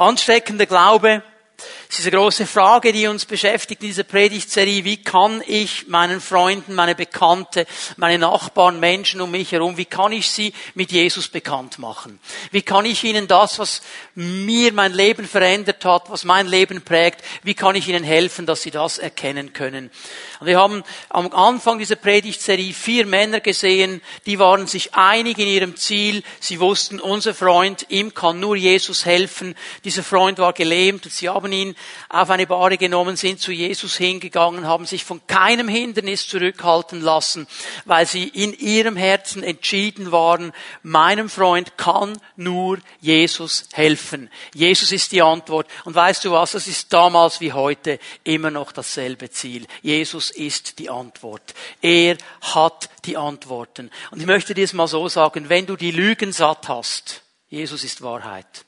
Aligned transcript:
Ansteckender 0.00 0.64
Glaube 0.64 1.22
eine 2.06 2.16
große 2.16 2.46
Frage, 2.46 2.92
die 2.92 3.06
uns 3.06 3.24
beschäftigt 3.24 3.82
in 3.82 3.88
dieser 3.88 4.04
Predigtserie. 4.04 4.84
Wie 4.84 4.96
kann 4.98 5.42
ich 5.46 5.88
meinen 5.88 6.20
Freunden, 6.20 6.74
meine 6.74 6.94
Bekannte, 6.94 7.66
meine 7.96 8.18
Nachbarn, 8.18 8.80
Menschen 8.80 9.20
um 9.20 9.30
mich 9.30 9.52
herum, 9.52 9.76
wie 9.76 9.84
kann 9.84 10.12
ich 10.12 10.30
sie 10.30 10.52
mit 10.74 10.92
Jesus 10.92 11.28
bekannt 11.28 11.78
machen? 11.78 12.20
Wie 12.52 12.62
kann 12.62 12.84
ich 12.84 13.04
ihnen 13.04 13.28
das, 13.28 13.58
was 13.58 13.82
mir 14.14 14.72
mein 14.72 14.92
Leben 14.92 15.26
verändert 15.26 15.84
hat, 15.84 16.10
was 16.10 16.24
mein 16.24 16.46
Leben 16.46 16.82
prägt, 16.82 17.24
wie 17.42 17.54
kann 17.54 17.74
ich 17.74 17.88
ihnen 17.88 18.04
helfen, 18.04 18.46
dass 18.46 18.62
sie 18.62 18.70
das 18.70 18.98
erkennen 18.98 19.52
können? 19.52 19.90
Und 20.40 20.46
wir 20.46 20.58
haben 20.58 20.82
am 21.08 21.32
Anfang 21.32 21.78
dieser 21.78 21.96
Predigtserie 21.96 22.72
vier 22.72 23.04
Männer 23.04 23.40
gesehen, 23.40 24.00
die 24.26 24.38
waren 24.38 24.66
sich 24.66 24.94
einig 24.94 25.38
in 25.38 25.48
ihrem 25.48 25.76
Ziel. 25.76 26.22
Sie 26.40 26.60
wussten, 26.60 27.00
unser 27.00 27.34
Freund, 27.34 27.86
ihm 27.88 28.14
kann 28.14 28.40
nur 28.40 28.56
Jesus 28.56 29.04
helfen. 29.04 29.54
Dieser 29.84 30.02
Freund 30.02 30.38
war 30.38 30.52
gelähmt 30.52 31.04
und 31.04 31.12
sie 31.12 31.28
haben 31.28 31.52
ihn 31.52 31.76
auf 32.08 32.30
eine 32.30 32.46
Bahre 32.46 32.78
genommen, 32.78 33.16
sind 33.16 33.40
zu 33.40 33.52
Jesus 33.52 33.96
hingegangen, 33.96 34.66
haben 34.66 34.86
sich 34.86 35.04
von 35.04 35.20
keinem 35.26 35.68
Hindernis 35.68 36.26
zurückhalten 36.26 37.00
lassen, 37.00 37.46
weil 37.84 38.06
sie 38.06 38.28
in 38.28 38.52
ihrem 38.52 38.96
Herzen 38.96 39.42
entschieden 39.42 40.12
waren, 40.12 40.52
meinem 40.82 41.28
Freund 41.28 41.76
kann 41.76 42.18
nur 42.36 42.78
Jesus 43.00 43.68
helfen. 43.72 44.30
Jesus 44.54 44.92
ist 44.92 45.12
die 45.12 45.22
Antwort. 45.22 45.66
Und 45.84 45.94
weißt 45.94 46.24
du 46.24 46.32
was, 46.32 46.52
das 46.52 46.66
ist 46.66 46.92
damals 46.92 47.40
wie 47.40 47.52
heute 47.52 47.98
immer 48.24 48.50
noch 48.50 48.72
dasselbe 48.72 49.30
Ziel. 49.30 49.66
Jesus 49.82 50.30
ist 50.30 50.78
die 50.78 50.90
Antwort. 50.90 51.54
Er 51.80 52.16
hat 52.40 52.88
die 53.04 53.16
Antworten. 53.16 53.90
Und 54.10 54.20
ich 54.20 54.26
möchte 54.26 54.54
dir 54.54 54.64
es 54.64 54.72
mal 54.72 54.88
so 54.88 55.08
sagen, 55.08 55.48
wenn 55.48 55.66
du 55.66 55.76
die 55.76 55.90
Lügen 55.90 56.32
satt 56.32 56.68
hast, 56.68 57.22
Jesus 57.48 57.84
ist 57.84 58.02
Wahrheit. 58.02 58.64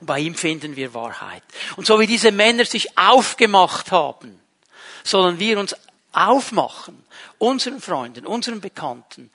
Und 0.00 0.06
bei 0.06 0.18
ihm 0.20 0.34
finden 0.34 0.76
wir 0.76 0.94
Wahrheit. 0.94 1.42
Und 1.76 1.86
so 1.86 2.00
wie 2.00 2.06
diese 2.06 2.32
Männer 2.32 2.64
sich 2.64 2.96
aufgemacht 2.96 3.92
haben, 3.92 4.40
sollen 5.04 5.38
wir 5.38 5.58
uns 5.58 5.76
aufmachen, 6.12 7.04
unseren 7.38 7.80
Freunden, 7.80 8.26
unseren 8.26 8.60
Bekannten, 8.60 9.30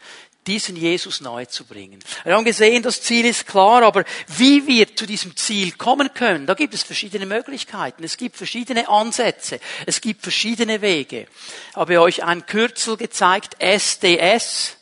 diesen 0.48 0.76
Jesus 0.76 1.22
nahe 1.22 1.48
zu 1.48 1.66
bringen. 1.66 2.00
Wir 2.24 2.36
haben 2.36 2.46
gesehen, 2.46 2.84
das 2.84 3.02
Ziel 3.02 3.26
ist 3.26 3.48
klar, 3.48 3.82
aber 3.82 4.04
wie 4.38 4.68
wir 4.68 4.96
zu 4.96 5.08
diesem 5.08 5.36
Ziel 5.36 5.72
kommen 5.72 6.14
können, 6.14 6.46
da 6.46 6.54
gibt 6.54 6.74
es 6.74 6.84
verschiedene 6.84 7.26
Möglichkeiten. 7.26 8.04
Es 8.04 8.18
gibt 8.18 8.38
verschiedene 8.38 8.88
Ansätze. 8.88 9.60
Es 9.88 10.02
gibt 10.02 10.22
verschiedene 10.22 10.82
Wege. 10.82 11.28
Ich 11.72 11.76
habe 11.76 12.00
euch 12.00 12.24
ein 12.24 12.46
Kürzel 12.46 12.98
gezeigt, 12.98 13.56
SDS. 13.60 14.78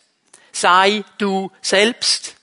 Sei 0.51 1.03
du 1.17 1.51
selbst. 1.61 2.35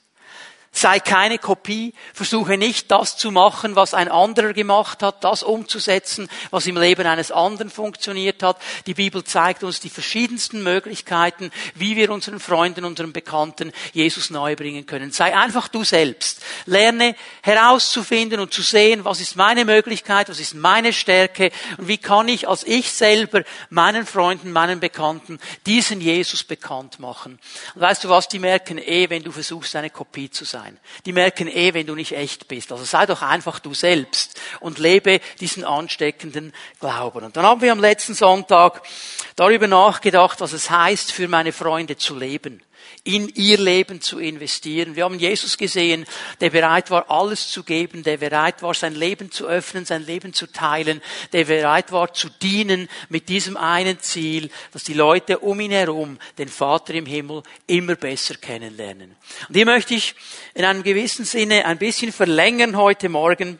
Sei 0.73 1.01
keine 1.01 1.39
Kopie, 1.39 1.95
versuche 2.15 2.57
nicht 2.57 2.93
das 2.93 3.17
zu 3.17 3.33
machen, 3.33 3.75
was 3.75 3.93
ein 3.93 4.09
anderer 4.09 4.53
gemacht 4.53 5.03
hat, 5.03 5.25
das 5.25 5.43
umzusetzen, 5.43 6.29
was 6.51 6.65
im 6.67 6.77
Leben 6.77 7.09
eines 7.09 7.33
anderen 7.33 7.71
funktioniert 7.71 8.45
hat. 8.45 8.57
Die 8.87 8.95
Bibel 8.95 9.25
zeigt 9.25 9.65
uns 9.65 9.81
die 9.81 9.91
verschiedensten 9.91 10.63
Möglichkeiten, 10.63 11.51
wie 11.75 11.97
wir 11.97 12.11
unseren 12.11 12.39
Freunden, 12.39 12.85
unseren 12.85 13.13
Bekannten 13.13 13.73
Jesus 13.93 14.31
nahebringen 14.31 14.87
können. 14.87 15.11
Sei 15.11 15.37
einfach 15.37 15.67
du 15.67 15.83
selbst. 15.83 16.41
Lerne 16.67 17.17
herauszufinden 17.43 18.39
und 18.39 18.55
zu 18.55 18.63
sehen, 18.63 19.05
was 19.05 19.21
ist 19.21 19.35
meine 19.35 19.65
Möglichkeit, 19.65 20.29
was 20.29 20.39
ist 20.39 20.55
meine 20.55 20.93
Stärke 20.93 21.51
und 21.79 21.89
wie 21.89 21.99
kann 21.99 22.29
ich 22.29 22.47
als 22.47 22.63
ich 22.63 22.93
selber 22.93 23.43
meinen 23.71 24.07
Freunden, 24.07 24.53
meinen 24.53 24.79
Bekannten 24.79 25.41
diesen 25.67 26.01
Jesus 26.01 26.45
bekannt 26.45 27.01
machen. 27.01 27.41
Und 27.75 27.81
weißt 27.81 28.05
du 28.05 28.09
was, 28.09 28.29
die 28.29 28.39
merken 28.39 28.79
eh, 28.79 29.11
wenn 29.11 29.25
du 29.25 29.33
versuchst, 29.33 29.75
eine 29.75 29.91
Kopie 29.91 30.31
zu 30.31 30.45
sein 30.45 30.60
sein. 30.61 30.79
Die 31.07 31.13
merken 31.13 31.49
eh, 31.49 31.75
wenn 31.75 31.87
du 31.87 31.95
nicht 31.95 32.13
echt 32.13 32.49
bist. 32.49 32.73
Also 32.73 32.85
sei 32.85 33.07
doch 33.07 33.23
einfach 33.23 33.59
du 33.61 33.75
selbst 33.75 34.41
und 34.61 34.79
lebe 34.79 35.21
diesen 35.41 35.65
ansteckenden 35.65 36.53
Glauben. 36.81 37.25
Und 37.25 37.37
dann 37.37 37.45
haben 37.45 37.61
wir 37.61 37.73
am 37.73 37.81
letzten 37.81 38.15
Sonntag 38.15 38.83
darüber 39.37 39.67
nachgedacht, 39.67 40.41
was 40.41 40.53
es 40.53 40.71
heißt, 40.71 41.13
für 41.13 41.29
meine 41.29 41.53
Freunde 41.53 41.97
zu 41.97 42.17
leben 42.17 42.63
in 43.05 43.29
ihr 43.29 43.59
Leben 43.59 44.01
zu 44.01 44.19
investieren. 44.19 44.95
Wir 44.95 45.05
haben 45.05 45.19
Jesus 45.19 45.57
gesehen, 45.57 46.05
der 46.41 46.51
bereit 46.51 46.91
war, 46.91 47.11
alles 47.11 47.49
zu 47.51 47.63
geben, 47.63 48.03
der 48.03 48.19
bereit 48.19 48.63
war, 48.63 48.75
sein 48.75 48.95
Leben 48.95 49.31
zu 49.31 49.47
öffnen, 49.47 49.87
sein 49.87 50.05
Leben 50.05 50.35
zu 50.35 50.47
teilen, 50.47 51.01
der 51.33 51.47
bereit 51.47 51.93
war, 51.93 52.13
zu 52.13 52.29
dienen 52.29 52.89
mit 53.09 53.29
diesem 53.31 53.57
einen 53.57 54.01
Ziel, 54.01 54.51
dass 54.73 54.85
die 54.85 54.95
Leute 54.95 55.39
um 55.39 55.61
ihn 55.61 55.71
herum 55.71 56.19
den 56.37 56.49
Vater 56.49 56.93
im 56.95 57.07
Himmel 57.07 57.43
immer 57.67 57.95
besser 57.95 58.35
kennenlernen. 58.35 59.17
Und 59.49 59.55
hier 59.55 59.67
möchte 59.67 59.95
ich 59.95 60.15
in 60.55 60.65
einem 60.65 60.83
gewissen 60.83 61.25
Sinne 61.25 61.65
ein 61.65 61.79
bisschen 61.79 62.13
verlängern 62.13 62.77
heute 62.77 63.09
Morgen 63.09 63.59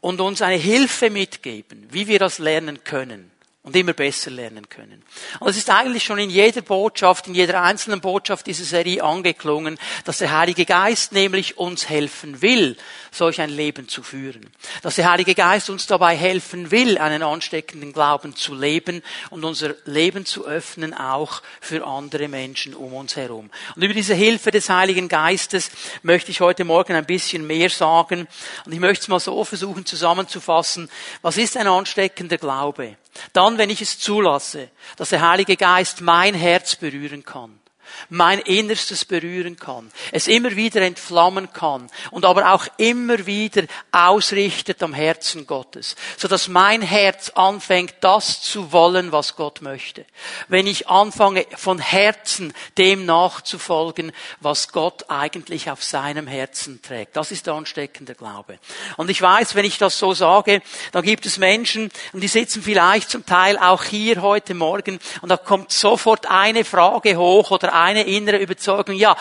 und 0.00 0.20
uns 0.20 0.42
eine 0.42 0.56
Hilfe 0.56 1.10
mitgeben, 1.10 1.88
wie 1.90 2.06
wir 2.06 2.20
das 2.20 2.38
lernen 2.38 2.84
können 2.84 3.31
und 3.62 3.76
immer 3.76 3.92
besser 3.92 4.30
lernen 4.30 4.68
können. 4.68 5.04
Und 5.38 5.48
es 5.48 5.56
ist 5.56 5.70
eigentlich 5.70 6.02
schon 6.02 6.18
in 6.18 6.30
jeder 6.30 6.62
Botschaft, 6.62 7.28
in 7.28 7.34
jeder 7.34 7.62
einzelnen 7.62 8.00
Botschaft 8.00 8.46
dieser 8.46 8.64
Serie 8.64 9.04
angeklungen, 9.04 9.78
dass 10.04 10.18
der 10.18 10.36
Heilige 10.36 10.64
Geist 10.64 11.12
nämlich 11.12 11.58
uns 11.58 11.88
helfen 11.88 12.42
will, 12.42 12.76
solch 13.12 13.40
ein 13.40 13.50
Leben 13.50 13.88
zu 13.88 14.02
führen. 14.02 14.50
Dass 14.82 14.96
der 14.96 15.10
Heilige 15.10 15.34
Geist 15.34 15.70
uns 15.70 15.86
dabei 15.86 16.16
helfen 16.16 16.70
will, 16.70 16.98
einen 16.98 17.22
ansteckenden 17.22 17.92
Glauben 17.92 18.34
zu 18.34 18.54
leben 18.54 19.02
und 19.30 19.44
unser 19.44 19.74
Leben 19.84 20.26
zu 20.26 20.46
öffnen, 20.46 20.94
auch 20.94 21.42
für 21.60 21.86
andere 21.86 22.28
Menschen 22.28 22.74
um 22.74 22.94
uns 22.94 23.16
herum. 23.16 23.50
Und 23.76 23.82
über 23.82 23.94
diese 23.94 24.14
Hilfe 24.14 24.50
des 24.50 24.68
Heiligen 24.68 25.08
Geistes 25.08 25.70
möchte 26.02 26.30
ich 26.30 26.40
heute 26.40 26.64
Morgen 26.64 26.94
ein 26.94 27.06
bisschen 27.06 27.46
mehr 27.46 27.70
sagen. 27.70 28.26
Und 28.64 28.72
ich 28.72 28.80
möchte 28.80 29.02
es 29.02 29.08
mal 29.08 29.20
so 29.20 29.44
versuchen 29.44 29.86
zusammenzufassen. 29.86 30.88
Was 31.20 31.36
ist 31.36 31.56
ein 31.56 31.68
ansteckender 31.68 32.38
Glaube? 32.38 32.96
Dann, 33.34 33.58
wenn 33.58 33.70
ich 33.70 33.82
es 33.82 33.98
zulasse, 33.98 34.70
dass 34.96 35.10
der 35.10 35.28
Heilige 35.28 35.56
Geist 35.56 36.00
mein 36.00 36.34
Herz 36.34 36.76
berühren 36.76 37.24
kann 37.24 37.61
mein 38.08 38.38
Innerstes 38.40 39.04
berühren 39.04 39.56
kann, 39.56 39.90
es 40.12 40.28
immer 40.28 40.56
wieder 40.56 40.80
entflammen 40.82 41.52
kann 41.52 41.90
und 42.10 42.24
aber 42.24 42.52
auch 42.52 42.66
immer 42.76 43.26
wieder 43.26 43.64
ausrichtet 43.90 44.82
am 44.82 44.94
Herzen 44.94 45.46
Gottes, 45.46 45.96
so 46.16 46.28
dass 46.28 46.48
mein 46.48 46.82
Herz 46.82 47.30
anfängt, 47.30 47.94
das 48.00 48.42
zu 48.42 48.72
wollen, 48.72 49.12
was 49.12 49.36
Gott 49.36 49.62
möchte. 49.62 50.04
Wenn 50.48 50.66
ich 50.66 50.88
anfange, 50.88 51.46
von 51.56 51.78
Herzen 51.78 52.52
dem 52.78 53.04
nachzufolgen, 53.06 54.12
was 54.40 54.68
Gott 54.68 55.04
eigentlich 55.08 55.70
auf 55.70 55.82
seinem 55.82 56.26
Herzen 56.26 56.80
trägt. 56.82 57.16
Das 57.16 57.30
ist 57.30 57.46
der 57.46 57.54
ansteckende 57.54 58.14
Glaube. 58.14 58.58
Und 58.96 59.10
ich 59.10 59.20
weiß, 59.20 59.54
wenn 59.54 59.64
ich 59.64 59.78
das 59.78 59.98
so 59.98 60.14
sage, 60.14 60.62
dann 60.92 61.02
gibt 61.02 61.26
es 61.26 61.38
Menschen, 61.38 61.90
und 62.12 62.20
die 62.20 62.28
sitzen 62.28 62.62
vielleicht 62.62 63.10
zum 63.10 63.26
Teil 63.26 63.58
auch 63.58 63.84
hier 63.84 64.22
heute 64.22 64.54
Morgen, 64.54 64.98
und 65.20 65.28
da 65.28 65.36
kommt 65.36 65.72
sofort 65.72 66.26
eine 66.26 66.64
Frage 66.64 67.16
hoch 67.16 67.50
oder 67.50 67.72
eine 67.92 68.04
innere 68.04 68.38
Überzeugung, 68.38 68.94
ja, 68.94 69.16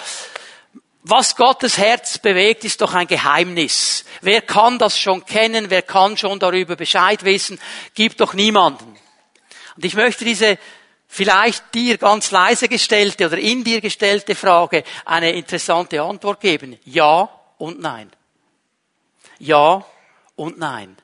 was 1.03 1.35
Gottes 1.35 1.77
Herz 1.77 2.19
bewegt, 2.19 2.63
ist 2.63 2.81
doch 2.81 2.93
ein 2.93 3.07
Geheimnis. 3.07 4.05
Wer 4.21 4.41
kann 4.41 4.77
das 4.77 4.99
schon 4.99 5.25
kennen? 5.25 5.69
Wer 5.69 5.81
kann 5.81 6.15
schon 6.15 6.39
darüber 6.39 6.75
Bescheid 6.75 7.23
wissen? 7.23 7.59
Gibt 7.95 8.21
doch 8.21 8.33
niemanden. 8.33 8.95
Und 9.75 9.85
ich 9.85 9.95
möchte 9.95 10.25
diese 10.25 10.59
vielleicht 11.07 11.73
dir 11.73 11.97
ganz 11.97 12.31
leise 12.31 12.69
gestellte 12.69 13.25
oder 13.25 13.37
in 13.37 13.63
dir 13.63 13.81
gestellte 13.81 14.35
Frage 14.35 14.83
eine 15.03 15.31
interessante 15.31 16.01
Antwort 16.01 16.39
geben. 16.39 16.79
Ja 16.85 17.29
und 17.57 17.81
nein. 17.81 18.11
Ja 19.39 19.83
und 20.35 20.59
nein. 20.59 20.97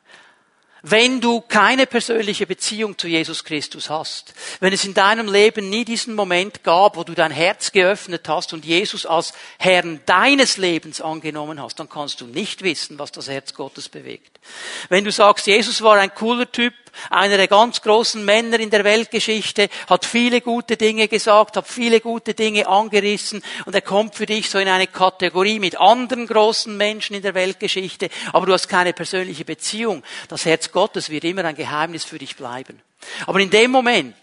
Wenn 0.89 1.19
du 1.19 1.41
keine 1.41 1.85
persönliche 1.85 2.47
Beziehung 2.47 2.97
zu 2.97 3.09
Jesus 3.09 3.43
Christus 3.43 3.89
hast, 3.89 4.33
wenn 4.61 4.71
es 4.71 4.85
in 4.85 4.93
deinem 4.93 5.27
Leben 5.27 5.69
nie 5.69 5.83
diesen 5.83 6.15
Moment 6.15 6.63
gab, 6.63 6.95
wo 6.95 7.03
du 7.03 7.13
dein 7.13 7.31
Herz 7.31 7.73
geöffnet 7.73 8.29
hast 8.29 8.53
und 8.53 8.63
Jesus 8.63 9.05
als 9.05 9.33
Herrn 9.59 9.99
deines 10.05 10.55
Lebens 10.55 11.01
angenommen 11.01 11.61
hast, 11.61 11.79
dann 11.81 11.89
kannst 11.89 12.21
du 12.21 12.25
nicht 12.25 12.63
wissen, 12.63 12.97
was 12.99 13.11
das 13.11 13.27
Herz 13.27 13.53
Gottes 13.53 13.89
bewegt. 13.89 14.39
Wenn 14.87 15.03
du 15.03 15.11
sagst, 15.11 15.47
Jesus 15.47 15.81
war 15.81 15.97
ein 15.97 16.15
cooler 16.15 16.49
Typ, 16.49 16.73
einer 17.09 17.37
der 17.37 17.47
ganz 17.47 17.81
großen 17.81 18.23
Männer 18.23 18.59
in 18.59 18.69
der 18.69 18.83
Weltgeschichte, 18.83 19.69
hat 19.87 20.05
viele 20.05 20.41
gute 20.41 20.77
Dinge 20.77 21.07
gesagt, 21.07 21.57
hat 21.57 21.67
viele 21.67 21.99
gute 21.99 22.33
Dinge 22.33 22.67
angerissen 22.67 23.41
und 23.65 23.75
er 23.75 23.81
kommt 23.81 24.15
für 24.15 24.25
dich 24.25 24.49
so 24.49 24.59
in 24.59 24.67
eine 24.67 24.87
Kategorie 24.87 25.59
mit 25.59 25.79
anderen 25.79 26.27
großen 26.27 26.75
Menschen 26.75 27.15
in 27.15 27.21
der 27.21 27.33
Weltgeschichte, 27.33 28.09
aber 28.33 28.45
du 28.45 28.53
hast 28.53 28.67
keine 28.67 28.93
persönliche 28.93 29.45
Beziehung. 29.45 30.03
Das 30.27 30.45
Herz 30.45 30.71
Gottes 30.71 31.09
wird 31.09 31.23
immer 31.23 31.45
ein 31.45 31.55
Geheimnis 31.55 32.03
für 32.03 32.17
dich 32.17 32.35
bleiben. 32.35 32.81
Aber 33.25 33.39
in 33.39 33.49
dem 33.49 33.71
Moment, 33.71 34.15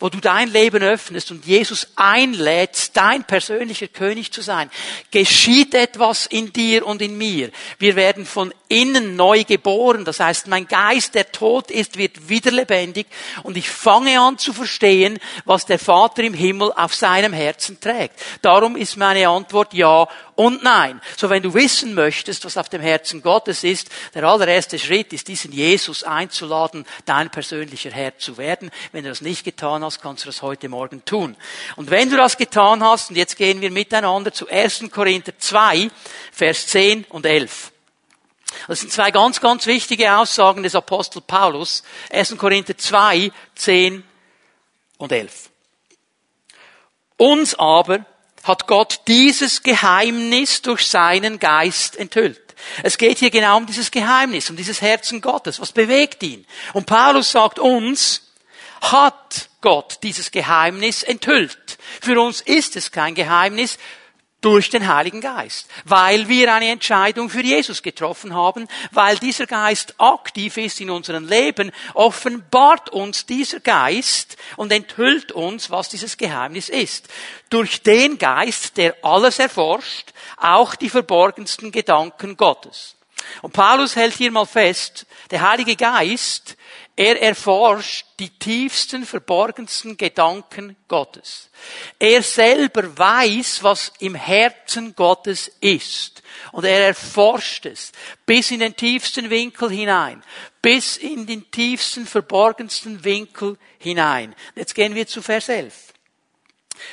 wo 0.00 0.08
du 0.08 0.18
dein 0.18 0.50
Leben 0.50 0.82
öffnest 0.82 1.30
und 1.30 1.46
Jesus 1.46 1.88
einlädst, 1.96 2.96
dein 2.96 3.24
persönlicher 3.24 3.88
König 3.88 4.32
zu 4.32 4.42
sein, 4.42 4.70
geschieht 5.10 5.74
etwas 5.74 6.26
in 6.26 6.52
dir 6.52 6.86
und 6.86 7.00
in 7.02 7.16
mir. 7.16 7.50
Wir 7.78 7.96
werden 7.96 8.26
von 8.26 8.52
innen 8.68 9.16
neu 9.16 9.44
geboren. 9.44 10.04
Das 10.04 10.20
heißt, 10.20 10.48
mein 10.48 10.66
Geist, 10.66 11.14
der 11.14 11.30
tot 11.30 11.70
ist, 11.70 11.98
wird 11.98 12.28
wieder 12.28 12.50
lebendig 12.50 13.06
und 13.42 13.56
ich 13.56 13.68
fange 13.68 14.18
an 14.18 14.38
zu 14.38 14.52
verstehen, 14.52 15.18
was 15.44 15.66
der 15.66 15.78
Vater 15.78 16.22
im 16.22 16.34
Himmel 16.34 16.72
auf 16.74 16.94
seinem 16.94 17.32
Herzen 17.32 17.80
trägt. 17.80 18.14
Darum 18.40 18.76
ist 18.76 18.96
meine 18.96 19.28
Antwort 19.28 19.74
ja 19.74 20.08
und 20.34 20.62
nein. 20.62 21.00
So 21.16 21.28
wenn 21.28 21.42
du 21.42 21.54
wissen 21.54 21.94
möchtest, 21.94 22.44
was 22.44 22.56
auf 22.56 22.68
dem 22.68 22.80
Herzen 22.80 23.22
Gottes 23.22 23.62
ist, 23.64 23.90
der 24.14 24.24
allererste 24.24 24.78
Schritt 24.78 25.12
ist, 25.12 25.28
diesen 25.28 25.52
Jesus 25.52 26.02
einzuladen, 26.02 26.86
dein 27.04 27.30
persönlicher 27.30 27.90
Herr 27.90 28.16
zu 28.22 28.38
werden. 28.38 28.70
Wenn 28.92 29.04
du 29.04 29.10
das 29.10 29.20
nicht 29.20 29.44
getan 29.44 29.84
hast, 29.84 30.00
kannst 30.00 30.24
du 30.24 30.28
das 30.28 30.42
heute 30.42 30.68
Morgen 30.68 31.04
tun. 31.04 31.36
Und 31.76 31.90
wenn 31.90 32.08
du 32.08 32.16
das 32.16 32.36
getan 32.36 32.82
hast, 32.82 33.10
und 33.10 33.16
jetzt 33.16 33.36
gehen 33.36 33.60
wir 33.60 33.70
miteinander 33.70 34.32
zu 34.32 34.48
1. 34.48 34.84
Korinther 34.90 35.38
2, 35.38 35.90
Vers 36.32 36.68
10 36.68 37.04
und 37.10 37.26
11. 37.26 37.72
Das 38.68 38.80
sind 38.80 38.92
zwei 38.92 39.10
ganz, 39.10 39.40
ganz 39.40 39.66
wichtige 39.66 40.14
Aussagen 40.14 40.62
des 40.62 40.74
Apostel 40.74 41.22
Paulus. 41.22 41.82
1. 42.10 42.36
Korinther 42.36 42.76
2, 42.76 43.32
10 43.54 44.04
und 44.98 45.12
11. 45.12 45.50
Uns 47.16 47.54
aber 47.54 48.04
hat 48.42 48.66
Gott 48.66 49.00
dieses 49.06 49.62
Geheimnis 49.62 50.62
durch 50.62 50.86
seinen 50.86 51.38
Geist 51.38 51.96
enthüllt. 51.96 52.41
Es 52.82 52.98
geht 52.98 53.18
hier 53.18 53.30
genau 53.30 53.56
um 53.56 53.66
dieses 53.66 53.90
Geheimnis, 53.90 54.50
um 54.50 54.56
dieses 54.56 54.80
Herzen 54.80 55.20
Gottes. 55.20 55.60
Was 55.60 55.72
bewegt 55.72 56.22
ihn? 56.22 56.46
Und 56.72 56.86
Paulus 56.86 57.30
sagt 57.30 57.58
uns, 57.58 58.32
hat 58.80 59.48
Gott 59.60 59.98
dieses 60.02 60.30
Geheimnis 60.30 61.02
enthüllt. 61.02 61.78
Für 62.00 62.20
uns 62.20 62.40
ist 62.40 62.76
es 62.76 62.90
kein 62.90 63.14
Geheimnis, 63.14 63.78
durch 64.42 64.70
den 64.70 64.92
Heiligen 64.92 65.20
Geist, 65.20 65.68
weil 65.84 66.28
wir 66.28 66.52
eine 66.52 66.68
Entscheidung 66.68 67.30
für 67.30 67.42
Jesus 67.42 67.82
getroffen 67.82 68.34
haben, 68.34 68.66
weil 68.90 69.16
dieser 69.16 69.46
Geist 69.46 69.94
aktiv 69.98 70.56
ist 70.56 70.80
in 70.80 70.90
unserem 70.90 71.28
Leben, 71.28 71.70
offenbart 71.94 72.90
uns 72.90 73.24
dieser 73.24 73.60
Geist 73.60 74.36
und 74.56 74.72
enthüllt 74.72 75.30
uns, 75.30 75.70
was 75.70 75.88
dieses 75.88 76.16
Geheimnis 76.16 76.68
ist. 76.68 77.08
Durch 77.50 77.82
den 77.82 78.18
Geist, 78.18 78.76
der 78.76 78.96
alles 79.02 79.38
erforscht, 79.38 80.11
auch 80.42 80.74
die 80.74 80.90
verborgensten 80.90 81.72
Gedanken 81.72 82.36
Gottes. 82.36 82.96
Und 83.40 83.52
Paulus 83.52 83.94
hält 83.94 84.14
hier 84.14 84.32
mal 84.32 84.46
fest, 84.46 85.06
der 85.30 85.48
Heilige 85.48 85.76
Geist 85.76 86.56
er 86.94 87.22
erforscht 87.22 88.06
die 88.18 88.28
tiefsten, 88.28 89.06
verborgensten 89.06 89.96
Gedanken 89.96 90.76
Gottes. 90.88 91.48
Er 91.98 92.22
selber 92.22 92.98
weiß, 92.98 93.62
was 93.62 93.92
im 94.00 94.14
Herzen 94.14 94.94
Gottes 94.94 95.50
ist. 95.60 96.22
Und 96.52 96.64
er 96.64 96.88
erforscht 96.88 97.64
es 97.64 97.92
bis 98.26 98.50
in 98.50 98.60
den 98.60 98.76
tiefsten 98.76 99.30
Winkel 99.30 99.70
hinein. 99.70 100.22
Bis 100.60 100.98
in 100.98 101.26
den 101.26 101.50
tiefsten, 101.50 102.06
verborgensten 102.06 103.02
Winkel 103.02 103.56
hinein. 103.78 104.34
Jetzt 104.54 104.74
gehen 104.74 104.94
wir 104.94 105.06
zu 105.06 105.22
Vers 105.22 105.48
11. 105.48 105.91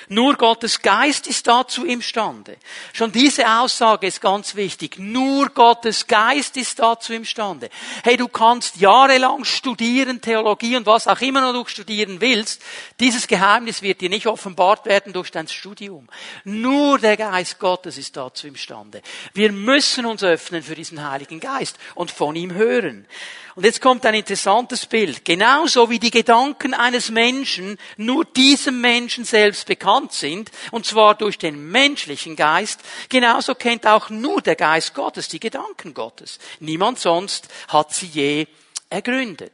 Nur 0.08 0.36
Gottes 0.36 0.82
Geist 0.82 1.28
ist 1.28 1.48
dazu 1.48 1.86
imstande. 1.86 2.58
Schon 2.94 3.12
diese 3.12 3.48
Aussage 3.60 4.08
ist 4.08 4.22
ganz 4.22 4.56
wichtig. 4.56 4.98
Nur 4.98 5.50
Gottes 5.50 6.08
Geist 6.08 6.58
ist 6.58 6.80
dazu 6.80 7.14
imstande. 7.14 7.70
Hey, 8.04 8.18
du 8.18 8.28
kannst 8.28 8.78
jahrelang 8.78 9.46
studieren, 9.46 10.22
Theologie 10.22 10.78
und 10.78 10.86
was 10.86 11.08
auch 11.08 11.22
immer 11.22 11.54
du 11.54 11.66
studieren 11.66 12.22
willst. 12.22 12.62
Dieses 13.00 13.28
Geheimnis 13.28 13.82
wird 13.82 14.02
dir 14.02 14.10
nicht 14.10 14.28
offenbart 14.28 14.86
werden 14.86 15.14
durch 15.14 15.32
dein 15.32 15.48
Studium. 15.48 16.08
Nur 16.44 17.00
der 17.00 17.18
Geist 17.18 17.60
Gottes 17.60 17.98
ist 17.98 18.18
dazu 18.18 18.48
imstande. 18.48 19.02
Wir 19.34 19.52
müssen 19.52 20.06
uns 20.06 20.24
öffnen 20.24 20.64
für 20.64 20.76
diesen 20.76 21.08
Heiligen 21.08 21.40
Geist 21.40 21.78
und 21.96 22.12
von 22.12 22.36
ihm 22.36 22.54
hören. 22.54 23.08
Und 23.56 23.66
jetzt 23.66 23.82
kommt 23.82 24.06
ein 24.06 24.14
interessantes 24.14 24.86
Bild. 24.86 25.26
Genauso 25.26 25.90
wie 25.90 26.00
die 26.00 26.12
Gedanken 26.12 26.74
eines 26.74 27.10
Menschen 27.10 27.78
nur 27.98 28.26
diesem 28.26 28.80
Menschen 28.80 29.26
selbst 29.26 29.68
bekannt 29.68 30.14
sind, 30.14 30.52
und 30.72 30.86
zwar 30.86 31.16
durch 31.16 31.38
den 31.38 31.72
menschlichen 31.72 32.36
Geist, 32.36 32.82
genauso 33.10 33.56
kennt 33.56 33.88
auch 33.88 34.10
nur 34.10 34.42
der 34.42 34.56
Geist 34.56 34.94
Gottes 34.94 35.28
die 35.28 35.40
Gedanken 35.40 35.94
Gottes. 35.94 36.40
Niemand 36.60 37.00
sonst 37.00 37.48
hat 37.68 37.94
sie 37.94 38.08
je 38.08 38.48
ergründet. 38.90 39.54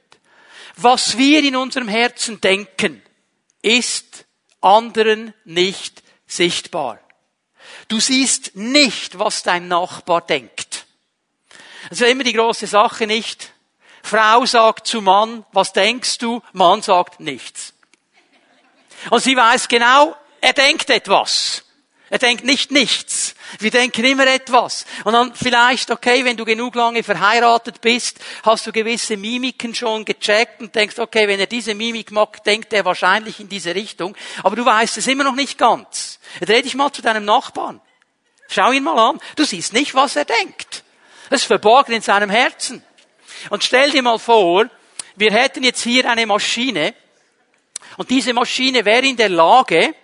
Was 0.75 1.17
wir 1.17 1.43
in 1.43 1.55
unserem 1.55 1.87
Herzen 1.87 2.41
denken, 2.41 3.01
ist 3.61 4.25
anderen 4.61 5.33
nicht 5.45 6.03
sichtbar. 6.27 6.99
Du 7.87 7.99
siehst 7.99 8.55
nicht, 8.55 9.19
was 9.19 9.43
dein 9.43 9.67
Nachbar 9.67 10.21
denkt. 10.21 10.85
Das 11.89 12.01
ist 12.01 12.09
immer 12.09 12.23
die 12.23 12.33
große 12.33 12.67
Sache 12.67 13.07
nicht. 13.07 13.53
Frau 14.05 14.45
sagt 14.45 14.85
zu 14.85 15.01
Mann, 15.01 15.45
was 15.51 15.73
denkst 15.73 16.19
du? 16.19 16.43
Mann 16.53 16.83
sagt 16.83 17.19
nichts. 17.19 17.73
Und 19.09 19.23
sie 19.23 19.35
weiß 19.35 19.67
genau, 19.67 20.15
er 20.41 20.53
denkt 20.53 20.91
etwas. 20.91 21.63
Er 22.11 22.19
denkt 22.19 22.43
nicht 22.43 22.69
nichts. 22.69 23.33
Wir 23.57 23.71
denken 23.71 24.05
immer 24.05 24.27
etwas. 24.27 24.85
Und 25.05 25.13
dann 25.13 25.33
vielleicht, 25.33 25.89
okay, 25.89 26.23
wenn 26.23 26.37
du 26.37 26.45
genug 26.45 26.75
lange 26.75 27.01
verheiratet 27.01 27.81
bist, 27.81 28.19
hast 28.43 28.67
du 28.67 28.71
gewisse 28.71 29.17
Mimiken 29.17 29.73
schon 29.73 30.05
gecheckt 30.05 30.61
und 30.61 30.75
denkst, 30.75 30.99
okay, 30.99 31.27
wenn 31.27 31.39
er 31.39 31.47
diese 31.47 31.73
Mimik 31.73 32.11
macht, 32.11 32.45
denkt 32.45 32.73
er 32.73 32.85
wahrscheinlich 32.85 33.39
in 33.39 33.49
diese 33.49 33.73
Richtung. 33.73 34.15
Aber 34.43 34.55
du 34.55 34.63
weißt 34.63 34.97
es 34.97 35.07
immer 35.07 35.23
noch 35.23 35.35
nicht 35.35 35.57
ganz. 35.57 36.19
Dreh 36.41 36.61
dich 36.61 36.75
mal 36.75 36.93
zu 36.93 37.01
deinem 37.01 37.25
Nachbarn. 37.25 37.81
Schau 38.49 38.71
ihn 38.71 38.83
mal 38.83 38.99
an. 38.99 39.19
Du 39.35 39.43
siehst 39.43 39.73
nicht, 39.73 39.95
was 39.95 40.15
er 40.15 40.25
denkt. 40.25 40.83
Das 41.31 41.41
ist 41.41 41.47
verborgen 41.47 41.95
in 41.95 42.03
seinem 42.03 42.29
Herzen. 42.29 42.83
Und 43.49 43.63
stell 43.63 43.91
dir 43.91 44.01
mal 44.01 44.19
vor, 44.19 44.65
wir 45.15 45.31
hätten 45.31 45.63
jetzt 45.63 45.83
hier 45.83 46.09
eine 46.09 46.25
Maschine 46.25 46.93
und 47.97 48.09
diese 48.09 48.33
Maschine 48.33 48.83
wäre 48.83 49.05
in 49.05 49.17
der 49.17 49.29
Lage, 49.29 49.95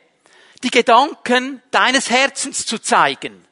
die 0.64 0.72
Gedanken 0.72 1.62
deines 1.72 2.10
Herzens 2.10 2.66
zu 2.66 2.80
zeigen. 2.80 3.46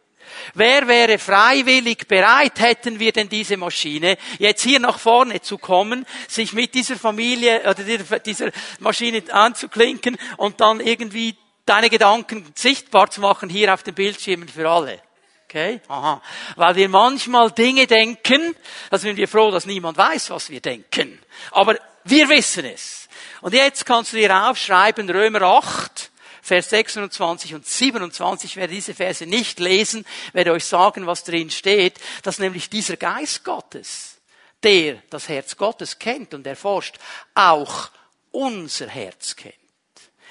Wer 0.53 0.87
wäre 0.87 1.19
freiwillig 1.19 2.07
bereit, 2.07 2.59
hätten 2.59 2.99
wir 2.99 3.11
denn 3.11 3.29
diese 3.29 3.57
Maschine, 3.57 4.17
jetzt 4.37 4.63
hier 4.63 4.79
nach 4.79 4.99
vorne 4.99 5.41
zu 5.41 5.57
kommen, 5.57 6.05
sich 6.27 6.53
mit 6.53 6.73
dieser 6.73 6.95
Familie 6.95 7.61
oder 7.61 8.19
dieser 8.19 8.51
Maschine 8.79 9.23
anzuklinken 9.31 10.17
und 10.37 10.61
dann 10.61 10.79
irgendwie 10.79 11.35
deine 11.65 11.89
Gedanken 11.89 12.45
sichtbar 12.55 13.11
zu 13.11 13.21
machen 13.21 13.49
hier 13.49 13.73
auf 13.73 13.83
den 13.83 13.95
Bildschirmen 13.95 14.47
für 14.47 14.69
alle? 14.69 15.01
Okay? 15.49 15.81
Aha. 15.87 16.21
Weil 16.57 16.75
wir 16.75 16.89
manchmal 16.89 17.49
Dinge 17.49 17.87
denken, 17.87 18.55
da 18.91 18.99
sind 18.99 19.17
wir 19.17 19.27
froh, 19.27 19.49
dass 19.49 19.65
niemand 19.65 19.97
weiß, 19.97 20.29
was 20.29 20.51
wir 20.51 20.61
denken. 20.61 21.19
Aber 21.49 21.75
wir 22.03 22.29
wissen 22.29 22.65
es. 22.65 23.09
Und 23.41 23.55
jetzt 23.55 23.83
kannst 23.83 24.13
du 24.13 24.17
dir 24.17 24.47
aufschreiben, 24.47 25.09
Römer 25.09 25.41
8, 25.41 26.11
Vers 26.43 26.69
26 26.69 27.55
und 27.55 27.65
27, 27.65 28.51
ich 28.51 28.57
werde 28.57 28.75
diese 28.75 28.93
Verse 28.93 29.25
nicht 29.25 29.59
lesen, 29.59 30.05
werde 30.33 30.51
euch 30.51 30.65
sagen, 30.65 31.07
was 31.07 31.23
drin 31.23 31.49
steht, 31.49 31.99
dass 32.21 32.37
nämlich 32.37 32.69
dieser 32.69 32.97
Geist 32.97 33.43
Gottes, 33.43 34.19
der 34.61 35.01
das 35.09 35.29
Herz 35.29 35.57
Gottes 35.57 35.97
kennt 35.97 36.35
und 36.35 36.45
erforscht, 36.45 36.99
auch 37.33 37.89
unser 38.31 38.87
Herz 38.87 39.35
kennt. 39.35 39.58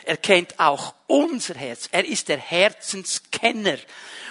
Er 0.08 0.16
kennt 0.16 0.58
auch 0.58 0.94
unser 1.06 1.54
Herz. 1.54 1.90
Er 1.92 2.06
ist 2.06 2.30
der 2.30 2.38
Herzenskenner. 2.38 3.76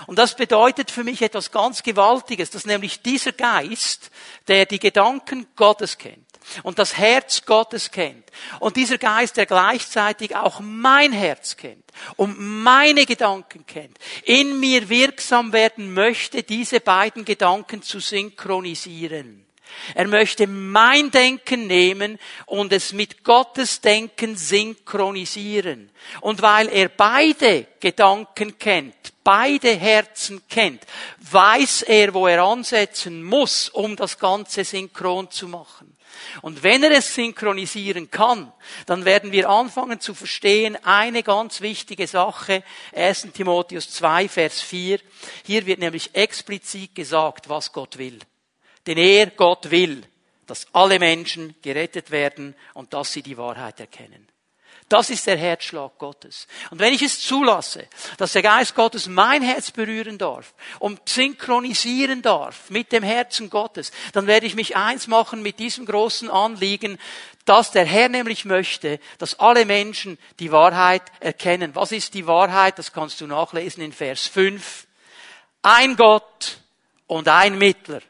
Und 0.07 0.17
das 0.17 0.35
bedeutet 0.35 0.89
für 0.89 1.03
mich 1.03 1.21
etwas 1.21 1.51
ganz 1.51 1.83
Gewaltiges, 1.83 2.49
dass 2.49 2.65
nämlich 2.65 3.03
dieser 3.03 3.31
Geist, 3.31 4.09
der 4.47 4.65
die 4.65 4.79
Gedanken 4.79 5.45
Gottes 5.55 5.99
kennt 5.99 6.25
und 6.63 6.79
das 6.79 6.97
Herz 6.97 7.45
Gottes 7.45 7.91
kennt 7.91 8.25
und 8.59 8.75
dieser 8.75 8.97
Geist, 8.97 9.37
der 9.37 9.45
gleichzeitig 9.45 10.35
auch 10.35 10.61
mein 10.61 11.11
Herz 11.11 11.57
kennt 11.57 11.85
und 12.15 12.39
meine 12.39 13.05
Gedanken 13.05 13.67
kennt, 13.67 13.99
in 14.23 14.59
mir 14.59 14.89
wirksam 14.89 15.53
werden 15.53 15.93
möchte, 15.93 16.41
diese 16.41 16.79
beiden 16.79 17.23
Gedanken 17.23 17.83
zu 17.83 17.99
synchronisieren. 17.99 19.46
Er 19.95 20.07
möchte 20.07 20.47
mein 20.47 21.11
Denken 21.11 21.67
nehmen 21.67 22.19
und 22.45 22.73
es 22.73 22.93
mit 22.93 23.23
Gottes 23.23 23.81
Denken 23.81 24.35
synchronisieren. 24.35 25.89
Und 26.21 26.41
weil 26.41 26.69
er 26.69 26.89
beide 26.89 27.67
Gedanken 27.79 28.57
kennt, 28.57 28.95
beide 29.23 29.75
Herzen 29.75 30.41
kennt, 30.47 30.83
weiß 31.31 31.83
er, 31.83 32.13
wo 32.13 32.27
er 32.27 32.43
ansetzen 32.43 33.23
muss, 33.23 33.69
um 33.69 33.95
das 33.95 34.17
Ganze 34.17 34.63
synchron 34.63 35.29
zu 35.31 35.47
machen. 35.47 35.97
Und 36.41 36.63
wenn 36.63 36.83
er 36.83 36.91
es 36.91 37.13
synchronisieren 37.13 38.09
kann, 38.11 38.51
dann 38.85 39.05
werden 39.05 39.31
wir 39.31 39.49
anfangen 39.49 39.99
zu 39.99 40.13
verstehen 40.13 40.77
eine 40.83 41.23
ganz 41.23 41.61
wichtige 41.61 42.07
Sache. 42.07 42.63
1. 42.95 43.27
Timotheus 43.33 43.91
2, 43.91 44.29
Vers 44.29 44.61
4. 44.61 44.99
Hier 45.45 45.65
wird 45.65 45.79
nämlich 45.79 46.15
explizit 46.15 46.95
gesagt, 46.95 47.49
was 47.49 47.71
Gott 47.71 47.97
will. 47.97 48.19
Denn 48.87 48.97
er, 48.97 49.27
Gott 49.27 49.69
will, 49.69 50.03
dass 50.47 50.65
alle 50.73 50.97
Menschen 50.97 51.55
gerettet 51.61 52.09
werden 52.09 52.55
und 52.73 52.93
dass 52.93 53.11
sie 53.11 53.21
die 53.21 53.37
Wahrheit 53.37 53.79
erkennen. 53.79 54.27
Das 54.89 55.09
ist 55.09 55.27
der 55.27 55.35
Herzschlag 55.35 55.97
Gottes. 55.97 56.47
Und 56.71 56.79
wenn 56.79 56.93
ich 56.93 57.01
es 57.01 57.19
zulasse, 57.19 57.87
dass 58.17 58.31
der 58.31 58.41
Geist 58.41 58.73
Gottes 58.73 59.07
mein 59.07 59.41
Herz 59.41 59.71
berühren 59.71 60.17
darf 60.17 60.53
und 60.79 61.09
synchronisieren 61.09 62.21
darf 62.21 62.69
mit 62.69 62.93
dem 62.93 63.03
Herzen 63.03 63.49
Gottes, 63.49 63.91
dann 64.13 64.27
werde 64.27 64.45
ich 64.45 64.55
mich 64.55 64.77
eins 64.77 65.07
machen 65.07 65.41
mit 65.41 65.59
diesem 65.59 65.85
großen 65.85 66.29
Anliegen, 66.29 66.97
dass 67.43 67.71
der 67.71 67.83
Herr 67.83 68.07
nämlich 68.07 68.45
möchte, 68.45 69.01
dass 69.17 69.39
alle 69.39 69.65
Menschen 69.65 70.17
die 70.39 70.53
Wahrheit 70.53 71.03
erkennen. 71.19 71.75
Was 71.75 71.91
ist 71.91 72.13
die 72.13 72.25
Wahrheit? 72.25 72.79
Das 72.79 72.93
kannst 72.93 73.19
du 73.19 73.27
nachlesen 73.27 73.83
in 73.83 73.91
Vers 73.91 74.27
5. 74.27 74.87
Ein 75.63 75.97
Gott 75.97 76.59
und 77.07 77.27
ein 77.27 77.57
Mittler, 77.57 78.01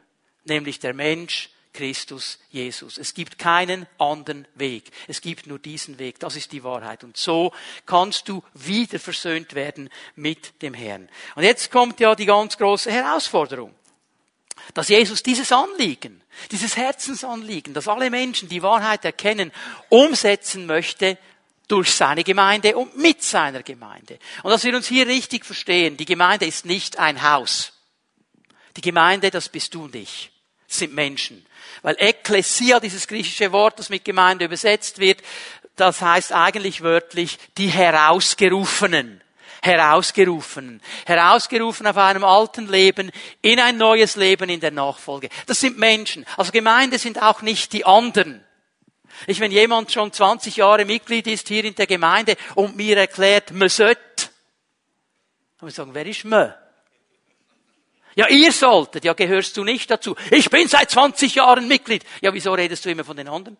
nämlich 0.47 0.79
der 0.79 0.93
Mensch, 0.93 1.49
Christus 1.77 2.39
Jesus. 2.49 2.97
Es 2.97 3.13
gibt 3.13 3.37
keinen 3.37 3.85
anderen 3.99 4.47
Weg. 4.55 4.89
Es 5.07 5.21
gibt 5.21 5.45
nur 5.45 5.59
diesen 5.59 5.99
Weg. 5.99 6.19
Das 6.19 6.35
ist 6.35 6.51
die 6.51 6.63
Wahrheit. 6.63 7.03
Und 7.03 7.17
so 7.17 7.53
kannst 7.85 8.27
du 8.27 8.43
wieder 8.55 8.99
versöhnt 8.99 9.53
werden 9.53 9.89
mit 10.15 10.61
dem 10.63 10.73
Herrn. 10.73 11.07
Und 11.35 11.43
jetzt 11.43 11.71
kommt 11.71 11.99
ja 11.99 12.15
die 12.15 12.25
ganz 12.25 12.57
große 12.57 12.91
Herausforderung. 12.91 13.75
Dass 14.73 14.89
Jesus 14.89 15.21
dieses 15.21 15.51
Anliegen, 15.51 16.21
dieses 16.49 16.75
Herzensanliegen, 16.75 17.75
dass 17.75 17.87
alle 17.87 18.09
Menschen 18.09 18.49
die 18.49 18.63
Wahrheit 18.63 19.05
erkennen, 19.05 19.51
umsetzen 19.89 20.65
möchte 20.65 21.17
durch 21.67 21.91
seine 21.91 22.23
Gemeinde 22.23 22.75
und 22.75 22.97
mit 22.97 23.21
seiner 23.21 23.61
Gemeinde. 23.61 24.17
Und 24.41 24.49
dass 24.49 24.63
wir 24.63 24.75
uns 24.75 24.87
hier 24.87 25.05
richtig 25.05 25.45
verstehen, 25.45 25.95
die 25.95 26.05
Gemeinde 26.05 26.47
ist 26.47 26.65
nicht 26.65 26.97
ein 26.97 27.21
Haus. 27.21 27.73
Die 28.77 28.81
Gemeinde, 28.81 29.29
das 29.29 29.49
bist 29.49 29.75
du 29.75 29.83
und 29.83 29.95
ich, 29.95 30.31
sind 30.67 30.93
Menschen. 30.93 31.45
Weil 31.81 31.95
Ekklesia, 31.99 32.79
dieses 32.79 33.07
griechische 33.07 33.51
Wort, 33.51 33.79
das 33.79 33.89
mit 33.89 34.05
Gemeinde 34.05 34.45
übersetzt 34.45 34.99
wird, 34.99 35.21
das 35.75 36.01
heißt 36.01 36.33
eigentlich 36.33 36.81
wörtlich 36.81 37.37
die 37.57 37.67
Herausgerufenen. 37.67 39.21
Herausgerufen. 39.61 40.81
Herausgerufen 41.05 41.87
auf 41.87 41.97
einem 41.97 42.23
alten 42.23 42.67
Leben 42.67 43.11
in 43.41 43.59
ein 43.59 43.77
neues 43.77 44.15
Leben 44.15 44.49
in 44.49 44.59
der 44.59 44.71
Nachfolge. 44.71 45.29
Das 45.45 45.59
sind 45.59 45.77
Menschen. 45.77 46.25
Also 46.37 46.51
Gemeinde 46.51 46.99
sind 46.99 47.21
auch 47.21 47.41
nicht 47.41 47.73
die 47.73 47.83
anderen. 47.83 48.43
Ich, 49.25 49.39
wenn 49.39 49.51
jemand 49.51 49.91
schon 49.91 50.13
20 50.13 50.57
Jahre 50.57 50.85
Mitglied 50.85 51.25
ist 51.27 51.47
hier 51.47 51.65
in 51.65 51.73
der 51.73 51.87
Gemeinde 51.87 52.35
und 52.53 52.75
mir 52.75 52.97
erklärt, 52.97 53.51
man 53.51 53.69
sollte, 53.69 54.29
dann 55.59 55.69
ich 55.69 55.75
sagen, 55.75 55.93
wer 55.93 56.05
ist 56.05 56.23
man? 56.23 56.53
Ja, 58.17 58.27
ihr 58.29 58.51
solltet, 58.51 59.05
ja, 59.05 59.13
gehörst 59.13 59.55
du 59.57 59.63
nicht 59.63 59.91
dazu. 59.91 60.15
Ich 60.31 60.49
bin 60.49 60.67
seit 60.67 60.89
20 60.89 61.35
Jahren 61.35 61.67
Mitglied. 61.67 62.03
Ja, 62.19 62.33
wieso 62.33 62.51
redest 62.51 62.83
du 62.83 62.89
immer 62.89 63.03
von 63.03 63.15
den 63.15 63.27
anderen? 63.27 63.57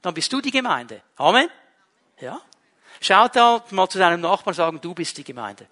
Dann 0.00 0.14
bist 0.14 0.32
du 0.32 0.40
die 0.40 0.50
Gemeinde. 0.50 1.02
Amen? 1.16 1.50
Ja? 2.18 2.40
Schaut 3.02 3.36
da 3.36 3.62
mal 3.72 3.86
zu 3.90 3.98
deinem 3.98 4.22
Nachbarn 4.22 4.54
sagen, 4.54 4.80
du 4.80 4.94
bist 4.94 5.18
die 5.18 5.24
Gemeinde. 5.24 5.66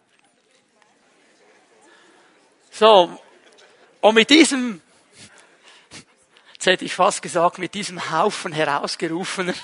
So. 2.71 3.19
Und 4.03 4.15
mit 4.15 4.29
diesem, 4.29 4.83
jetzt 6.53 6.67
hätte 6.67 6.85
ich 6.85 6.93
fast 6.93 7.23
gesagt, 7.23 7.57
mit 7.57 7.73
diesem 7.73 8.11
Haufen 8.11 8.53
herausgerufenen, 8.53 9.55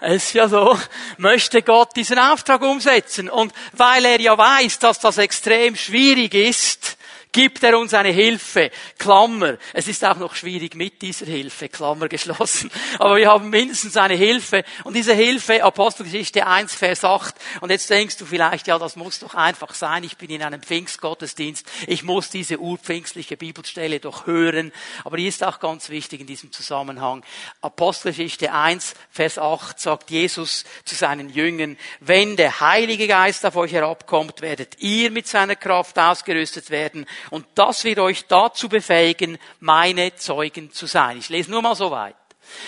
es 0.00 0.24
ist 0.24 0.32
ja 0.34 0.46
so, 0.46 0.78
möchte 1.16 1.62
Gott 1.62 1.96
diesen 1.96 2.18
Auftrag 2.18 2.60
umsetzen. 2.60 3.30
Und 3.30 3.54
weil 3.72 4.04
er 4.04 4.20
ja 4.20 4.36
weiß, 4.36 4.78
dass 4.78 4.98
das 4.98 5.16
extrem 5.16 5.74
schwierig 5.74 6.34
ist, 6.34 6.98
gibt 7.34 7.64
er 7.64 7.76
uns 7.76 7.92
eine 7.92 8.10
Hilfe. 8.10 8.70
Klammer. 8.96 9.58
Es 9.72 9.88
ist 9.88 10.04
auch 10.04 10.16
noch 10.16 10.36
schwierig 10.36 10.76
mit 10.76 11.02
dieser 11.02 11.26
Hilfe. 11.26 11.68
Klammer 11.68 12.08
geschlossen. 12.08 12.70
Aber 13.00 13.16
wir 13.16 13.28
haben 13.28 13.50
mindestens 13.50 13.96
eine 13.96 14.14
Hilfe. 14.14 14.64
Und 14.84 14.94
diese 14.94 15.14
Hilfe, 15.14 15.62
Apostelgeschichte 15.62 16.46
1, 16.46 16.74
Vers 16.74 17.04
8. 17.04 17.34
Und 17.60 17.70
jetzt 17.70 17.90
denkst 17.90 18.18
du 18.18 18.24
vielleicht, 18.24 18.68
ja, 18.68 18.78
das 18.78 18.94
muss 18.94 19.18
doch 19.18 19.34
einfach 19.34 19.74
sein. 19.74 20.04
Ich 20.04 20.16
bin 20.16 20.30
in 20.30 20.42
einem 20.44 20.62
Pfingstgottesdienst. 20.62 21.66
Ich 21.88 22.04
muss 22.04 22.30
diese 22.30 22.60
urpfingstliche 22.60 23.36
Bibelstelle 23.36 23.98
doch 23.98 24.26
hören. 24.26 24.72
Aber 25.02 25.16
die 25.16 25.26
ist 25.26 25.42
auch 25.42 25.58
ganz 25.58 25.88
wichtig 25.88 26.20
in 26.20 26.28
diesem 26.28 26.52
Zusammenhang. 26.52 27.24
Apostelgeschichte 27.60 28.52
1, 28.52 28.94
Vers 29.10 29.38
8 29.38 29.80
sagt 29.80 30.12
Jesus 30.12 30.64
zu 30.84 30.94
seinen 30.94 31.30
Jüngern, 31.30 31.76
wenn 31.98 32.36
der 32.36 32.60
Heilige 32.60 33.08
Geist 33.08 33.44
auf 33.44 33.56
euch 33.56 33.72
herabkommt, 33.72 34.40
werdet 34.40 34.80
ihr 34.80 35.10
mit 35.10 35.26
seiner 35.26 35.56
Kraft 35.56 35.98
ausgerüstet 35.98 36.70
werden 36.70 37.06
und 37.30 37.46
das 37.54 37.84
wird 37.84 37.98
euch 37.98 38.26
dazu 38.26 38.68
befähigen, 38.68 39.38
meine 39.60 40.14
Zeugen 40.16 40.72
zu 40.72 40.86
sein. 40.86 41.18
Ich 41.18 41.28
lese 41.28 41.50
nur 41.50 41.62
mal 41.62 41.74
so 41.74 41.90
weit. 41.90 42.16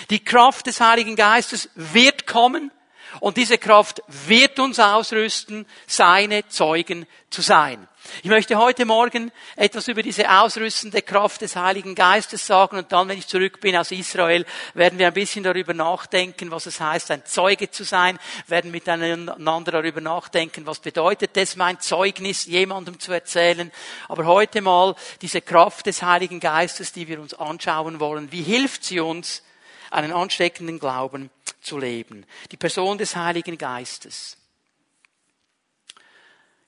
Die 0.09 0.23
Kraft 0.23 0.67
des 0.67 0.81
Heiligen 0.81 1.15
Geistes 1.15 1.69
wird 1.75 2.25
kommen 2.27 2.71
und 3.19 3.37
diese 3.37 3.57
Kraft 3.57 4.01
wird 4.07 4.59
uns 4.59 4.79
ausrüsten, 4.79 5.65
seine 5.85 6.47
Zeugen 6.47 7.05
zu 7.29 7.41
sein. 7.41 7.87
Ich 8.23 8.29
möchte 8.29 8.57
heute 8.57 8.85
Morgen 8.85 9.31
etwas 9.55 9.87
über 9.87 10.01
diese 10.01 10.29
ausrüstende 10.31 11.01
Kraft 11.01 11.41
des 11.41 11.55
Heiligen 11.55 11.93
Geistes 11.93 12.47
sagen 12.47 12.77
und 12.77 12.91
dann, 12.91 13.09
wenn 13.09 13.17
ich 13.17 13.27
zurück 13.27 13.59
bin 13.59 13.75
aus 13.75 13.91
Israel, 13.91 14.45
werden 14.73 14.97
wir 14.97 15.07
ein 15.07 15.13
bisschen 15.13 15.43
darüber 15.43 15.73
nachdenken, 15.73 16.51
was 16.51 16.65
es 16.67 16.79
heißt, 16.79 17.11
ein 17.11 17.25
Zeuge 17.25 17.69
zu 17.69 17.83
sein, 17.83 18.17
werden 18.47 18.71
miteinander 18.71 19.71
darüber 19.71 20.01
nachdenken, 20.01 20.65
was 20.65 20.79
bedeutet 20.79 21.31
es, 21.35 21.55
mein 21.55 21.79
Zeugnis 21.79 22.45
jemandem 22.45 22.99
zu 22.99 23.11
erzählen. 23.11 23.71
Aber 24.07 24.25
heute 24.25 24.61
mal 24.61 24.95
diese 25.21 25.41
Kraft 25.41 25.85
des 25.85 26.01
Heiligen 26.01 26.39
Geistes, 26.39 26.93
die 26.93 27.07
wir 27.07 27.19
uns 27.19 27.33
anschauen 27.33 27.99
wollen. 27.99 28.31
Wie 28.31 28.43
hilft 28.43 28.85
sie 28.85 28.99
uns, 28.99 29.43
einen 29.89 30.11
ansteckenden 30.11 30.79
Glauben 30.79 31.29
zu 31.67 31.77
leben? 31.77 32.25
Die 32.51 32.57
Person 32.57 32.97
des 32.97 33.15
Heiligen 33.15 33.57
Geistes. 33.57 34.37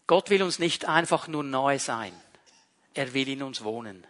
Gott 0.06 0.30
will 0.30 0.44
uns 0.44 0.60
nicht 0.60 0.86
einfach 0.86 1.28
nur 1.28 1.44
neu 1.44 1.80
sein. 1.80 2.14
Er 2.94 3.14
will 3.14 3.30
in 3.30 3.44
uns 3.44 3.64
wohnen. 3.64 4.06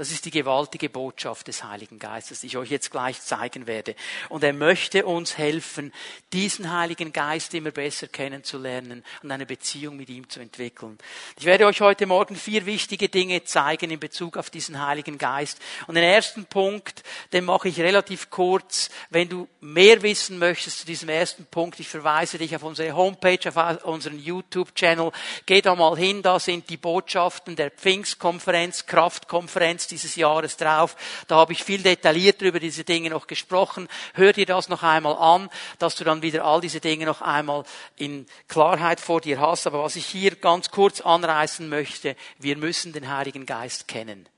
Das 0.00 0.10
ist 0.10 0.24
die 0.24 0.30
gewaltige 0.30 0.88
Botschaft 0.88 1.48
des 1.48 1.62
Heiligen 1.62 1.98
Geistes, 1.98 2.40
die 2.40 2.46
ich 2.46 2.56
euch 2.56 2.70
jetzt 2.70 2.90
gleich 2.90 3.20
zeigen 3.20 3.66
werde. 3.66 3.94
Und 4.30 4.42
er 4.42 4.54
möchte 4.54 5.04
uns 5.04 5.36
helfen, 5.36 5.92
diesen 6.32 6.72
Heiligen 6.72 7.12
Geist 7.12 7.52
immer 7.52 7.70
besser 7.70 8.08
kennenzulernen 8.08 9.04
und 9.22 9.30
eine 9.30 9.44
Beziehung 9.44 9.98
mit 9.98 10.08
ihm 10.08 10.26
zu 10.30 10.40
entwickeln. 10.40 10.96
Ich 11.38 11.44
werde 11.44 11.66
euch 11.66 11.82
heute 11.82 12.06
Morgen 12.06 12.34
vier 12.34 12.64
wichtige 12.64 13.10
Dinge 13.10 13.44
zeigen 13.44 13.90
in 13.90 14.00
Bezug 14.00 14.38
auf 14.38 14.48
diesen 14.48 14.80
Heiligen 14.80 15.18
Geist. 15.18 15.60
Und 15.86 15.96
den 15.96 16.04
ersten 16.04 16.46
Punkt, 16.46 17.02
den 17.34 17.44
mache 17.44 17.68
ich 17.68 17.78
relativ 17.78 18.30
kurz. 18.30 18.88
Wenn 19.10 19.28
du 19.28 19.48
mehr 19.60 20.00
wissen 20.00 20.38
möchtest 20.38 20.78
zu 20.78 20.86
diesem 20.86 21.10
ersten 21.10 21.44
Punkt, 21.44 21.78
ich 21.78 21.88
verweise 21.90 22.38
dich 22.38 22.56
auf 22.56 22.62
unsere 22.62 22.96
Homepage, 22.96 23.50
auf 23.54 23.84
unseren 23.84 24.18
YouTube-Channel. 24.18 25.12
Geh 25.44 25.60
da 25.60 25.74
mal 25.74 25.98
hin, 25.98 26.22
da 26.22 26.40
sind 26.40 26.70
die 26.70 26.78
Botschaften 26.78 27.54
der 27.54 27.70
Pfingstkonferenz, 27.70 28.86
Kraftkonferenz, 28.86 29.89
dieses 29.90 30.16
Jahres 30.16 30.56
drauf. 30.56 30.96
Da 31.28 31.36
habe 31.36 31.52
ich 31.52 31.64
viel 31.64 31.82
detaillierter 31.82 32.46
über 32.46 32.60
diese 32.60 32.84
Dinge 32.84 33.10
noch 33.10 33.26
gesprochen. 33.26 33.88
Hör 34.14 34.32
dir 34.32 34.46
das 34.46 34.68
noch 34.68 34.82
einmal 34.82 35.16
an, 35.16 35.50
dass 35.78 35.96
du 35.96 36.04
dann 36.04 36.22
wieder 36.22 36.44
all 36.44 36.60
diese 36.60 36.80
Dinge 36.80 37.06
noch 37.06 37.22
einmal 37.22 37.64
in 37.96 38.26
Klarheit 38.48 39.00
vor 39.00 39.20
dir 39.20 39.40
hast. 39.40 39.66
Aber 39.66 39.82
was 39.82 39.96
ich 39.96 40.06
hier 40.06 40.36
ganz 40.36 40.70
kurz 40.70 41.00
anreißen 41.00 41.68
möchte, 41.68 42.16
wir 42.38 42.56
müssen 42.56 42.92
den 42.92 43.08
Heiligen 43.08 43.46
Geist 43.46 43.88
kennen 43.88 44.28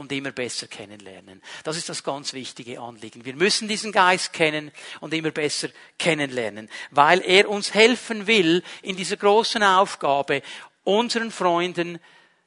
und 0.00 0.12
immer 0.12 0.32
besser 0.32 0.66
kennenlernen. 0.66 1.42
Das 1.62 1.76
ist 1.76 1.88
das 1.88 2.02
ganz 2.02 2.32
wichtige 2.32 2.80
Anliegen. 2.80 3.24
Wir 3.24 3.34
müssen 3.34 3.68
diesen 3.68 3.92
Geist 3.92 4.32
kennen 4.32 4.72
und 5.00 5.12
immer 5.12 5.30
besser 5.30 5.68
kennenlernen, 5.98 6.70
weil 6.90 7.20
er 7.20 7.48
uns 7.48 7.74
helfen 7.74 8.26
will 8.26 8.62
in 8.82 8.96
dieser 8.96 9.18
großen 9.18 9.62
Aufgabe, 9.62 10.42
unseren 10.84 11.30
Freunden 11.30 11.98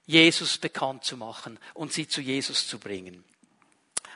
Jesus 0.05 0.57
bekannt 0.57 1.03
zu 1.03 1.17
machen 1.17 1.57
und 1.73 1.93
sie 1.93 2.07
zu 2.07 2.21
Jesus 2.21 2.67
zu 2.67 2.79
bringen. 2.79 3.23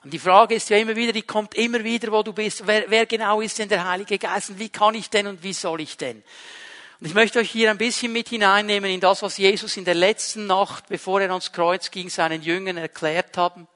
Und 0.03 0.13
die 0.13 0.19
Frage 0.19 0.55
ist 0.55 0.69
ja 0.69 0.77
immer 0.77 0.95
wieder, 0.95 1.11
die 1.11 1.23
kommt 1.23 1.55
immer 1.55 1.83
wieder, 1.83 2.11
wo 2.11 2.23
du 2.23 2.33
bist. 2.33 2.65
Wer, 2.65 2.89
wer 2.89 3.05
genau 3.05 3.41
ist 3.41 3.59
denn 3.59 3.69
der 3.69 3.87
Heilige 3.87 4.17
Geist 4.17 4.51
und 4.51 4.59
wie 4.59 4.69
kann 4.69 4.95
ich 4.95 5.09
denn 5.09 5.27
und 5.27 5.43
wie 5.43 5.53
soll 5.53 5.81
ich 5.81 5.97
denn? 5.97 6.23
Und 6.99 7.07
ich 7.07 7.13
möchte 7.13 7.39
euch 7.39 7.51
hier 7.51 7.69
ein 7.69 7.77
bisschen 7.77 8.11
mit 8.11 8.29
hineinnehmen 8.29 8.89
in 8.89 8.99
das, 8.99 9.21
was 9.21 9.37
Jesus 9.37 9.77
in 9.77 9.85
der 9.85 9.93
letzten 9.93 10.47
Nacht, 10.47 10.87
bevor 10.89 11.21
er 11.21 11.29
ans 11.29 11.51
Kreuz 11.51 11.91
ging, 11.91 12.09
seinen 12.09 12.41
Jüngern 12.41 12.77
erklärt 12.77 13.37
haben. 13.37 13.67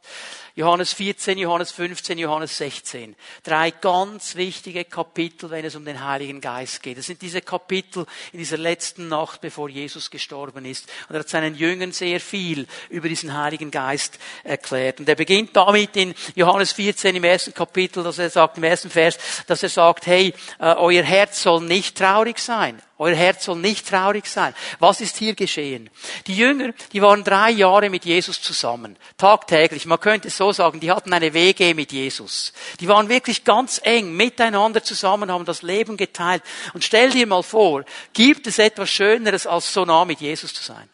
Johannes 0.55 0.93
14, 0.93 1.38
Johannes 1.38 1.72
15, 1.72 2.17
Johannes 2.17 2.58
16. 2.58 3.15
Drei 3.43 3.72
ganz 3.72 4.36
wichtige 4.36 4.84
Kapitel, 4.86 5.50
wenn 5.50 5.63
es 5.63 5.75
um 5.75 5.86
den 5.86 6.03
Heiligen 6.03 6.41
Geist 6.41 6.84
geht. 6.84 6.98
Das 6.98 7.05
sind 7.05 7.22
diese 7.22 7.41
Kapitel 7.41 8.05
in 8.34 8.39
dieser 8.39 8.58
letzten 8.58 9.08
Nacht, 9.08 9.41
bevor 9.41 9.70
Jesus 9.70 10.12
gestorben 10.12 10.65
ist. 10.65 10.89
Und 11.08 11.15
er 11.15 11.20
hat 11.20 11.29
seinen 11.29 11.55
Jüngern 11.55 11.91
sehr 11.91 12.20
viel 12.20 12.67
über 12.89 13.08
diesen 13.08 13.38
Heiligen 13.38 13.72
Geist 13.72 14.20
erklärt. 14.43 15.00
Und 15.00 15.08
er 15.08 15.15
beginnt 15.15 15.55
damit 15.55 15.96
in 15.96 16.13
Johannes 16.36 16.74
14 16.74 17.15
im 17.15 17.24
ersten 17.24 17.53
Kapitel, 17.53 18.03
dass 18.03 18.20
er 18.20 18.29
sagt, 18.29 18.58
im 18.58 18.63
ersten 18.63 18.89
Vers, 18.89 19.17
dass 19.48 19.63
er 19.63 19.70
sagt, 19.70 20.05
hey, 20.08 20.34
äh, 20.60 20.74
euer 20.75 21.03
Herz 21.03 21.41
soll 21.43 21.62
nicht 21.62 21.98
traurig 21.98 22.39
sein 22.39 22.81
Euer 23.01 23.15
Herz 23.15 23.46
soll 23.46 23.58
nicht 23.58 23.89
traurig 23.89 24.27
sein. 24.27 24.53
Was 24.77 25.01
ist 25.01 25.17
hier 25.17 25.34
geschehen? 25.34 25.89
Die 26.27 26.36
Jünger, 26.36 26.72
die 26.93 27.01
waren 27.01 27.24
drei 27.24 27.50
Jahre 27.50 27.89
mit 27.89 28.05
Jesus 28.05 28.39
zusammen. 28.39 28.96
Tagtäglich. 29.17 29.88
Man 29.88 30.00
könnte 30.00 30.27
es 30.27 30.38
so 30.38 30.51
sagen, 30.51 30.79
die 30.79 30.91
hatten 30.91 31.12
eine 31.12 31.34
WG 31.34 31.74
mit 31.74 31.91
Jesus. 31.91 32.53
Die 32.79 32.88
waren 32.88 33.10
wirklich 33.10 33.43
ganz 33.43 33.81
eng 33.84 34.15
miteinander 34.15 34.84
zusammen, 34.84 35.31
haben 35.31 35.46
das 35.46 35.63
Leben 35.63 35.98
geteilt. 35.98 36.43
Und 36.75 36.84
stell 36.84 37.10
dir 37.10 37.25
mal 37.25 37.41
vor, 37.41 37.86
gibt 38.13 38.46
es 38.46 38.60
etwas 38.60 38.91
Schöneres, 38.91 39.48
als 39.48 39.74
so 39.74 39.84
nah 39.84 40.05
mit 40.05 40.22
Jesus 40.22 40.53
zu 40.53 40.62
sein? 40.62 40.88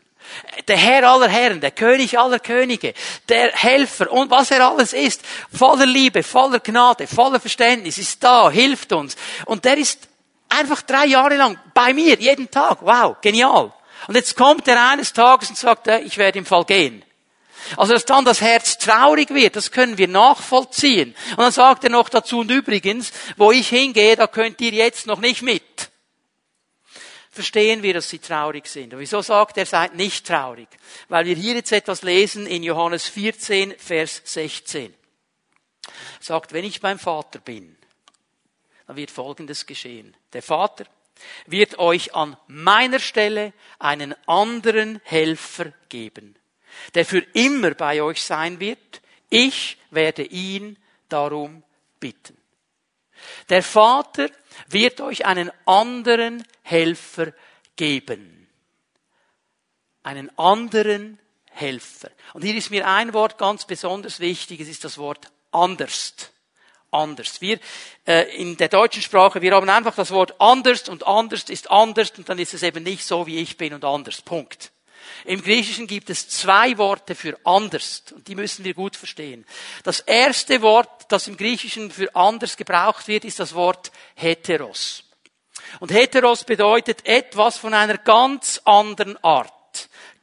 Der 0.69 0.77
Herr 0.77 1.09
aller 1.09 1.27
Herren, 1.27 1.59
der 1.59 1.71
König 1.71 2.17
aller 2.17 2.39
Könige, 2.39 2.93
der 3.27 3.51
Helfer 3.51 4.09
und 4.09 4.31
was 4.31 4.49
er 4.51 4.65
alles 4.65 4.93
ist, 4.93 5.23
voller 5.53 5.85
Liebe, 5.85 6.23
voller 6.23 6.61
Gnade, 6.61 7.05
voller 7.05 7.41
Verständnis, 7.41 7.97
ist 7.97 8.23
da, 8.23 8.49
hilft 8.49 8.93
uns. 8.93 9.17
Und 9.43 9.65
der 9.65 9.77
ist 9.77 10.07
Einfach 10.49 10.81
drei 10.81 11.05
Jahre 11.05 11.35
lang 11.35 11.59
bei 11.73 11.93
mir, 11.93 12.17
jeden 12.19 12.49
Tag. 12.49 12.79
Wow, 12.81 13.17
genial. 13.21 13.73
Und 14.07 14.15
jetzt 14.15 14.35
kommt 14.35 14.67
er 14.67 14.89
eines 14.89 15.13
Tages 15.13 15.49
und 15.49 15.57
sagt, 15.57 15.87
äh, 15.87 15.99
ich 15.99 16.17
werde 16.17 16.39
im 16.39 16.45
Fall 16.45 16.65
gehen. 16.65 17.03
Also, 17.75 17.93
dass 17.93 18.05
dann 18.05 18.23
das 18.23 18.39
Herz 18.39 18.77
traurig 18.77 19.33
wird, 19.33 19.55
das 19.55 19.71
können 19.71 19.97
wir 19.97 20.07
nachvollziehen. 20.07 21.15
Und 21.31 21.39
dann 21.39 21.51
sagt 21.51 21.83
er 21.83 21.89
noch 21.89 22.07
dazu, 22.07 22.39
und 22.39 22.51
übrigens, 22.51 23.11
wo 23.35 23.51
ich 23.51 23.67
hingehe, 23.67 24.15
da 24.15 24.27
könnt 24.27 24.61
ihr 24.61 24.71
jetzt 24.71 25.07
noch 25.07 25.19
nicht 25.19 25.41
mit. 25.41 25.89
Verstehen 27.29 27.83
wir, 27.83 27.93
dass 27.93 28.09
sie 28.09 28.19
traurig 28.19 28.67
sind. 28.67 28.93
Und 28.93 28.99
wieso 28.99 29.21
sagt 29.21 29.57
er, 29.57 29.65
seid 29.65 29.95
nicht 29.95 30.25
traurig? 30.25 30.69
Weil 31.09 31.25
wir 31.25 31.35
hier 31.35 31.55
jetzt 31.55 31.71
etwas 31.71 32.01
lesen 32.01 32.47
in 32.47 32.63
Johannes 32.63 33.07
14, 33.07 33.75
Vers 33.77 34.21
16. 34.23 34.93
Er 35.85 35.91
sagt, 36.19 36.53
wenn 36.53 36.65
ich 36.65 36.81
beim 36.81 36.97
Vater 36.97 37.39
bin, 37.39 37.76
dann 38.87 38.95
wird 38.95 39.11
Folgendes 39.11 39.65
geschehen. 39.65 40.15
Der 40.33 40.41
Vater 40.41 40.85
wird 41.45 41.77
euch 41.77 42.15
an 42.15 42.37
meiner 42.47 42.99
Stelle 42.99 43.53
einen 43.79 44.15
anderen 44.27 45.01
Helfer 45.03 45.73
geben, 45.89 46.35
der 46.95 47.05
für 47.05 47.19
immer 47.33 47.71
bei 47.71 48.01
euch 48.01 48.23
sein 48.23 48.59
wird. 48.59 49.01
Ich 49.29 49.77
werde 49.91 50.23
ihn 50.23 50.77
darum 51.09 51.63
bitten. 51.99 52.37
Der 53.49 53.63
Vater 53.63 54.29
wird 54.67 55.01
euch 55.01 55.25
einen 55.25 55.51
anderen 55.65 56.45
Helfer 56.61 57.33
geben. 57.75 58.47
Einen 60.03 60.29
anderen 60.37 61.19
Helfer. 61.49 62.11
Und 62.33 62.43
hier 62.43 62.55
ist 62.55 62.69
mir 62.69 62.87
ein 62.87 63.13
Wort 63.13 63.37
ganz 63.37 63.65
besonders 63.65 64.19
wichtig, 64.19 64.61
es 64.61 64.69
ist 64.69 64.83
das 64.85 64.97
Wort 64.97 65.29
anders 65.51 66.31
anders. 66.91 67.41
Wir 67.41 67.59
äh, 68.05 68.35
in 68.35 68.57
der 68.57 68.69
deutschen 68.69 69.01
Sprache, 69.01 69.41
wir 69.41 69.53
haben 69.53 69.69
einfach 69.69 69.95
das 69.95 70.11
Wort 70.11 70.39
anders 70.39 70.89
und 70.89 71.05
anders 71.05 71.43
ist 71.49 71.69
anders 71.69 72.11
und 72.17 72.27
dann 72.29 72.39
ist 72.39 72.53
es 72.53 72.63
eben 72.63 72.83
nicht 72.83 73.03
so, 73.03 73.27
wie 73.27 73.37
ich 73.37 73.57
bin 73.57 73.73
und 73.73 73.83
anders. 73.83 74.21
Punkt. 74.21 74.71
Im 75.25 75.41
Griechischen 75.41 75.87
gibt 75.87 76.09
es 76.09 76.29
zwei 76.29 76.77
Worte 76.77 77.15
für 77.15 77.37
anders 77.43 78.03
und 78.13 78.27
die 78.27 78.35
müssen 78.35 78.63
wir 78.65 78.73
gut 78.73 78.95
verstehen. 78.95 79.45
Das 79.83 79.99
erste 80.01 80.61
Wort, 80.61 81.05
das 81.09 81.27
im 81.27 81.37
Griechischen 81.37 81.91
für 81.91 82.15
anders 82.15 82.57
gebraucht 82.57 83.07
wird, 83.07 83.25
ist 83.25 83.39
das 83.39 83.53
Wort 83.53 83.91
heteros. 84.15 85.03
Und 85.79 85.91
heteros 85.91 86.43
bedeutet 86.43 87.05
etwas 87.05 87.57
von 87.57 87.73
einer 87.73 87.97
ganz 87.97 88.61
anderen 88.63 89.21
Art. 89.23 89.51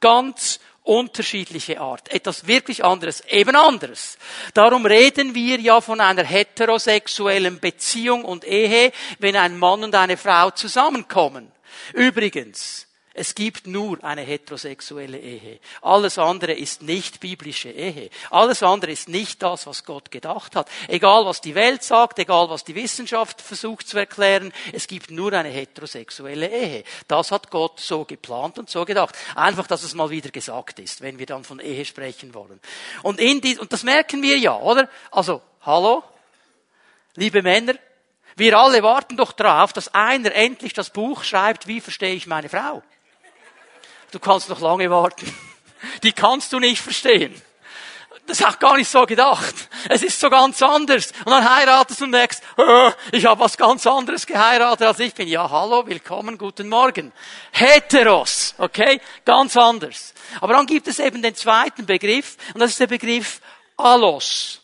Ganz 0.00 0.60
unterschiedliche 0.84 1.80
Art. 1.80 2.12
Etwas 2.12 2.46
wirklich 2.46 2.84
anderes, 2.84 3.22
eben 3.28 3.56
anderes. 3.56 4.18
Darum 4.52 4.86
reden 4.86 5.34
wir 5.34 5.58
ja 5.58 5.80
von 5.80 6.00
einer 6.00 6.22
heterosexuellen 6.24 7.58
Beziehung 7.58 8.24
und 8.24 8.44
Ehe, 8.44 8.92
wenn 9.18 9.34
ein 9.34 9.58
Mann 9.58 9.82
und 9.82 9.94
eine 9.94 10.16
Frau 10.16 10.50
zusammenkommen. 10.50 11.50
Übrigens, 11.94 12.86
es 13.16 13.36
gibt 13.36 13.68
nur 13.68 14.02
eine 14.02 14.22
heterosexuelle 14.22 15.18
Ehe. 15.18 15.60
Alles 15.82 16.18
andere 16.18 16.52
ist 16.52 16.82
nicht 16.82 17.20
biblische 17.20 17.70
Ehe. 17.70 18.10
Alles 18.30 18.64
andere 18.64 18.90
ist 18.90 19.08
nicht 19.08 19.40
das, 19.40 19.68
was 19.68 19.84
Gott 19.84 20.10
gedacht 20.10 20.56
hat. 20.56 20.68
Egal 20.88 21.24
was 21.24 21.40
die 21.40 21.54
Welt 21.54 21.84
sagt, 21.84 22.18
egal 22.18 22.50
was 22.50 22.64
die 22.64 22.74
Wissenschaft 22.74 23.40
versucht 23.40 23.86
zu 23.86 23.98
erklären, 23.98 24.52
es 24.72 24.88
gibt 24.88 25.12
nur 25.12 25.32
eine 25.32 25.48
heterosexuelle 25.48 26.48
Ehe. 26.48 26.82
Das 27.06 27.30
hat 27.30 27.52
Gott 27.52 27.78
so 27.78 28.04
geplant 28.04 28.58
und 28.58 28.68
so 28.68 28.84
gedacht. 28.84 29.16
Einfach, 29.36 29.68
dass 29.68 29.84
es 29.84 29.94
mal 29.94 30.10
wieder 30.10 30.30
gesagt 30.30 30.80
ist, 30.80 31.00
wenn 31.00 31.20
wir 31.20 31.26
dann 31.26 31.44
von 31.44 31.60
Ehe 31.60 31.84
sprechen 31.84 32.34
wollen. 32.34 32.58
Und 33.04 33.20
in 33.20 33.40
die, 33.40 33.56
und 33.56 33.72
das 33.72 33.84
merken 33.84 34.22
wir 34.22 34.38
ja, 34.38 34.58
oder? 34.58 34.88
Also, 35.12 35.40
hallo? 35.62 36.02
Liebe 37.14 37.42
Männer, 37.42 37.74
wir 38.34 38.58
alle 38.58 38.82
warten 38.82 39.16
doch 39.16 39.30
darauf, 39.30 39.72
dass 39.72 39.94
einer 39.94 40.34
endlich 40.34 40.72
das 40.72 40.90
Buch 40.90 41.22
schreibt, 41.22 41.68
wie 41.68 41.80
verstehe 41.80 42.14
ich 42.14 42.26
meine 42.26 42.48
Frau? 42.48 42.82
Du 44.14 44.20
kannst 44.20 44.48
noch 44.48 44.60
lange 44.60 44.88
warten. 44.90 45.26
Die 46.04 46.12
kannst 46.12 46.52
du 46.52 46.60
nicht 46.60 46.80
verstehen. 46.80 47.34
Das 48.28 48.44
auch 48.44 48.60
gar 48.60 48.76
nicht 48.76 48.88
so 48.88 49.04
gedacht. 49.06 49.54
Es 49.88 50.04
ist 50.04 50.20
so 50.20 50.30
ganz 50.30 50.62
anders. 50.62 51.10
Und 51.24 51.32
dann 51.32 51.44
heiratest 51.56 52.00
du 52.00 52.04
und 52.04 52.12
denkst, 52.12 52.38
oh, 52.56 52.90
ich 53.10 53.26
habe 53.26 53.40
was 53.40 53.56
ganz 53.56 53.84
anderes 53.88 54.24
geheiratet 54.24 54.86
als 54.86 55.00
ich 55.00 55.12
bin. 55.14 55.26
Ja, 55.26 55.50
hallo, 55.50 55.84
willkommen, 55.84 56.38
guten 56.38 56.68
Morgen. 56.68 57.12
Heteros, 57.50 58.54
okay? 58.58 59.00
Ganz 59.24 59.56
anders. 59.56 60.14
Aber 60.40 60.52
dann 60.54 60.66
gibt 60.66 60.86
es 60.86 61.00
eben 61.00 61.20
den 61.20 61.34
zweiten 61.34 61.84
Begriff, 61.84 62.36
und 62.54 62.60
das 62.60 62.70
ist 62.70 62.80
der 62.80 62.86
Begriff 62.86 63.40
Alos. 63.76 64.60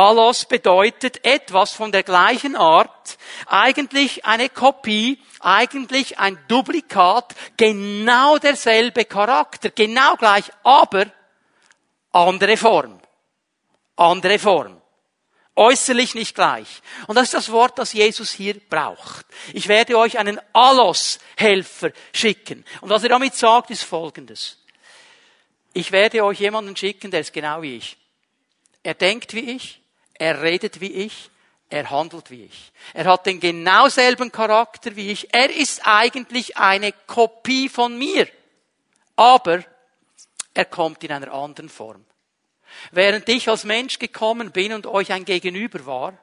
Alos 0.00 0.46
bedeutet 0.46 1.26
etwas 1.26 1.74
von 1.74 1.92
der 1.92 2.02
gleichen 2.02 2.56
Art, 2.56 3.18
eigentlich 3.46 4.24
eine 4.24 4.48
Kopie, 4.48 5.20
eigentlich 5.40 6.18
ein 6.18 6.38
Duplikat, 6.48 7.34
genau 7.58 8.38
derselbe 8.38 9.04
Charakter, 9.04 9.68
genau 9.68 10.16
gleich, 10.16 10.44
aber 10.62 11.04
andere 12.12 12.56
Form. 12.56 12.98
Andere 13.96 14.38
Form. 14.38 14.80
Äußerlich 15.54 16.14
nicht 16.14 16.34
gleich. 16.34 16.80
Und 17.06 17.16
das 17.16 17.24
ist 17.24 17.34
das 17.34 17.52
Wort, 17.52 17.78
das 17.78 17.92
Jesus 17.92 18.30
hier 18.30 18.58
braucht. 18.58 19.26
Ich 19.52 19.68
werde 19.68 19.98
euch 19.98 20.18
einen 20.18 20.40
Alos-Helfer 20.54 21.90
schicken. 22.14 22.64
Und 22.80 22.88
was 22.88 23.02
er 23.02 23.10
damit 23.10 23.34
sagt, 23.34 23.70
ist 23.70 23.82
Folgendes. 23.82 24.56
Ich 25.74 25.92
werde 25.92 26.24
euch 26.24 26.40
jemanden 26.40 26.74
schicken, 26.74 27.10
der 27.10 27.20
ist 27.20 27.34
genau 27.34 27.60
wie 27.60 27.76
ich. 27.76 27.98
Er 28.82 28.94
denkt 28.94 29.34
wie 29.34 29.50
ich, 29.56 29.79
er 30.20 30.42
redet 30.42 30.82
wie 30.82 30.92
ich. 30.92 31.30
Er 31.70 31.88
handelt 31.88 32.30
wie 32.30 32.44
ich. 32.44 32.72
Er 32.92 33.06
hat 33.06 33.24
den 33.24 33.40
genau 33.40 33.88
selben 33.88 34.30
Charakter 34.30 34.94
wie 34.96 35.10
ich. 35.10 35.32
Er 35.32 35.48
ist 35.54 35.86
eigentlich 35.86 36.58
eine 36.58 36.92
Kopie 37.06 37.70
von 37.70 37.96
mir. 37.96 38.28
Aber 39.16 39.64
er 40.52 40.64
kommt 40.66 41.02
in 41.04 41.12
einer 41.12 41.32
anderen 41.32 41.70
Form. 41.70 42.04
Während 42.90 43.28
ich 43.30 43.48
als 43.48 43.64
Mensch 43.64 43.98
gekommen 43.98 44.50
bin 44.50 44.74
und 44.74 44.86
euch 44.86 45.10
ein 45.10 45.24
Gegenüber 45.24 45.86
war, 45.86 46.18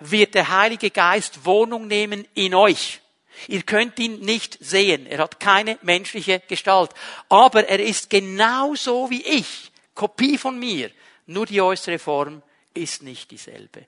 wird 0.00 0.34
der 0.34 0.48
Heilige 0.48 0.90
Geist 0.90 1.46
Wohnung 1.46 1.86
nehmen 1.86 2.28
in 2.34 2.54
euch. 2.54 3.00
Ihr 3.46 3.62
könnt 3.62 3.98
ihn 3.98 4.20
nicht 4.20 4.58
sehen. 4.60 5.06
Er 5.06 5.18
hat 5.20 5.40
keine 5.40 5.78
menschliche 5.80 6.42
Gestalt. 6.48 6.90
Aber 7.30 7.66
er 7.66 7.80
ist 7.80 8.10
genauso 8.10 9.08
wie 9.08 9.22
ich. 9.22 9.72
Kopie 9.94 10.36
von 10.36 10.58
mir. 10.58 10.90
Nur 11.24 11.46
die 11.46 11.62
äußere 11.62 11.98
Form 11.98 12.42
ist 12.78 13.02
nicht 13.02 13.30
dieselbe. 13.30 13.84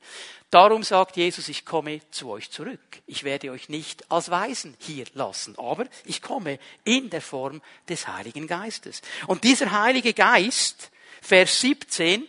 Darum 0.50 0.82
sagt 0.82 1.16
Jesus, 1.16 1.48
ich 1.48 1.64
komme 1.64 2.00
zu 2.10 2.30
euch 2.30 2.50
zurück. 2.50 2.80
Ich 3.06 3.24
werde 3.24 3.50
euch 3.50 3.68
nicht 3.68 4.10
als 4.10 4.30
Weisen 4.30 4.76
hier 4.78 5.06
lassen, 5.14 5.58
aber 5.58 5.86
ich 6.04 6.20
komme 6.20 6.58
in 6.84 7.08
der 7.10 7.22
Form 7.22 7.62
des 7.88 8.08
Heiligen 8.08 8.46
Geistes. 8.46 9.02
Und 9.26 9.44
dieser 9.44 9.70
Heilige 9.70 10.12
Geist, 10.12 10.90
Vers 11.22 11.60
17, 11.60 12.26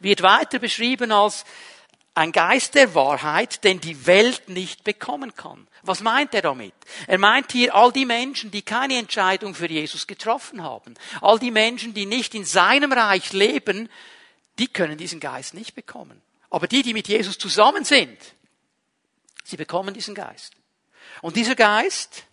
wird 0.00 0.22
weiter 0.22 0.58
beschrieben 0.58 1.12
als 1.12 1.44
ein 2.14 2.32
Geist 2.32 2.74
der 2.74 2.94
Wahrheit, 2.94 3.62
den 3.62 3.80
die 3.80 4.06
Welt 4.06 4.48
nicht 4.48 4.82
bekommen 4.82 5.34
kann. 5.34 5.68
Was 5.82 6.00
meint 6.00 6.34
er 6.34 6.42
damit? 6.42 6.74
Er 7.06 7.18
meint 7.18 7.52
hier 7.52 7.74
all 7.74 7.92
die 7.92 8.06
Menschen, 8.06 8.50
die 8.50 8.62
keine 8.62 8.98
Entscheidung 8.98 9.54
für 9.54 9.70
Jesus 9.70 10.06
getroffen 10.06 10.64
haben. 10.64 10.94
All 11.20 11.38
die 11.38 11.52
Menschen, 11.52 11.94
die 11.94 12.06
nicht 12.06 12.34
in 12.34 12.44
seinem 12.44 12.92
Reich 12.92 13.32
leben, 13.32 13.88
die 14.58 14.68
können 14.68 14.98
diesen 14.98 15.20
Geist 15.20 15.54
nicht 15.54 15.74
bekommen. 15.74 16.20
Aber 16.50 16.66
die, 16.66 16.82
die 16.82 16.94
mit 16.94 17.08
Jesus 17.08 17.38
zusammen 17.38 17.84
sind, 17.84 18.18
sie 19.44 19.56
bekommen 19.56 19.94
diesen 19.94 20.14
Geist. 20.14 20.54
Und 21.22 21.36
dieser 21.36 21.54
Geist 21.54 22.24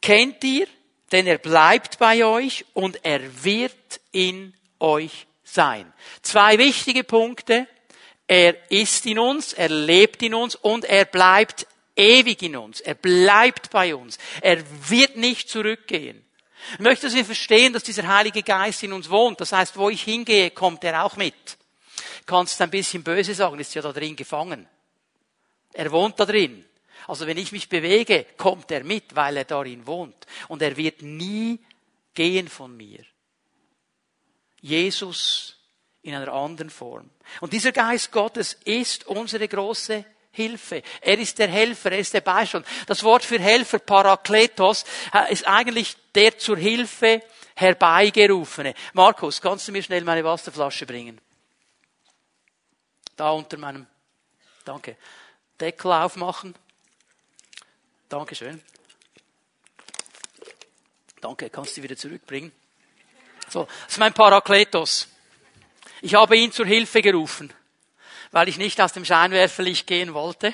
kennt 0.00 0.42
ihr, 0.44 0.66
denn 1.12 1.26
er 1.26 1.38
bleibt 1.38 1.98
bei 1.98 2.24
euch 2.24 2.64
und 2.72 3.04
er 3.04 3.44
wird 3.44 4.00
in 4.12 4.54
euch 4.80 5.26
sein. 5.44 5.92
Zwei 6.22 6.58
wichtige 6.58 7.04
Punkte. 7.04 7.68
Er 8.26 8.70
ist 8.72 9.06
in 9.06 9.20
uns, 9.20 9.52
er 9.52 9.68
lebt 9.68 10.22
in 10.22 10.34
uns 10.34 10.56
und 10.56 10.84
er 10.84 11.04
bleibt 11.04 11.66
ewig 11.94 12.42
in 12.42 12.56
uns. 12.56 12.80
Er 12.80 12.94
bleibt 12.94 13.70
bei 13.70 13.94
uns. 13.94 14.18
Er 14.40 14.64
wird 14.88 15.16
nicht 15.16 15.48
zurückgehen. 15.48 16.25
Ich 16.74 16.78
möchte, 16.80 17.06
dass 17.06 17.14
wir 17.14 17.24
verstehen, 17.24 17.72
dass 17.72 17.82
dieser 17.82 18.06
Heilige 18.06 18.42
Geist 18.42 18.82
in 18.82 18.92
uns 18.92 19.08
wohnt. 19.08 19.40
Das 19.40 19.52
heißt, 19.52 19.76
wo 19.76 19.88
ich 19.88 20.02
hingehe, 20.02 20.50
kommt 20.50 20.84
er 20.84 21.04
auch 21.04 21.16
mit. 21.16 21.56
Kannst 22.26 22.60
ein 22.60 22.70
bisschen 22.70 23.02
böse 23.02 23.34
sagen, 23.34 23.58
ist 23.58 23.74
ja 23.74 23.82
da 23.82 23.92
drin 23.92 24.16
gefangen. 24.16 24.68
Er 25.72 25.92
wohnt 25.92 26.18
da 26.18 26.26
drin. 26.26 26.64
Also 27.06 27.26
wenn 27.26 27.38
ich 27.38 27.52
mich 27.52 27.68
bewege, 27.68 28.26
kommt 28.36 28.70
er 28.70 28.82
mit, 28.82 29.14
weil 29.14 29.36
er 29.36 29.44
darin 29.44 29.86
wohnt. 29.86 30.26
Und 30.48 30.62
er 30.62 30.76
wird 30.76 31.02
nie 31.02 31.60
gehen 32.14 32.48
von 32.48 32.76
mir. 32.76 33.04
Jesus 34.60 35.56
in 36.02 36.14
einer 36.14 36.32
anderen 36.32 36.70
Form. 36.70 37.10
Und 37.40 37.52
dieser 37.52 37.72
Geist 37.72 38.10
Gottes 38.10 38.54
ist 38.64 39.06
unsere 39.06 39.46
große 39.46 40.04
Hilfe. 40.36 40.82
Er 41.00 41.18
ist 41.18 41.38
der 41.38 41.48
Helfer, 41.48 41.90
er 41.92 41.98
ist 41.98 42.14
der 42.14 42.20
Beistand. 42.20 42.66
Das 42.86 43.02
Wort 43.02 43.24
für 43.24 43.40
Helfer, 43.40 43.78
Parakletos, 43.78 44.84
ist 45.30 45.48
eigentlich 45.48 45.96
der 46.14 46.38
zur 46.38 46.58
Hilfe 46.58 47.22
herbeigerufene. 47.54 48.74
Markus, 48.92 49.40
kannst 49.40 49.66
du 49.66 49.72
mir 49.72 49.82
schnell 49.82 50.04
meine 50.04 50.22
Wasserflasche 50.22 50.86
bringen? 50.86 51.20
Da 53.16 53.30
unter 53.30 53.56
meinem, 53.56 53.86
danke. 54.64 54.96
Deckel 55.58 55.90
aufmachen. 55.90 56.54
Dankeschön. 58.10 58.62
Danke, 61.22 61.48
kannst 61.48 61.76
du 61.76 61.82
wieder 61.82 61.96
zurückbringen. 61.96 62.52
So, 63.48 63.64
das 63.64 63.94
ist 63.94 63.98
mein 63.98 64.12
Parakletos. 64.12 65.08
Ich 66.02 66.14
habe 66.14 66.36
ihn 66.36 66.52
zur 66.52 66.66
Hilfe 66.66 67.00
gerufen, 67.00 67.52
weil 68.36 68.50
ich 68.50 68.58
nicht 68.58 68.78
aus 68.82 68.92
dem 68.92 69.06
Scheinwerferlicht 69.06 69.86
gehen 69.86 70.12
wollte 70.12 70.52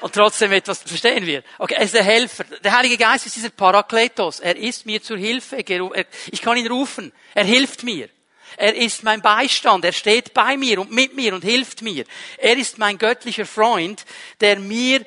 und 0.00 0.12
trotzdem 0.12 0.50
etwas 0.50 0.82
verstehen 0.82 1.24
wir. 1.24 1.44
Okay, 1.58 1.74
er 1.74 1.84
ist 1.84 1.94
der 1.94 2.02
Helfer. 2.02 2.42
Der 2.42 2.76
Heilige 2.76 2.96
Geist 2.96 3.24
ist 3.24 3.36
dieser 3.36 3.50
Parakletos. 3.50 4.40
Er 4.40 4.56
ist 4.56 4.84
mir 4.84 5.00
zur 5.00 5.16
Hilfe 5.16 5.62
gerufen. 5.62 6.04
Ich 6.32 6.42
kann 6.42 6.56
ihn 6.56 6.66
rufen. 6.66 7.12
Er 7.34 7.44
hilft 7.44 7.84
mir. 7.84 8.08
Er 8.56 8.74
ist 8.74 9.04
mein 9.04 9.22
Beistand. 9.22 9.84
Er 9.84 9.92
steht 9.92 10.34
bei 10.34 10.56
mir 10.56 10.80
und 10.80 10.90
mit 10.90 11.14
mir 11.14 11.34
und 11.34 11.44
hilft 11.44 11.82
mir. 11.82 12.04
Er 12.36 12.56
ist 12.56 12.78
mein 12.78 12.98
göttlicher 12.98 13.46
Freund, 13.46 14.04
der 14.40 14.58
mir 14.58 15.06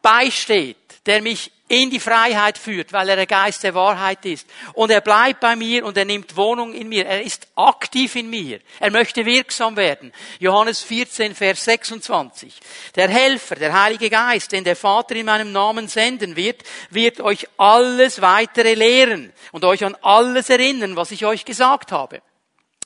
beisteht, 0.00 0.76
der 1.06 1.22
mich 1.22 1.50
in 1.74 1.90
die 1.90 2.00
Freiheit 2.00 2.58
führt, 2.58 2.92
weil 2.92 3.08
er 3.08 3.16
der 3.16 3.26
Geist 3.26 3.62
der 3.62 3.74
Wahrheit 3.74 4.24
ist. 4.24 4.48
Und 4.72 4.90
er 4.90 5.00
bleibt 5.00 5.40
bei 5.40 5.56
mir 5.56 5.84
und 5.84 5.96
er 5.96 6.04
nimmt 6.04 6.36
Wohnung 6.36 6.72
in 6.72 6.88
mir. 6.88 7.06
Er 7.06 7.22
ist 7.22 7.48
aktiv 7.56 8.16
in 8.16 8.30
mir. 8.30 8.60
Er 8.80 8.90
möchte 8.90 9.24
wirksam 9.24 9.76
werden. 9.76 10.12
Johannes 10.38 10.82
14, 10.82 11.34
Vers 11.34 11.64
26. 11.64 12.60
Der 12.94 13.08
Helfer, 13.08 13.56
der 13.56 13.82
Heilige 13.82 14.10
Geist, 14.10 14.52
den 14.52 14.64
der 14.64 14.76
Vater 14.76 15.16
in 15.16 15.26
meinem 15.26 15.52
Namen 15.52 15.88
senden 15.88 16.36
wird, 16.36 16.62
wird 16.90 17.20
euch 17.20 17.46
alles 17.56 18.20
weitere 18.20 18.74
lehren 18.74 19.32
und 19.52 19.64
euch 19.64 19.84
an 19.84 19.96
alles 20.02 20.50
erinnern, 20.50 20.96
was 20.96 21.10
ich 21.10 21.24
euch 21.24 21.44
gesagt 21.44 21.92
habe. 21.92 22.22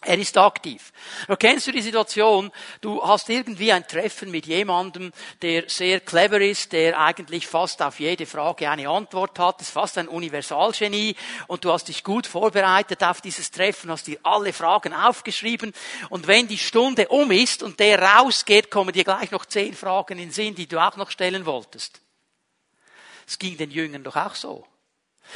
Er 0.01 0.17
ist 0.17 0.39
aktiv. 0.39 0.93
kennst 1.41 1.67
du 1.67 1.73
die 1.73 1.83
Situation, 1.83 2.53
du 2.81 3.03
hast 3.03 3.29
irgendwie 3.31 3.73
ein 3.73 3.87
Treffen 3.87 4.31
mit 4.31 4.47
jemandem, 4.47 5.11
der 5.43 5.69
sehr 5.69 5.99
clever 5.99 6.41
ist, 6.41 6.73
der 6.73 7.01
eigentlich 7.01 7.49
fast 7.49 7.83
auf 7.83 7.99
jede 7.99 8.25
Frage 8.25 8.71
eine 8.71 8.89
Antwort 8.89 9.37
hat, 9.41 9.61
ist 9.61 9.71
fast 9.71 9.99
ein 9.99 10.07
Universalgenie 10.07 11.17
und 11.49 11.65
du 11.65 11.73
hast 11.73 11.89
dich 11.89 12.05
gut 12.05 12.29
vorbereitet 12.29 13.03
auf 13.03 13.21
dieses 13.21 13.51
Treffen, 13.51 13.91
hast 13.91 14.07
dir 14.07 14.21
alle 14.23 14.53
Fragen 14.53 14.95
aufgeschrieben 14.95 15.73
und 16.11 16.29
wenn 16.29 16.47
die 16.47 16.59
Stunde 16.59 17.09
um 17.09 17.33
ist 17.33 17.65
und 17.65 17.81
der 17.81 18.01
rausgeht, 18.01 18.71
kommen 18.71 18.93
dir 18.93 19.05
gleich 19.05 19.33
noch 19.33 19.47
zehn 19.47 19.75
Fragen 19.75 20.13
in 20.13 20.29
den 20.29 20.31
Sinn, 20.31 20.55
die 20.55 20.69
du 20.69 20.79
auch 20.79 20.97
noch 20.97 21.11
stellen 21.11 21.45
wolltest. 21.45 22.01
Es 23.27 23.37
ging 23.37 23.57
den 23.57 23.73
Jüngern 23.73 24.05
doch 24.05 24.17
auch 24.17 24.37
so. 24.37 24.65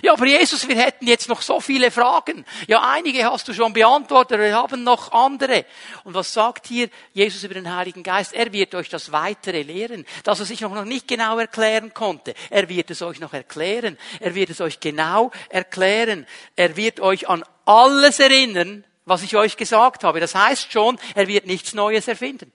Ja, 0.00 0.14
aber 0.14 0.26
Jesus, 0.26 0.66
wir 0.66 0.76
hätten 0.76 1.07
jetzt 1.07 1.28
noch 1.28 1.42
so 1.42 1.61
viele 1.61 1.90
Fragen. 1.90 2.46
Ja, 2.66 2.81
einige 2.92 3.24
hast 3.31 3.46
du 3.46 3.52
schon 3.52 3.74
beantwortet, 3.74 4.40
wir 4.40 4.57
haben 4.57 4.85
noch 4.85 5.12
andere. 5.12 5.66
Und 6.05 6.14
was 6.14 6.33
sagt 6.33 6.66
hier 6.66 6.88
Jesus 7.12 7.44
über 7.44 7.55
den 7.55 7.74
Heiligen 7.74 8.02
Geist? 8.02 8.33
Er 8.33 8.52
wird 8.52 8.74
euch 8.74 8.88
das 8.88 9.12
Weitere 9.12 9.62
lehren, 9.62 10.07
das 10.24 10.40
er 10.40 10.46
sich 10.46 10.62
noch 10.62 10.85
nicht 10.85 11.07
genau 11.07 11.38
erklären 11.38 11.92
konnte. 11.92 12.35
Er 12.48 12.68
wird 12.68 12.90
es 12.90 13.02
euch 13.02 13.20
noch 13.20 13.35
erklären. 13.35 13.98
Er 14.18 14.35
wird 14.35 14.50
es 14.50 14.61
euch 14.62 14.81
genau 14.81 15.31
erklären. 15.50 16.26
Er 16.57 16.76
wird 16.76 17.00
euch 17.00 17.28
an 17.28 17.44
alles 17.66 18.18
erinnern, 18.18 18.85
was 19.05 19.22
ich 19.22 19.37
euch 19.37 19.57
gesagt 19.57 20.05
habe. 20.05 20.20
Das 20.20 20.35
heißt 20.35 20.72
schon, 20.72 20.98
er 21.14 21.28
wird 21.28 21.46
nichts 21.46 21.74
Neues 21.74 22.09
erfinden. 22.09 22.50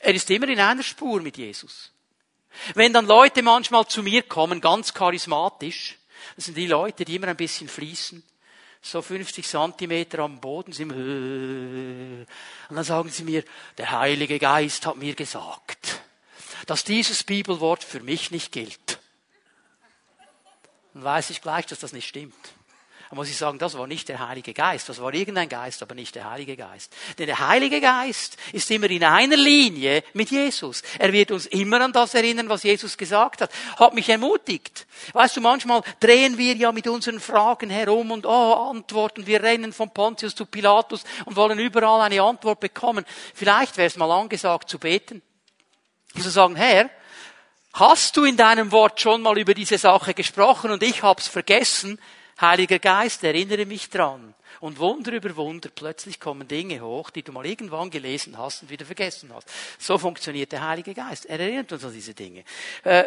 Er 0.00 0.14
ist 0.14 0.30
immer 0.30 0.48
in 0.48 0.60
einer 0.60 0.82
Spur 0.82 1.20
mit 1.20 1.36
Jesus. 1.36 1.92
Wenn 2.74 2.92
dann 2.92 3.06
Leute 3.06 3.42
manchmal 3.42 3.86
zu 3.86 4.02
mir 4.02 4.22
kommen, 4.22 4.60
ganz 4.60 4.94
charismatisch, 4.94 5.98
das 6.36 6.46
sind 6.46 6.56
die 6.56 6.66
Leute, 6.66 7.04
die 7.04 7.16
immer 7.16 7.28
ein 7.28 7.36
bisschen 7.36 7.68
fließen, 7.68 8.22
so 8.82 9.02
50 9.02 9.46
Zentimeter 9.46 10.20
am 10.20 10.40
Boden 10.40 10.72
sind, 10.72 10.92
und 10.92 12.26
dann 12.70 12.84
sagen 12.84 13.08
sie 13.08 13.24
mir, 13.24 13.44
der 13.78 13.90
Heilige 13.90 14.38
Geist 14.38 14.86
hat 14.86 14.96
mir 14.96 15.14
gesagt, 15.14 16.00
dass 16.66 16.84
dieses 16.84 17.24
Bibelwort 17.24 17.82
für 17.84 18.00
mich 18.00 18.30
nicht 18.30 18.52
gilt. 18.52 19.00
Dann 20.94 21.04
weiß 21.04 21.30
ich 21.30 21.42
gleich, 21.42 21.66
dass 21.66 21.80
das 21.80 21.92
nicht 21.92 22.08
stimmt. 22.08 22.55
Da 23.08 23.14
muss 23.14 23.28
ich 23.28 23.36
sagen, 23.36 23.58
das 23.58 23.78
war 23.78 23.86
nicht 23.86 24.08
der 24.08 24.26
Heilige 24.26 24.52
Geist. 24.52 24.88
Das 24.88 25.00
war 25.00 25.14
irgendein 25.14 25.48
Geist, 25.48 25.80
aber 25.80 25.94
nicht 25.94 26.16
der 26.16 26.28
Heilige 26.28 26.56
Geist. 26.56 26.92
Denn 27.18 27.26
der 27.26 27.38
Heilige 27.38 27.80
Geist 27.80 28.36
ist 28.52 28.68
immer 28.72 28.90
in 28.90 29.04
einer 29.04 29.36
Linie 29.36 30.02
mit 30.12 30.30
Jesus. 30.30 30.82
Er 30.98 31.12
wird 31.12 31.30
uns 31.30 31.46
immer 31.46 31.80
an 31.80 31.92
das 31.92 32.14
erinnern, 32.14 32.48
was 32.48 32.64
Jesus 32.64 32.96
gesagt 32.96 33.42
hat. 33.42 33.50
Hat 33.76 33.94
mich 33.94 34.08
ermutigt. 34.08 34.86
Weißt 35.12 35.36
du, 35.36 35.40
manchmal 35.40 35.82
drehen 36.00 36.36
wir 36.36 36.54
ja 36.56 36.72
mit 36.72 36.88
unseren 36.88 37.20
Fragen 37.20 37.70
herum 37.70 38.10
und 38.10 38.26
oh, 38.26 38.70
Antworten. 38.70 39.24
Wir 39.24 39.40
rennen 39.40 39.72
von 39.72 39.90
Pontius 39.90 40.34
zu 40.34 40.44
Pilatus 40.44 41.04
und 41.26 41.36
wollen 41.36 41.60
überall 41.60 42.00
eine 42.00 42.20
Antwort 42.20 42.58
bekommen. 42.58 43.04
Vielleicht 43.34 43.76
wäre 43.76 43.86
es 43.86 43.96
mal 43.96 44.10
angesagt 44.10 44.68
zu 44.68 44.80
beten. 44.80 45.22
Zu 46.20 46.30
sagen, 46.30 46.56
Herr, 46.56 46.90
hast 47.74 48.16
du 48.16 48.24
in 48.24 48.36
deinem 48.36 48.72
Wort 48.72 49.00
schon 49.00 49.22
mal 49.22 49.38
über 49.38 49.54
diese 49.54 49.78
Sache 49.78 50.12
gesprochen 50.12 50.72
und 50.72 50.82
ich 50.82 51.04
hab's 51.04 51.28
vergessen? 51.28 52.00
Heiliger 52.40 52.78
Geist, 52.78 53.24
erinnere 53.24 53.66
mich 53.66 53.88
dran. 53.88 54.34
Und 54.60 54.78
Wunder 54.78 55.12
über 55.12 55.36
Wunder, 55.36 55.68
plötzlich 55.74 56.18
kommen 56.20 56.48
Dinge 56.48 56.80
hoch, 56.80 57.10
die 57.10 57.22
du 57.22 57.32
mal 57.32 57.46
irgendwann 57.46 57.90
gelesen 57.90 58.38
hast 58.38 58.62
und 58.62 58.70
wieder 58.70 58.86
vergessen 58.86 59.30
hast. 59.34 59.48
So 59.78 59.98
funktioniert 59.98 60.52
der 60.52 60.66
Heilige 60.66 60.94
Geist. 60.94 61.26
Er 61.26 61.40
erinnert 61.40 61.72
uns 61.72 61.84
an 61.84 61.92
diese 61.92 62.14
Dinge. 62.14 62.44
Äh, 62.84 63.04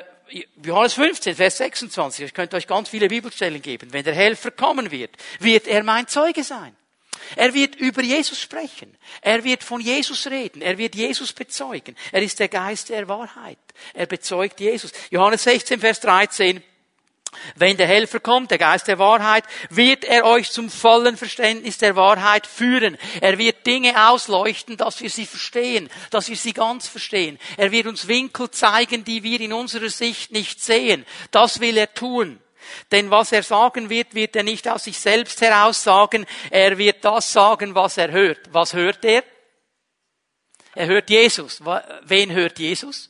Johannes 0.64 0.94
15, 0.94 1.36
Vers 1.36 1.58
26. 1.58 2.26
Ich 2.26 2.34
könnte 2.34 2.56
euch 2.56 2.68
ganz 2.68 2.90
viele 2.90 3.08
Bibelstellen 3.08 3.62
geben. 3.62 3.92
Wenn 3.92 4.04
der 4.04 4.14
Helfer 4.14 4.52
kommen 4.52 4.92
wird, 4.92 5.16
wird 5.40 5.68
er 5.68 5.84
mein 5.84 6.08
Zeuge 6.08 6.44
sein. 6.44 6.76
Er 7.36 7.54
wird 7.54 7.76
über 7.76 8.02
Jesus 8.02 8.40
sprechen. 8.40 8.96
Er 9.22 9.44
wird 9.44 9.64
von 9.64 9.82
Jesus 9.82 10.28
reden. 10.28 10.62
Er 10.62 10.78
wird 10.78 10.96
Jesus 10.96 11.34
bezeugen. 11.34 11.96
Er 12.12 12.22
ist 12.22 12.40
der 12.40 12.48
Geist 12.48 12.90
der 12.90 13.08
Wahrheit. 13.08 13.58
Er 13.94 14.06
bezeugt 14.06 14.60
Jesus. 14.60 14.92
Johannes 15.10 15.44
16, 15.44 15.80
Vers 15.80 16.00
13. 16.00 16.64
Wenn 17.56 17.78
der 17.78 17.88
Helfer 17.88 18.20
kommt, 18.20 18.52
der 18.52 18.58
Geist 18.58 18.88
der 18.88 19.00
Wahrheit, 19.00 19.44
wird 19.70 20.04
er 20.04 20.26
euch 20.26 20.52
zum 20.52 20.70
vollen 20.70 21.18
Verständnis 21.18 21.78
der 21.78 21.96
Wahrheit 21.96 22.48
führen. 22.48 22.98
Er 23.22 23.38
wird 23.38 23.66
Dinge 23.66 24.10
ausleuchten, 24.10 24.78
dass 24.78 25.02
wir 25.02 25.10
sie 25.10 25.26
verstehen, 25.26 25.90
dass 26.10 26.30
wir 26.30 26.36
sie 26.36 26.54
ganz 26.54 26.88
verstehen. 26.88 27.38
Er 27.58 27.72
wird 27.72 27.88
uns 27.88 28.08
Winkel 28.08 28.50
zeigen, 28.52 29.04
die 29.04 29.24
wir 29.24 29.40
in 29.42 29.54
unserer 29.54 29.90
Sicht 29.90 30.32
nicht 30.32 30.62
sehen. 30.62 31.06
Das 31.32 31.60
will 31.60 31.78
er 31.78 31.94
tun. 31.94 32.40
Denn 32.92 33.10
was 33.12 33.32
er 33.32 33.44
sagen 33.44 33.90
wird, 33.90 34.16
wird 34.16 34.36
er 34.36 34.44
nicht 34.44 34.68
aus 34.68 34.84
sich 34.84 35.00
selbst 35.00 35.42
heraus 35.42 35.84
sagen. 35.84 36.26
Er 36.50 36.78
wird 36.78 37.04
das 37.06 37.32
sagen, 37.32 37.76
was 37.76 37.98
er 37.98 38.12
hört. 38.12 38.54
Was 38.54 38.74
hört 38.74 39.04
er? 39.06 39.24
Er 40.76 40.88
hört 40.88 41.10
Jesus. 41.10 41.62
Wen 42.04 42.32
hört 42.32 42.60
Jesus? 42.60 43.09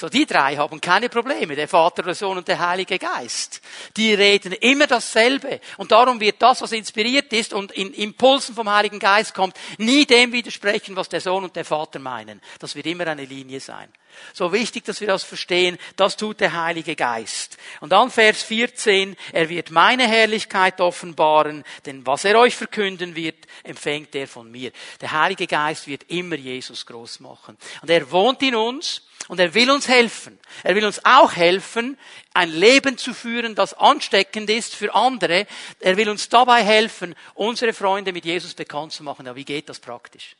So, 0.00 0.08
die 0.08 0.24
drei 0.24 0.56
haben 0.56 0.80
keine 0.80 1.10
Probleme, 1.10 1.54
der 1.54 1.68
Vater, 1.68 2.02
der 2.02 2.14
Sohn 2.14 2.38
und 2.38 2.48
der 2.48 2.58
Heilige 2.58 2.98
Geist. 2.98 3.60
Die 3.98 4.14
reden 4.14 4.54
immer 4.54 4.86
dasselbe. 4.86 5.60
Und 5.76 5.92
darum 5.92 6.18
wird 6.20 6.40
das, 6.40 6.62
was 6.62 6.72
inspiriert 6.72 7.30
ist 7.34 7.52
und 7.52 7.70
in 7.72 7.92
Impulsen 7.92 8.54
vom 8.54 8.70
Heiligen 8.70 8.98
Geist 8.98 9.34
kommt, 9.34 9.58
nie 9.76 10.06
dem 10.06 10.32
widersprechen, 10.32 10.96
was 10.96 11.10
der 11.10 11.20
Sohn 11.20 11.44
und 11.44 11.54
der 11.54 11.66
Vater 11.66 11.98
meinen. 11.98 12.40
Das 12.60 12.74
wird 12.74 12.86
immer 12.86 13.06
eine 13.08 13.26
Linie 13.26 13.60
sein. 13.60 13.92
So 14.32 14.52
wichtig, 14.52 14.84
dass 14.84 15.00
wir 15.00 15.08
das 15.08 15.22
verstehen, 15.22 15.78
das 15.96 16.16
tut 16.16 16.40
der 16.40 16.52
Heilige 16.52 16.96
Geist. 16.96 17.58
Und 17.80 17.92
dann 17.92 18.10
Vers 18.10 18.42
14, 18.42 19.16
er 19.32 19.48
wird 19.48 19.70
meine 19.70 20.06
Herrlichkeit 20.06 20.80
offenbaren, 20.80 21.64
denn 21.86 22.06
was 22.06 22.24
er 22.24 22.38
euch 22.38 22.56
verkünden 22.56 23.14
wird, 23.14 23.46
empfängt 23.62 24.14
er 24.14 24.28
von 24.28 24.50
mir. 24.50 24.72
Der 25.00 25.12
Heilige 25.12 25.46
Geist 25.46 25.86
wird 25.86 26.04
immer 26.08 26.36
Jesus 26.36 26.86
groß 26.86 27.20
machen. 27.20 27.56
Und 27.82 27.90
er 27.90 28.10
wohnt 28.10 28.42
in 28.42 28.54
uns, 28.54 29.02
und 29.28 29.38
er 29.38 29.54
will 29.54 29.70
uns 29.70 29.86
helfen. 29.86 30.40
Er 30.64 30.74
will 30.74 30.84
uns 30.84 31.04
auch 31.04 31.36
helfen, 31.36 31.98
ein 32.34 32.50
Leben 32.50 32.98
zu 32.98 33.14
führen, 33.14 33.54
das 33.54 33.74
ansteckend 33.74 34.50
ist 34.50 34.74
für 34.74 34.94
andere. 34.94 35.46
Er 35.78 35.96
will 35.96 36.08
uns 36.08 36.28
dabei 36.28 36.64
helfen, 36.64 37.14
unsere 37.34 37.72
Freunde 37.72 38.12
mit 38.12 38.24
Jesus 38.24 38.54
bekannt 38.54 38.92
zu 38.92 39.04
machen. 39.04 39.26
Ja, 39.26 39.36
wie 39.36 39.44
geht 39.44 39.68
das 39.68 39.78
praktisch? 39.78 40.36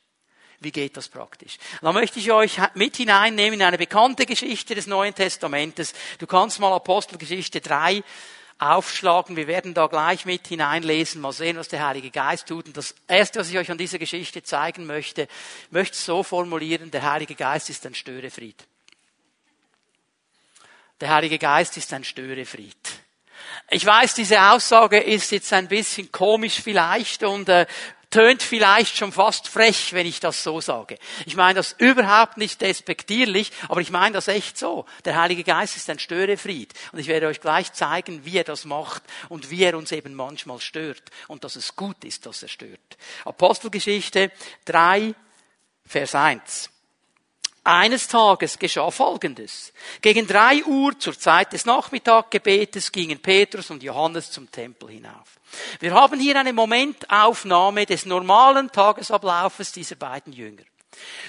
Wie 0.61 0.73
geht 0.73 0.97
das 0.97 1.09
praktisch? 1.09 1.57
Da 1.81 1.91
möchte 1.91 2.19
ich 2.19 2.31
euch 2.33 2.59
mit 2.75 2.97
hineinnehmen 2.97 3.61
in 3.61 3.67
eine 3.67 3.79
bekannte 3.79 4.27
Geschichte 4.27 4.75
des 4.75 4.87
Neuen 4.87 5.15
Testamentes. 5.15 5.95
Du 6.19 6.27
kannst 6.27 6.61
mal 6.61 6.75
Apostelgeschichte 6.75 7.63
3 7.63 8.03
aufschlagen. 8.59 9.37
Wir 9.37 9.47
werden 9.47 9.73
da 9.73 9.87
gleich 9.87 10.27
mit 10.27 10.47
hineinlesen, 10.47 11.23
mal 11.23 11.33
sehen, 11.33 11.57
was 11.57 11.69
der 11.69 11.87
Heilige 11.87 12.11
Geist 12.11 12.47
tut. 12.47 12.67
Und 12.67 12.77
das 12.77 12.95
Erste, 13.09 13.41
was 13.41 13.49
ich 13.49 13.57
euch 13.57 13.71
an 13.71 13.79
dieser 13.79 13.99
Geschichte 13.99 14.43
zeigen 14.43 14.85
möchte, 14.85 15.29
möchte 15.71 15.95
es 15.95 16.05
so 16.05 16.23
formulieren, 16.23 16.91
der 16.91 17.11
Heilige 17.11 17.35
Geist 17.35 17.71
ist 17.71 17.87
ein 17.87 17.95
Störefried. 17.95 18.67
Der 21.01 21.09
Heilige 21.09 21.39
Geist 21.39 21.79
ist 21.79 21.91
ein 21.95 22.05
Störefried. 22.05 22.77
Ich 23.71 23.87
weiß, 23.87 24.13
diese 24.15 24.43
Aussage 24.51 24.99
ist 24.99 25.31
jetzt 25.31 25.53
ein 25.55 25.69
bisschen 25.69 26.13
komisch 26.13 26.61
vielleicht 26.61 27.23
und 27.23 27.49
äh, 27.49 27.67
tönt 28.11 28.43
vielleicht 28.43 28.97
schon 28.97 29.13
fast 29.13 29.49
frech, 29.49 29.93
wenn 29.93 30.07
ich 30.07 30.21
das 30.21 30.43
so 30.43 30.61
sage. 30.61 30.99
Ich 31.27 31.37
meine 31.37 31.55
das 31.55 31.75
überhaupt 31.79 32.37
nicht 32.37 32.61
despektierlich, 32.61 33.53
aber 33.69 33.81
ich 33.81 33.91
meine 33.91 34.15
das 34.15 34.29
echt 34.29 34.59
so. 34.59 34.85
Der 35.05 35.21
Heilige 35.21 35.45
Geist 35.45 35.77
ist 35.77 35.89
ein 35.89 35.99
Störefried. 35.99 36.75
Und 36.93 36.99
ich 36.99 37.07
werde 37.07 37.29
euch 37.29 37.41
gleich 37.41 37.73
zeigen, 37.73 38.25
wie 38.25 38.39
er 38.39 38.45
das 38.45 38.65
macht 38.65 39.03
und 39.29 39.51
wie 39.51 39.63
er 39.63 39.77
uns 39.77 39.93
eben 39.93 40.15
manchmal 40.15 40.61
stört 40.61 41.03
und 41.29 41.45
dass 41.45 41.57
es 41.57 41.77
gut 41.77 42.05
ist, 42.05 42.27
dass 42.27 42.43
er 42.43 42.49
stört. 42.49 42.99
Apostelgeschichte 43.25 44.33
3, 44.65 45.15
Vers 45.87 46.15
1. 46.15 46.71
Eines 47.63 48.09
Tages 48.09 48.59
geschah 48.59 48.91
Folgendes. 48.91 49.73
Gegen 50.01 50.27
drei 50.27 50.65
Uhr 50.65 50.99
zur 50.99 51.19
Zeit 51.19 51.53
des 51.53 51.67
Nachmittaggebetes 51.67 52.91
gingen 52.91 53.21
Petrus 53.21 53.71
und 53.71 53.83
Johannes 53.83 54.31
zum 54.31 54.51
Tempel 54.51 54.89
hinauf. 54.89 55.39
Wir 55.79 55.93
haben 55.93 56.19
hier 56.19 56.37
eine 56.37 56.55
Momentaufnahme 56.55 57.85
des 57.85 58.07
normalen 58.07 58.73
Tagesablaufes 58.73 59.73
dieser 59.73 59.97
beiden 59.97 60.33
Jünger. 60.33 60.63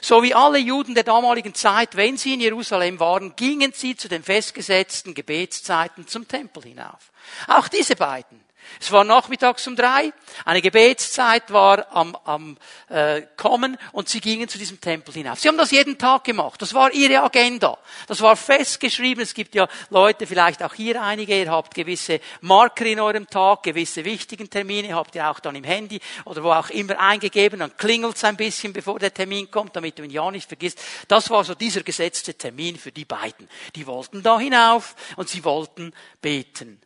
So 0.01 0.23
wie 0.23 0.33
alle 0.33 0.57
Juden 0.57 0.95
der 0.95 1.03
damaligen 1.03 1.53
Zeit, 1.53 1.95
wenn 1.95 2.17
sie 2.17 2.33
in 2.33 2.41
Jerusalem 2.41 2.99
waren, 2.99 3.35
gingen 3.35 3.73
sie 3.73 3.95
zu 3.95 4.07
den 4.07 4.23
festgesetzten 4.23 5.13
Gebetszeiten 5.13 6.07
zum 6.07 6.27
Tempel 6.27 6.63
hinauf. 6.63 7.11
Auch 7.47 7.67
diese 7.67 7.95
beiden 7.95 8.41
es 8.79 8.91
war 8.91 9.03
nachmittags 9.03 9.67
um 9.67 9.75
drei, 9.75 10.11
eine 10.45 10.61
Gebetszeit 10.61 11.51
war 11.51 11.85
am, 11.95 12.15
am 12.25 12.57
äh, 12.89 13.21
Kommen 13.37 13.77
und 13.91 14.09
sie 14.09 14.21
gingen 14.21 14.47
zu 14.47 14.57
diesem 14.57 14.79
Tempel 14.79 15.13
hinauf. 15.13 15.39
Sie 15.39 15.47
haben 15.47 15.57
das 15.57 15.71
jeden 15.71 15.97
Tag 15.97 16.23
gemacht. 16.23 16.61
Das 16.61 16.73
war 16.73 16.91
ihre 16.91 17.21
Agenda. 17.21 17.77
Das 18.07 18.21
war 18.21 18.35
festgeschrieben. 18.35 19.23
Es 19.23 19.33
gibt 19.33 19.55
ja 19.55 19.67
Leute, 19.89 20.27
vielleicht 20.27 20.63
auch 20.63 20.73
hier 20.73 21.01
einige, 21.01 21.37
ihr 21.37 21.51
habt 21.51 21.73
gewisse 21.73 22.19
Marker 22.41 22.85
in 22.85 22.99
eurem 22.99 23.27
Tag, 23.27 23.63
gewisse 23.63 24.05
wichtigen 24.05 24.49
Termine, 24.49 24.95
habt 24.95 25.15
ihr 25.15 25.29
auch 25.29 25.39
dann 25.39 25.55
im 25.55 25.63
Handy 25.63 25.99
oder 26.25 26.43
wo 26.43 26.51
auch 26.51 26.69
immer 26.69 26.99
eingegeben, 26.99 27.59
dann 27.59 27.75
klingelt 27.77 28.15
es 28.15 28.23
ein 28.23 28.37
bisschen, 28.37 28.73
bevor 28.73 28.99
der 28.99 29.13
Termin 29.13 29.49
kommt, 29.51 29.75
damit 29.75 29.99
du 29.99 30.03
ihn 30.03 30.09
ja 30.09 30.29
nicht 30.31 30.47
vergisst. 30.47 30.79
Das 31.07 31.29
war 31.29 31.43
so 31.43 31.55
dieser 31.55 31.83
gesetzte 31.83 32.33
Termin 32.33 32.77
für 32.77 32.91
die 32.91 33.05
beiden. 33.05 33.47
Die 33.75 33.85
wollten 33.87 34.23
da 34.23 34.39
hinauf 34.39 34.95
und 35.17 35.29
sie 35.29 35.43
wollten 35.43 35.93
beten. 36.21 36.81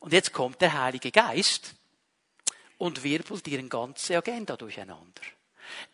Und 0.00 0.12
jetzt 0.12 0.32
kommt 0.32 0.60
der 0.60 0.72
Heilige 0.72 1.10
Geist 1.10 1.74
und 2.78 3.02
wirbelt 3.04 3.46
ihre 3.46 3.62
ganze 3.64 4.16
Agenda 4.16 4.56
durcheinander. 4.56 5.22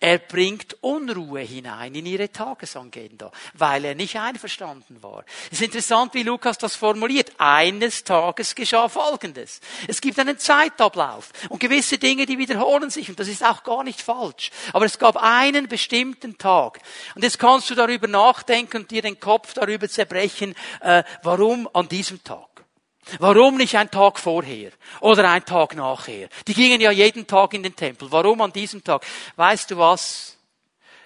Er 0.00 0.18
bringt 0.18 0.76
Unruhe 0.82 1.40
hinein 1.40 1.94
in 1.94 2.06
ihre 2.06 2.30
Tagesagenda, 2.30 3.30
weil 3.54 3.84
er 3.84 3.94
nicht 3.94 4.16
einverstanden 4.18 5.02
war. 5.02 5.24
Es 5.50 5.58
ist 5.58 5.66
interessant, 5.66 6.14
wie 6.14 6.22
Lukas 6.22 6.58
das 6.58 6.76
formuliert. 6.76 7.32
Eines 7.38 8.04
Tages 8.04 8.54
geschah 8.54 8.88
Folgendes. 8.88 9.60
Es 9.86 10.00
gibt 10.00 10.18
einen 10.18 10.38
Zeitablauf 10.38 11.30
und 11.48 11.60
gewisse 11.60 11.98
Dinge, 11.98 12.26
die 12.26 12.38
wiederholen 12.38 12.90
sich 12.90 13.08
und 13.08 13.18
das 13.18 13.28
ist 13.28 13.44
auch 13.44 13.62
gar 13.62 13.84
nicht 13.84 14.00
falsch. 14.00 14.50
Aber 14.72 14.84
es 14.84 14.98
gab 14.98 15.16
einen 15.16 15.68
bestimmten 15.68 16.38
Tag. 16.38 16.80
Und 17.14 17.22
jetzt 17.22 17.38
kannst 17.38 17.70
du 17.70 17.74
darüber 17.74 18.06
nachdenken 18.06 18.78
und 18.78 18.90
dir 18.90 19.02
den 19.02 19.20
Kopf 19.20 19.54
darüber 19.54 19.88
zerbrechen, 19.88 20.54
äh, 20.80 21.02
warum 21.22 21.68
an 21.72 21.88
diesem 21.88 22.22
Tag. 22.22 22.55
Warum 23.18 23.56
nicht 23.56 23.76
ein 23.76 23.90
Tag 23.90 24.18
vorher 24.18 24.72
oder 25.00 25.30
ein 25.30 25.44
Tag 25.44 25.76
nachher? 25.76 26.28
Die 26.46 26.54
gingen 26.54 26.80
ja 26.80 26.90
jeden 26.90 27.26
Tag 27.26 27.54
in 27.54 27.62
den 27.62 27.76
Tempel. 27.76 28.10
Warum 28.10 28.40
an 28.40 28.52
diesem 28.52 28.82
Tag? 28.82 29.06
Weißt 29.36 29.70
du 29.70 29.78
was? 29.78 30.36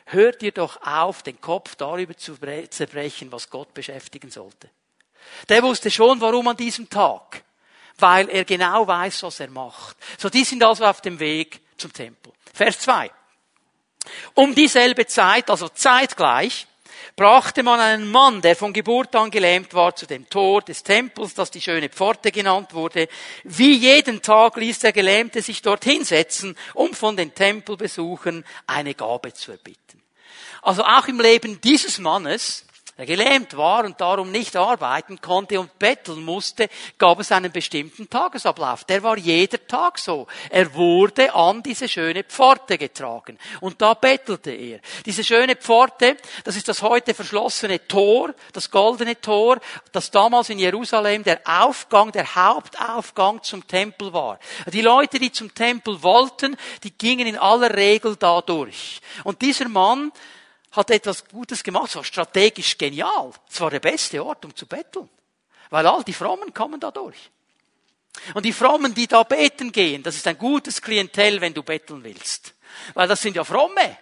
Hört 0.07 0.43
ihr 0.43 0.53
doch 0.53 0.83
auf, 0.83 1.23
den 1.23 1.41
Kopf 1.41 1.77
darüber 1.77 2.17
zu 2.17 2.37
zerbrechen, 2.71 3.31
was 3.31 3.51
Gott 3.51 3.75
beschäftigen 3.75 4.31
sollte. 4.31 4.71
Der 5.49 5.63
wusste 5.63 5.91
schon, 5.91 6.21
warum 6.21 6.49
an 6.49 6.57
diesem 6.57 6.89
Tag. 6.89 7.45
Weil 7.99 8.29
er 8.31 8.45
genau 8.45 8.87
weiß, 8.87 9.23
was 9.23 9.41
er 9.41 9.51
macht. 9.51 9.97
So, 10.19 10.31
die 10.31 10.45
sind 10.45 10.65
also 10.65 10.87
auf 10.87 11.03
dem 11.03 11.21
Weg 11.21 11.61
zum 11.77 11.93
Tempel. 11.93 12.33
Vers 12.53 12.81
2. 12.81 13.11
Um 14.35 14.55
dieselbe 14.55 15.07
Zeit, 15.07 15.51
also 15.51 15.69
zeitgleich, 15.69 16.67
brachte 17.17 17.63
man 17.63 17.81
einen 17.81 18.11
Mann, 18.11 18.41
der 18.41 18.57
von 18.57 18.73
Geburt 18.73 19.15
an 19.15 19.31
gelähmt 19.31 19.75
war, 19.75 19.95
zu 19.95 20.07
dem 20.07 20.29
Tor 20.29 20.63
des 20.63 20.83
Tempels, 20.83 21.35
das 21.35 21.51
die 21.51 21.61
schöne 21.61 21.89
Pforte 21.89 22.33
genannt 22.33 22.75
wurde. 22.75 23.09
Wie 23.45 23.75
jeden 23.75 24.23
Tag 24.23 24.57
ließ 24.57 24.81
der 24.81 24.93
Gelähmte 24.93 25.43
sich 25.43 25.63
dort 25.63 25.85
hinsetzen, 25.85 26.57
um 26.75 26.95
von 26.95 27.17
den 27.17 27.35
Tempelbesuchern 27.35 28.45
eine 28.67 28.95
Gabe 28.95 29.33
zu 29.35 29.53
erbitten. 29.53 30.03
Also 30.63 30.85
auch 30.85 31.09
im 31.09 31.21
Leben 31.21 31.61
dieses 31.61 31.99
Mannes 31.99 32.67
der 33.01 33.07
gelähmt 33.07 33.57
war 33.57 33.87
und 33.87 33.99
darum 33.99 34.31
nicht 34.31 34.55
arbeiten 34.57 35.23
konnte 35.23 35.59
und 35.59 35.79
betteln 35.79 36.23
musste, 36.23 36.69
gab 36.99 37.19
es 37.19 37.33
einen 37.33 37.51
bestimmten 37.51 38.11
Tagesablauf. 38.11 38.85
Der 38.85 39.03
war 39.03 39.17
jeder 39.17 39.67
Tag 39.67 39.99
so. 39.99 40.27
Er 40.51 40.75
wurde 40.75 41.35
an 41.35 41.63
diese 41.63 41.89
schöne 41.89 42.25
Pforte 42.25 42.77
getragen 42.77 43.39
und 43.63 43.81
da 43.81 43.95
bettelte 43.95 44.51
er. 44.51 44.81
Diese 45.07 45.25
schöne 45.25 45.57
Pforte, 45.57 46.19
das 46.45 46.57
ist 46.57 46.69
das 46.69 46.83
heute 46.83 47.15
verschlossene 47.15 47.89
Tor, 47.89 48.35
das 48.53 48.71
goldene 48.71 49.19
Tor, 49.19 49.61
das 49.93 50.11
damals 50.11 50.51
in 50.51 50.59
Jerusalem 50.59 51.25
der 51.25 51.41
Aufgang, 51.47 52.13
der 52.13 52.35
Hauptaufgang 52.35 53.43
zum 53.43 53.67
Tempel 53.67 54.13
war. 54.13 54.39
Die 54.67 54.83
Leute, 54.83 55.19
die 55.19 55.33
zum 55.33 55.55
Tempel 55.55 56.03
wollten, 56.03 56.55
die 56.85 56.91
gingen 56.91 57.27
in 57.27 57.39
aller 57.39 57.75
Regel 57.75 58.17
da 58.17 58.43
durch. 58.43 59.01
Und 59.25 59.41
dieser 59.41 59.71
Mann, 59.71 60.13
hat 60.73 60.91
etwas 60.91 61.27
Gutes 61.27 61.63
gemacht, 61.63 61.89
es 61.89 61.97
war 61.97 62.05
strategisch 62.05 62.79
genial. 62.79 63.33
Es 63.51 63.61
war 63.61 63.71
der 63.71 63.81
beste 63.81 64.25
Ort, 64.25 64.45
um 64.45 64.55
zu 64.55 64.67
betteln. 64.67 65.09
Weil 65.71 65.87
all 65.87 66.05
die 66.05 66.13
Frommen 66.13 66.55
kommen 66.55 66.81
da 66.81 66.91
durch. 66.91 67.31
Und 68.35 68.45
die 68.45 68.53
Frommen, 68.53 68.95
die 68.95 69.07
da 69.07 69.23
beten 69.23 69.73
gehen, 69.73 70.03
das 70.03 70.17
ist 70.17 70.27
ein 70.27 70.39
gutes 70.39 70.83
Klientel, 70.83 71.41
wenn 71.41 71.55
du 71.55 71.63
betteln 71.63 72.03
willst. 72.03 72.55
Weil 72.95 73.09
das 73.09 73.21
sind 73.21 73.37
ja 73.37 73.45
Fromme. 73.45 73.97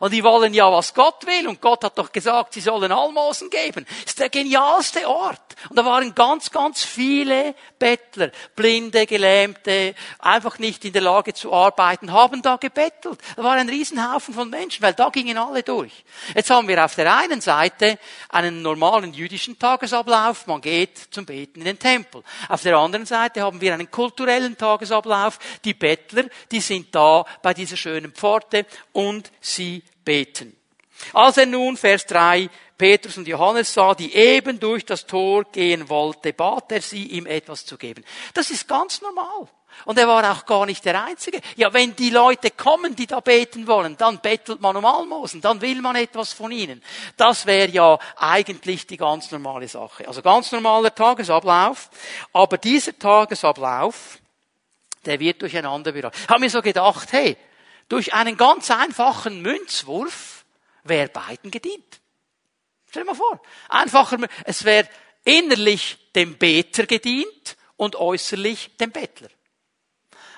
Und 0.00 0.12
die 0.12 0.22
wollen 0.22 0.54
ja, 0.54 0.70
was 0.70 0.94
Gott 0.94 1.26
will. 1.26 1.48
Und 1.48 1.60
Gott 1.60 1.84
hat 1.84 1.98
doch 1.98 2.12
gesagt, 2.12 2.54
sie 2.54 2.60
sollen 2.60 2.92
Almosen 2.92 3.50
geben. 3.50 3.86
Das 4.02 4.12
ist 4.12 4.20
der 4.20 4.28
genialste 4.28 5.08
Ort. 5.08 5.56
Und 5.68 5.76
da 5.76 5.84
waren 5.84 6.14
ganz, 6.14 6.50
ganz 6.50 6.84
viele 6.84 7.54
Bettler, 7.78 8.30
Blinde, 8.54 9.06
Gelähmte, 9.06 9.94
einfach 10.18 10.58
nicht 10.58 10.84
in 10.84 10.92
der 10.92 11.02
Lage 11.02 11.34
zu 11.34 11.52
arbeiten, 11.52 12.12
haben 12.12 12.42
da 12.42 12.56
gebettelt. 12.56 13.18
Da 13.36 13.42
war 13.42 13.54
ein 13.54 13.68
Riesenhaufen 13.68 14.34
von 14.34 14.48
Menschen, 14.50 14.82
weil 14.82 14.94
da 14.94 15.08
gingen 15.08 15.38
alle 15.38 15.62
durch. 15.62 16.04
Jetzt 16.34 16.50
haben 16.50 16.68
wir 16.68 16.84
auf 16.84 16.94
der 16.94 17.16
einen 17.16 17.40
Seite 17.40 17.98
einen 18.28 18.62
normalen 18.62 19.12
jüdischen 19.12 19.58
Tagesablauf. 19.58 20.46
Man 20.46 20.60
geht 20.60 20.98
zum 21.10 21.26
Beten 21.26 21.60
in 21.60 21.64
den 21.64 21.78
Tempel. 21.78 22.22
Auf 22.48 22.62
der 22.62 22.76
anderen 22.76 23.06
Seite 23.06 23.42
haben 23.42 23.60
wir 23.60 23.74
einen 23.74 23.90
kulturellen 23.90 24.56
Tagesablauf. 24.56 25.38
Die 25.64 25.74
Bettler, 25.74 26.24
die 26.50 26.60
sind 26.60 26.94
da 26.94 27.24
bei 27.42 27.54
dieser 27.54 27.76
schönen 27.76 28.12
Pforte 28.12 28.66
und 28.92 29.30
sie 29.40 29.82
beten. 30.08 30.56
Als 31.12 31.36
er 31.36 31.44
nun, 31.44 31.76
Vers 31.76 32.06
3, 32.06 32.48
Petrus 32.78 33.18
und 33.18 33.28
Johannes 33.28 33.74
sah, 33.74 33.94
die 33.94 34.14
eben 34.14 34.58
durch 34.58 34.86
das 34.86 35.04
Tor 35.04 35.44
gehen 35.44 35.90
wollte, 35.90 36.32
bat 36.32 36.72
er 36.72 36.80
sie, 36.80 37.08
ihm 37.08 37.26
etwas 37.26 37.66
zu 37.66 37.76
geben. 37.76 38.02
Das 38.32 38.50
ist 38.50 38.66
ganz 38.66 39.02
normal. 39.02 39.48
Und 39.84 39.98
er 39.98 40.08
war 40.08 40.32
auch 40.32 40.46
gar 40.46 40.64
nicht 40.64 40.82
der 40.86 41.04
Einzige. 41.04 41.42
Ja, 41.56 41.74
wenn 41.74 41.94
die 41.94 42.08
Leute 42.08 42.50
kommen, 42.50 42.96
die 42.96 43.06
da 43.06 43.20
beten 43.20 43.66
wollen, 43.66 43.98
dann 43.98 44.18
bettelt 44.20 44.62
man 44.62 44.76
um 44.76 44.86
Almosen, 44.86 45.42
dann 45.42 45.60
will 45.60 45.82
man 45.82 45.94
etwas 45.94 46.32
von 46.32 46.52
ihnen. 46.52 46.82
Das 47.18 47.44
wäre 47.44 47.70
ja 47.70 47.98
eigentlich 48.16 48.86
die 48.86 48.96
ganz 48.96 49.30
normale 49.30 49.68
Sache. 49.68 50.08
Also 50.08 50.22
ganz 50.22 50.50
normaler 50.52 50.94
Tagesablauf. 50.94 51.90
Aber 52.32 52.56
dieser 52.56 52.98
Tagesablauf, 52.98 54.18
der 55.04 55.20
wird 55.20 55.42
durcheinander 55.42 55.92
beraten. 55.92 56.16
Ich 56.18 56.28
habe 56.28 56.40
mir 56.40 56.50
so 56.50 56.62
gedacht, 56.62 57.12
hey, 57.12 57.36
durch 57.88 58.14
einen 58.14 58.36
ganz 58.36 58.70
einfachen 58.70 59.42
Münzwurf 59.42 60.44
wäre 60.84 61.08
beiden 61.08 61.50
gedient. 61.50 62.00
Stell 62.88 63.02
dir 63.02 63.10
mal 63.10 63.14
vor. 63.14 63.40
Einfacher, 63.68 64.18
es 64.44 64.64
wäre 64.64 64.88
innerlich 65.24 65.98
dem 66.14 66.38
Beter 66.38 66.86
gedient 66.86 67.56
und 67.76 67.96
äußerlich 67.96 68.76
dem 68.78 68.90
Bettler. 68.90 69.28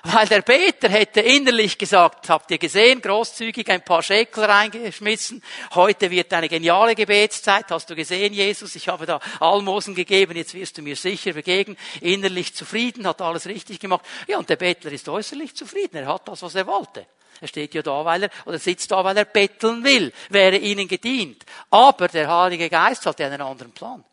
Weil 0.03 0.27
der 0.27 0.41
Beter 0.41 0.89
hätte 0.89 1.21
innerlich 1.21 1.77
gesagt, 1.77 2.27
habt 2.27 2.49
ihr 2.49 2.57
gesehen, 2.57 3.01
großzügig 3.01 3.69
ein 3.69 3.85
paar 3.85 4.01
Schäkel 4.01 4.45
reingeschmissen. 4.45 5.43
Heute 5.75 6.09
wird 6.09 6.33
eine 6.33 6.49
geniale 6.49 6.95
Gebetszeit. 6.95 7.65
Hast 7.69 7.87
du 7.87 7.95
gesehen, 7.95 8.33
Jesus? 8.33 8.75
Ich 8.75 8.87
habe 8.87 9.05
da 9.05 9.19
Almosen 9.39 9.93
gegeben. 9.93 10.35
Jetzt 10.35 10.55
wirst 10.55 10.79
du 10.79 10.81
mir 10.81 10.95
sicher 10.95 11.33
begegnen. 11.33 11.77
Innerlich 12.01 12.55
zufrieden, 12.55 13.05
hat 13.05 13.21
alles 13.21 13.45
richtig 13.45 13.79
gemacht. 13.79 14.03
Ja, 14.27 14.39
und 14.39 14.49
der 14.49 14.55
Bettler 14.55 14.91
ist 14.91 15.07
äußerlich 15.07 15.55
zufrieden. 15.55 15.97
Er 15.97 16.07
hat 16.07 16.27
das, 16.27 16.41
was 16.41 16.55
er 16.55 16.65
wollte. 16.65 17.05
Er 17.41 17.47
steht 17.47 17.73
ja 17.73 17.81
da, 17.81 18.05
weil 18.05 18.23
er, 18.23 18.29
oder 18.45 18.59
sitzt 18.59 18.91
da, 18.91 19.03
weil 19.03 19.17
er 19.17 19.25
betteln 19.25 19.83
will. 19.83 20.13
Wäre 20.29 20.57
ihnen 20.57 20.87
gedient. 20.87 21.43
Aber 21.71 22.07
der 22.07 22.29
Heilige 22.29 22.69
Geist 22.69 23.05
hat 23.05 23.19
ja 23.19 23.25
einen 23.25 23.41
anderen 23.41 23.71
Plan. 23.71 24.03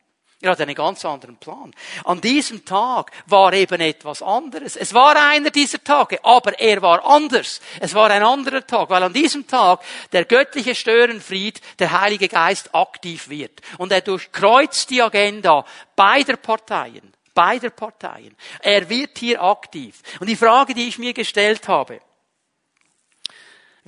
Er 0.41 0.53
hat 0.53 0.61
einen 0.61 0.77
ganz 0.77 1.05
anderen 1.05 1.37
Plan. 1.37 1.75
An 2.05 2.21
diesem 2.21 2.65
Tag 2.65 3.11
war 3.27 3.53
eben 3.53 3.81
etwas 3.81 4.23
anderes. 4.23 4.77
Es 4.77 4.95
war 4.95 5.17
einer 5.17 5.51
dieser 5.51 5.83
Tage, 5.83 6.25
aber 6.25 6.59
er 6.61 6.81
war 6.81 7.05
anders. 7.05 7.61
Es 7.81 7.93
war 7.93 8.09
ein 8.11 8.23
anderer 8.23 8.65
Tag, 8.65 8.89
weil 8.89 9.03
an 9.03 9.13
diesem 9.13 9.49
Tag 9.49 9.81
der 10.13 10.27
göttliche 10.27 10.77
Störenfried, 10.77 11.61
der 11.81 12.01
Heilige 12.01 12.29
Geist 12.29 12.73
aktiv 12.73 13.29
wird. 13.29 13.61
Und 13.79 13.91
er 13.91 14.01
durchkreuzt 14.01 14.89
die 14.91 15.03
Agenda 15.03 15.65
beider 15.97 16.37
Parteien. 16.37 17.13
Beider 17.35 17.71
Parteien. 17.71 18.37
Er 18.61 18.89
wird 18.89 19.19
hier 19.19 19.43
aktiv. 19.43 20.03
Und 20.21 20.29
die 20.29 20.37
Frage, 20.37 20.73
die 20.73 20.87
ich 20.87 20.99
mir 20.99 21.15
gestellt 21.15 21.67
habe, 21.67 22.01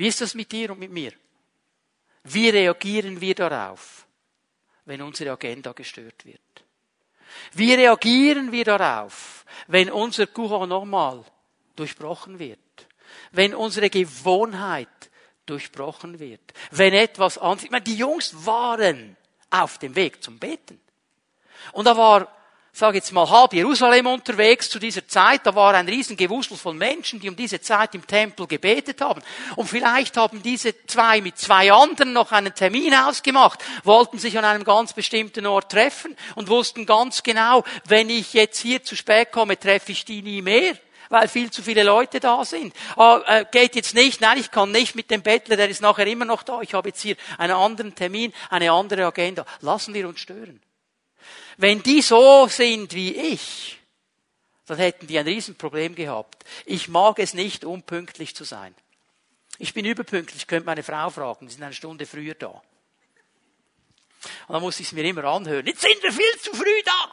wie 0.00 0.08
ist 0.08 0.20
das 0.20 0.34
mit 0.34 0.50
dir 0.50 0.70
und 0.70 0.78
mit 0.78 0.90
mir? 0.90 1.12
Wie 2.24 2.48
reagieren 2.48 3.20
wir 3.20 3.34
darauf? 3.34 4.06
wenn 4.90 5.02
unsere 5.02 5.30
Agenda 5.30 5.72
gestört 5.72 6.24
wird? 6.24 6.40
Wie 7.52 7.72
reagieren 7.72 8.50
wir 8.50 8.64
darauf, 8.64 9.44
wenn 9.68 9.88
unser 9.88 10.26
Courant 10.26 10.68
normal 10.68 11.24
durchbrochen 11.76 12.40
wird? 12.40 12.58
Wenn 13.30 13.54
unsere 13.54 13.88
Gewohnheit 13.88 14.88
durchbrochen 15.46 16.18
wird? 16.18 16.40
Wenn 16.72 16.92
etwas 16.92 17.38
anderes, 17.38 17.64
ich 17.64 17.70
meine, 17.70 17.84
die 17.84 17.96
Jungs 17.96 18.44
waren 18.44 19.16
auf 19.48 19.78
dem 19.78 19.94
Weg 19.94 20.24
zum 20.24 20.40
Beten. 20.40 20.80
Und 21.70 21.84
da 21.84 21.96
war 21.96 22.26
sage 22.72 22.98
jetzt 22.98 23.12
mal 23.12 23.28
halb 23.28 23.52
Jerusalem 23.52 24.06
unterwegs 24.06 24.70
zu 24.70 24.78
dieser 24.78 25.06
Zeit. 25.06 25.40
Da 25.44 25.54
war 25.54 25.74
ein 25.74 25.88
Riesengewusel 25.88 26.56
von 26.56 26.76
Menschen, 26.76 27.20
die 27.20 27.28
um 27.28 27.37
diese 27.37 27.61
Zeit 27.61 27.94
im 27.94 28.06
Tempel 28.06 28.46
gebetet 28.46 29.00
haben. 29.00 29.22
Und 29.56 29.68
vielleicht 29.68 30.16
haben 30.16 30.42
diese 30.42 30.74
zwei 30.87 31.20
mit 31.20 31.38
zwei 31.38 31.72
anderen 31.72 32.12
noch 32.12 32.33
einen 32.33 32.54
Termin 32.54 32.94
ausgemacht, 32.94 33.61
wollten 33.85 34.18
sich 34.18 34.38
an 34.38 34.44
einem 34.44 34.64
ganz 34.64 34.92
bestimmten 34.92 35.46
Ort 35.46 35.72
treffen 35.72 36.16
und 36.37 36.48
wussten 36.48 36.87
ganz 36.87 37.22
genau, 37.22 37.64
wenn 37.87 38.09
ich 38.09 38.33
jetzt 38.35 38.61
hier 38.61 38.83
zu 38.83 38.96
spät 38.96 39.33
komme, 39.33 39.59
treffe 39.59 39.92
ich 39.92 40.04
die 40.04 40.22
nie 40.22 40.42
mehr 40.42 40.74
weil 41.11 41.26
viel 41.26 41.50
zu 41.50 41.62
viele 41.62 41.83
Leute 41.83 42.20
da 42.20 42.44
sind. 42.44 42.72
Oh, 42.96 43.18
äh, 43.26 43.44
geht 43.50 43.74
jetzt 43.74 43.94
nicht, 43.94 44.20
nein, 44.20 44.38
ich 44.38 44.52
kann 44.52 44.70
nicht 44.70 44.94
mit 44.94 45.11
dem 45.11 45.22
Bettler, 45.22 45.56
der 45.56 45.68
ist 45.68 45.83
nachher 45.83 46.06
immer 46.06 46.24
noch 46.24 46.44
da. 46.44 46.61
Ich 46.62 46.72
habe 46.72 46.88
jetzt 46.88 47.02
hier 47.02 47.16
einen 47.37 47.52
anderen 47.52 47.96
Termin, 47.96 48.33
eine 48.48 48.70
andere 48.70 49.04
Agenda. 49.04 49.44
Lassen 49.61 49.92
wir 49.92 50.09
uns 50.09 50.20
stören. 50.20 50.61
Wenn 51.60 51.82
die 51.82 52.00
so 52.00 52.48
sind 52.48 52.94
wie 52.94 53.14
ich, 53.14 53.78
dann 54.64 54.78
hätten 54.78 55.06
die 55.06 55.18
ein 55.18 55.26
Riesenproblem 55.26 55.94
gehabt. 55.94 56.42
Ich 56.64 56.88
mag 56.88 57.18
es 57.18 57.34
nicht, 57.34 57.66
unpünktlich 57.66 58.34
zu 58.34 58.44
sein. 58.44 58.74
Ich 59.58 59.74
bin 59.74 59.84
überpünktlich, 59.84 60.46
könnt 60.46 60.64
meine 60.64 60.82
Frau 60.82 61.10
fragen, 61.10 61.48
sie 61.48 61.56
sind 61.56 61.62
eine 61.62 61.74
Stunde 61.74 62.06
früher 62.06 62.34
da. 62.34 62.62
Und 64.48 64.54
dann 64.54 64.62
muss 64.62 64.80
ich 64.80 64.86
es 64.86 64.92
mir 64.92 65.04
immer 65.04 65.24
anhören. 65.24 65.66
Jetzt 65.66 65.82
sind 65.82 66.02
wir 66.02 66.12
viel 66.12 66.40
zu 66.40 66.54
früh 66.54 66.82
da. 66.82 67.12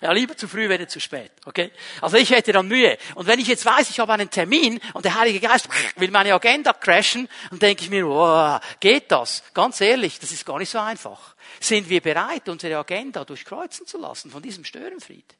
Ja, 0.00 0.12
lieber 0.12 0.36
zu 0.36 0.48
früh, 0.48 0.68
wenn 0.68 0.86
zu 0.88 1.00
spät. 1.00 1.32
Okay? 1.44 1.72
Also 2.00 2.16
ich 2.16 2.30
hätte 2.30 2.52
dann 2.52 2.68
Mühe. 2.68 2.98
Und 3.14 3.26
wenn 3.26 3.38
ich 3.38 3.48
jetzt 3.48 3.64
weiß, 3.64 3.90
ich 3.90 3.98
habe 3.98 4.12
einen 4.12 4.30
Termin 4.30 4.80
und 4.94 5.04
der 5.04 5.14
Heilige 5.14 5.40
Geist 5.40 5.68
will 5.96 6.10
meine 6.10 6.34
Agenda 6.34 6.72
crashen, 6.72 7.28
dann 7.50 7.58
denke 7.58 7.84
ich 7.84 7.90
mir, 7.90 8.06
wow, 8.06 8.60
geht 8.80 9.10
das? 9.10 9.42
Ganz 9.54 9.80
ehrlich, 9.80 10.18
das 10.18 10.30
ist 10.30 10.44
gar 10.46 10.58
nicht 10.58 10.70
so 10.70 10.78
einfach. 10.78 11.34
Sind 11.60 11.88
wir 11.88 12.00
bereit, 12.00 12.48
unsere 12.48 12.76
Agenda 12.78 13.24
durchkreuzen 13.24 13.86
zu 13.86 13.98
lassen 13.98 14.30
von 14.30 14.42
diesem 14.42 14.64
Störenfried? 14.64 15.34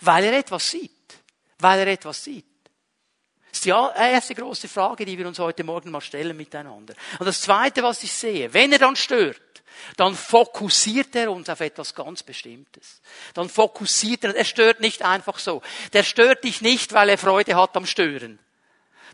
Weil 0.00 0.24
er 0.24 0.38
etwas 0.38 0.70
sieht. 0.70 0.90
Weil 1.58 1.80
er 1.80 1.86
etwas 1.88 2.22
sieht. 2.22 2.53
Ist 3.64 3.96
die 3.96 4.00
erste 4.02 4.34
große 4.34 4.68
Frage, 4.68 5.06
die 5.06 5.16
wir 5.16 5.26
uns 5.26 5.38
heute 5.38 5.64
Morgen 5.64 5.90
mal 5.90 6.02
stellen 6.02 6.36
miteinander. 6.36 6.92
Und 7.18 7.24
das 7.24 7.40
zweite, 7.40 7.82
was 7.82 8.02
ich 8.02 8.12
sehe, 8.12 8.52
wenn 8.52 8.72
er 8.72 8.78
dann 8.78 8.94
stört, 8.94 9.40
dann 9.96 10.14
fokussiert 10.14 11.16
er 11.16 11.30
uns 11.30 11.48
auf 11.48 11.60
etwas 11.60 11.94
ganz 11.94 12.22
Bestimmtes. 12.22 13.00
Dann 13.32 13.48
fokussiert 13.48 14.24
er, 14.24 14.36
er 14.36 14.44
stört 14.44 14.80
nicht 14.80 15.02
einfach 15.02 15.38
so. 15.38 15.62
Der 15.94 16.02
stört 16.02 16.44
dich 16.44 16.60
nicht, 16.60 16.92
weil 16.92 17.08
er 17.08 17.16
Freude 17.16 17.56
hat 17.56 17.74
am 17.74 17.86
Stören. 17.86 18.38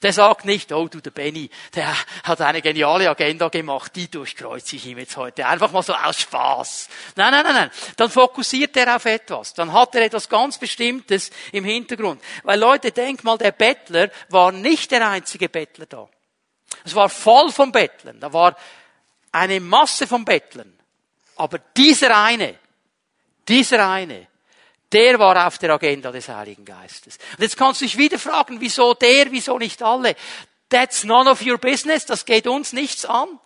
Der 0.02 0.14
sagt 0.14 0.46
nicht, 0.46 0.72
oh 0.72 0.88
du, 0.88 1.00
der 1.00 1.10
Benny, 1.10 1.50
der 1.74 1.94
hat 2.24 2.40
eine 2.40 2.62
geniale 2.62 3.10
Agenda 3.10 3.48
gemacht, 3.48 3.94
die 3.94 4.10
durchkreuze 4.10 4.76
ich 4.76 4.86
ihm 4.86 4.98
jetzt 4.98 5.16
heute. 5.18 5.46
Einfach 5.46 5.72
mal 5.72 5.82
so 5.82 5.94
aus 5.94 6.20
Spaß. 6.20 6.88
Nein, 7.16 7.32
nein, 7.32 7.44
nein, 7.44 7.54
nein. 7.54 7.70
Dann 7.96 8.10
fokussiert 8.10 8.74
er 8.78 8.96
auf 8.96 9.04
etwas. 9.04 9.52
Dann 9.52 9.72
hat 9.74 9.94
er 9.94 10.02
etwas 10.02 10.28
ganz 10.28 10.56
Bestimmtes 10.56 11.30
im 11.52 11.64
Hintergrund. 11.64 12.22
Weil 12.44 12.58
Leute, 12.58 12.92
denk 12.92 13.24
mal, 13.24 13.36
der 13.36 13.52
Bettler 13.52 14.10
war 14.30 14.52
nicht 14.52 14.90
der 14.90 15.06
einzige 15.06 15.50
Bettler 15.50 15.84
da. 15.84 16.08
Es 16.82 16.94
war 16.94 17.10
voll 17.10 17.52
von 17.52 17.70
Bettlern. 17.70 18.20
Da 18.20 18.32
war 18.32 18.56
eine 19.32 19.60
Masse 19.60 20.06
von 20.06 20.24
Bettlern. 20.24 20.72
Aber 21.36 21.58
dieser 21.76 22.16
eine, 22.22 22.58
dieser 23.46 23.86
eine, 23.86 24.29
der 24.92 25.18
war 25.18 25.46
auf 25.46 25.58
der 25.58 25.70
Agenda 25.70 26.10
des 26.10 26.28
Heiligen 26.28 26.64
Geistes. 26.64 27.18
Und 27.36 27.42
jetzt 27.42 27.56
kannst 27.56 27.80
du 27.80 27.84
dich 27.84 27.96
wieder 27.96 28.18
fragen, 28.18 28.60
wieso 28.60 28.94
der, 28.94 29.30
wieso 29.30 29.58
nicht 29.58 29.82
alle? 29.82 30.16
That's 30.68 31.04
none 31.04 31.30
of 31.30 31.44
your 31.44 31.58
business, 31.58 32.06
das 32.06 32.24
geht 32.24 32.46
uns 32.46 32.72
nichts 32.72 33.04
an. 33.04 33.38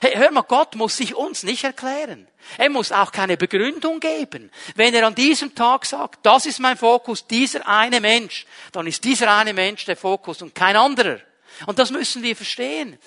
Hey, 0.00 0.14
hör 0.16 0.30
mal, 0.30 0.42
Gott 0.42 0.74
muss 0.74 0.96
sich 0.96 1.14
uns 1.14 1.42
nicht 1.42 1.64
erklären. 1.64 2.26
Er 2.58 2.68
muss 2.68 2.92
auch 2.92 3.12
keine 3.12 3.36
Begründung 3.36 4.00
geben. 4.00 4.50
Wenn 4.74 4.94
er 4.94 5.06
an 5.06 5.14
diesem 5.14 5.54
Tag 5.54 5.86
sagt, 5.86 6.26
das 6.26 6.46
ist 6.46 6.58
mein 6.58 6.76
Fokus, 6.76 7.26
dieser 7.26 7.66
eine 7.66 8.00
Mensch, 8.00 8.46
dann 8.72 8.86
ist 8.86 9.04
dieser 9.04 9.34
eine 9.34 9.52
Mensch 9.52 9.84
der 9.84 9.96
Fokus 9.96 10.42
und 10.42 10.54
kein 10.54 10.76
anderer. 10.76 11.20
Und 11.66 11.78
das 11.78 11.90
müssen 11.90 12.22
wir 12.22 12.34
verstehen. 12.34 12.98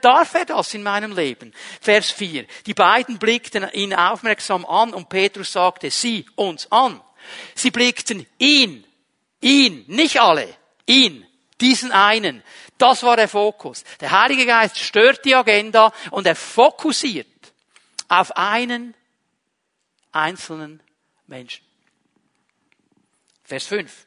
Darf 0.00 0.34
er 0.34 0.46
das 0.46 0.72
in 0.72 0.82
meinem 0.82 1.14
Leben? 1.14 1.52
Vers 1.80 2.10
4. 2.10 2.46
Die 2.66 2.74
beiden 2.74 3.18
blickten 3.18 3.68
ihn 3.72 3.94
aufmerksam 3.94 4.64
an 4.64 4.94
und 4.94 5.08
Petrus 5.08 5.52
sagte, 5.52 5.90
sieh 5.90 6.24
uns 6.36 6.70
an. 6.72 7.00
Sie 7.54 7.70
blickten 7.70 8.26
ihn, 8.38 8.84
ihn, 9.40 9.84
nicht 9.86 10.20
alle, 10.20 10.48
ihn, 10.86 11.26
diesen 11.60 11.92
einen. 11.92 12.42
Das 12.78 13.02
war 13.02 13.16
der 13.16 13.28
Fokus. 13.28 13.84
Der 14.00 14.10
Heilige 14.10 14.46
Geist 14.46 14.78
stört 14.78 15.24
die 15.24 15.34
Agenda 15.34 15.92
und 16.10 16.26
er 16.26 16.36
fokussiert 16.36 17.26
auf 18.08 18.36
einen 18.36 18.94
einzelnen 20.10 20.82
Menschen. 21.26 21.64
Vers 23.44 23.66
5. 23.66 24.06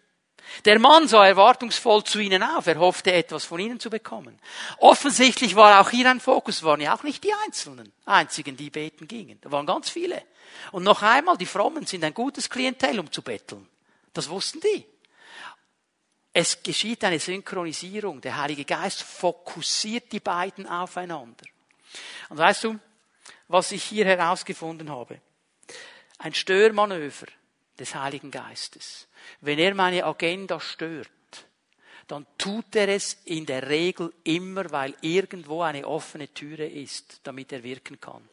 Der 0.63 0.79
Mann 0.79 1.07
sah 1.07 1.25
erwartungsvoll 1.25 2.03
zu 2.03 2.19
ihnen 2.19 2.43
auf. 2.43 2.67
Er 2.67 2.79
hoffte, 2.79 3.11
etwas 3.11 3.43
von 3.45 3.59
ihnen 3.59 3.79
zu 3.79 3.89
bekommen. 3.89 4.39
Offensichtlich 4.77 5.55
war 5.55 5.81
auch 5.81 5.89
hier 5.89 6.09
ein 6.09 6.19
Fokus, 6.19 6.63
waren 6.63 6.81
ja 6.81 6.95
auch 6.95 7.03
nicht 7.03 7.23
die 7.23 7.33
Einzelnen, 7.45 7.91
einzigen, 8.05 8.55
die 8.55 8.69
beten 8.69 9.07
gingen. 9.07 9.39
Da 9.41 9.51
waren 9.51 9.65
ganz 9.65 9.89
viele. 9.89 10.23
Und 10.71 10.83
noch 10.83 11.01
einmal, 11.01 11.37
die 11.37 11.45
Frommen 11.45 11.85
sind 11.85 12.03
ein 12.03 12.13
gutes 12.13 12.49
Klientel, 12.49 12.99
um 12.99 13.11
zu 13.11 13.21
betteln. 13.21 13.67
Das 14.13 14.29
wussten 14.29 14.61
die. 14.61 14.85
Es 16.31 16.61
geschieht 16.61 17.03
eine 17.03 17.19
Synchronisierung. 17.19 18.21
Der 18.21 18.37
Heilige 18.37 18.65
Geist 18.65 19.03
fokussiert 19.03 20.11
die 20.11 20.19
beiden 20.19 20.67
aufeinander. 20.67 21.45
Und 22.29 22.37
weißt 22.37 22.65
du, 22.65 22.79
was 23.47 23.71
ich 23.71 23.83
hier 23.83 24.05
herausgefunden 24.05 24.89
habe? 24.89 25.21
Ein 26.17 26.33
Störmanöver 26.33 27.27
des 27.79 27.95
Heiligen 27.95 28.31
Geistes. 28.31 29.07
Wenn 29.41 29.59
er 29.59 29.73
meine 29.73 30.05
Agenda 30.05 30.59
stört, 30.59 31.09
dann 32.07 32.25
tut 32.37 32.75
er 32.75 32.89
es 32.89 33.17
in 33.25 33.45
der 33.45 33.67
Regel 33.67 34.13
immer, 34.23 34.69
weil 34.71 34.93
irgendwo 35.01 35.61
eine 35.61 35.87
offene 35.87 36.33
Türe 36.33 36.67
ist, 36.67 37.21
damit 37.23 37.51
er 37.51 37.63
wirken 37.63 37.99
kann. 37.99 38.27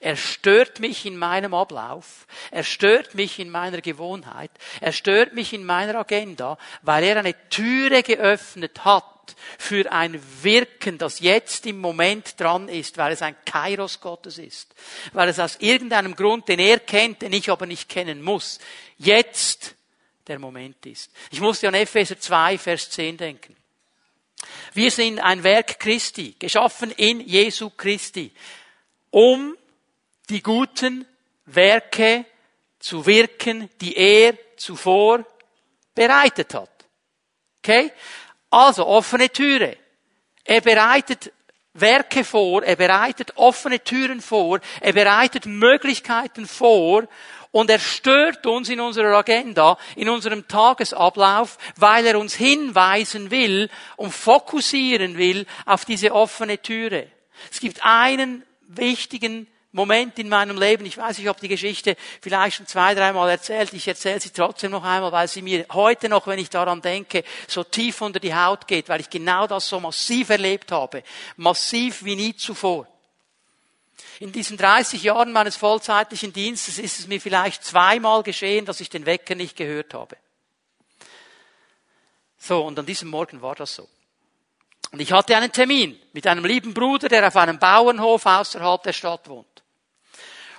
Er 0.00 0.16
stört 0.16 0.80
mich 0.80 1.06
in 1.06 1.16
meinem 1.16 1.54
Ablauf. 1.54 2.26
Er 2.50 2.64
stört 2.64 3.14
mich 3.14 3.38
in 3.38 3.50
meiner 3.50 3.80
Gewohnheit. 3.80 4.50
Er 4.80 4.92
stört 4.92 5.34
mich 5.34 5.52
in 5.52 5.64
meiner 5.64 5.94
Agenda, 5.96 6.58
weil 6.82 7.04
er 7.04 7.18
eine 7.18 7.34
Türe 7.50 8.02
geöffnet 8.02 8.84
hat 8.84 9.04
für 9.58 9.92
ein 9.92 10.20
Wirken, 10.42 10.98
das 10.98 11.20
jetzt 11.20 11.66
im 11.66 11.80
Moment 11.80 12.40
dran 12.40 12.68
ist, 12.68 12.98
weil 12.98 13.12
es 13.12 13.22
ein 13.22 13.36
Kairos 13.44 14.00
Gottes 14.00 14.38
ist. 14.38 14.74
Weil 15.12 15.28
es 15.28 15.38
aus 15.38 15.56
irgendeinem 15.60 16.16
Grund, 16.16 16.48
den 16.48 16.58
er 16.58 16.80
kennt, 16.80 17.22
den 17.22 17.32
ich 17.32 17.50
aber 17.50 17.66
nicht 17.66 17.88
kennen 17.88 18.22
muss, 18.22 18.58
jetzt 18.96 19.76
der 20.26 20.38
Moment 20.38 20.84
ist. 20.86 21.10
Ich 21.30 21.40
musste 21.40 21.68
an 21.68 21.74
Epheser 21.74 22.18
2, 22.18 22.58
Vers 22.58 22.90
10 22.90 23.16
denken. 23.16 23.56
Wir 24.72 24.90
sind 24.90 25.18
ein 25.18 25.42
Werk 25.42 25.78
Christi, 25.80 26.34
geschaffen 26.38 26.90
in 26.92 27.20
Jesu 27.20 27.70
Christi, 27.70 28.32
um 29.10 29.56
die 30.28 30.42
guten 30.42 31.06
Werke 31.46 32.24
zu 32.78 33.04
wirken, 33.04 33.68
die 33.80 33.96
er 33.96 34.34
zuvor 34.56 35.24
bereitet 35.94 36.54
hat. 36.54 36.70
Okay? 37.58 37.92
Also 38.50 38.86
offene 38.86 39.30
Türe. 39.30 39.76
Er 40.44 40.60
bereitet 40.60 41.32
Werke 41.74 42.24
vor, 42.24 42.64
er 42.64 42.76
bereitet 42.76 43.36
offene 43.36 43.82
Türen 43.84 44.20
vor, 44.20 44.60
er 44.80 44.92
bereitet 44.92 45.46
Möglichkeiten 45.46 46.46
vor 46.46 47.06
und 47.52 47.70
er 47.70 47.78
stört 47.78 48.46
uns 48.46 48.68
in 48.68 48.80
unserer 48.80 49.16
Agenda, 49.16 49.76
in 49.96 50.08
unserem 50.08 50.46
Tagesablauf, 50.46 51.58
weil 51.76 52.06
er 52.06 52.18
uns 52.18 52.34
hinweisen 52.34 53.30
will 53.30 53.68
und 53.96 54.12
fokussieren 54.12 55.18
will 55.18 55.46
auf 55.66 55.84
diese 55.84 56.12
offene 56.12 56.60
Türe. 56.60 57.08
Es 57.50 57.60
gibt 57.60 57.84
einen 57.84 58.44
wichtigen 58.68 59.46
Moment 59.72 60.18
in 60.18 60.28
meinem 60.28 60.58
Leben, 60.58 60.84
ich 60.84 60.98
weiß, 60.98 61.20
ich 61.20 61.28
habe 61.28 61.38
die 61.40 61.46
Geschichte 61.46 61.96
vielleicht 62.20 62.56
schon 62.56 62.66
zwei, 62.66 62.92
dreimal 62.92 63.30
erzählt, 63.30 63.72
ich 63.72 63.86
erzähle 63.86 64.18
sie 64.18 64.30
trotzdem 64.30 64.72
noch 64.72 64.82
einmal, 64.82 65.12
weil 65.12 65.28
sie 65.28 65.42
mir 65.42 65.64
heute 65.72 66.08
noch, 66.08 66.26
wenn 66.26 66.40
ich 66.40 66.50
daran 66.50 66.82
denke, 66.82 67.22
so 67.46 67.62
tief 67.62 68.00
unter 68.00 68.18
die 68.18 68.34
Haut 68.34 68.66
geht, 68.66 68.88
weil 68.88 69.00
ich 69.00 69.08
genau 69.08 69.46
das 69.46 69.68
so 69.68 69.78
massiv 69.78 70.30
erlebt 70.30 70.72
habe. 70.72 71.04
Massiv 71.36 72.04
wie 72.04 72.16
nie 72.16 72.34
zuvor. 72.34 72.88
In 74.18 74.32
diesen 74.32 74.56
30 74.56 75.02
Jahren 75.02 75.32
meines 75.32 75.56
vollzeitlichen 75.56 76.32
Dienstes 76.32 76.78
ist 76.78 77.00
es 77.00 77.06
mir 77.06 77.20
vielleicht 77.20 77.64
zweimal 77.64 78.22
geschehen, 78.22 78.64
dass 78.66 78.80
ich 78.80 78.90
den 78.90 79.06
Wecker 79.06 79.34
nicht 79.34 79.56
gehört 79.56 79.94
habe. 79.94 80.16
So, 82.38 82.64
und 82.64 82.78
an 82.78 82.86
diesem 82.86 83.08
Morgen 83.08 83.42
war 83.42 83.54
das 83.54 83.74
so. 83.74 83.88
Und 84.92 85.00
ich 85.00 85.12
hatte 85.12 85.36
einen 85.36 85.52
Termin 85.52 86.00
mit 86.12 86.26
einem 86.26 86.44
lieben 86.44 86.74
Bruder, 86.74 87.08
der 87.08 87.26
auf 87.26 87.36
einem 87.36 87.58
Bauernhof 87.58 88.26
außerhalb 88.26 88.82
der 88.82 88.92
Stadt 88.92 89.28
wohnt. 89.28 89.59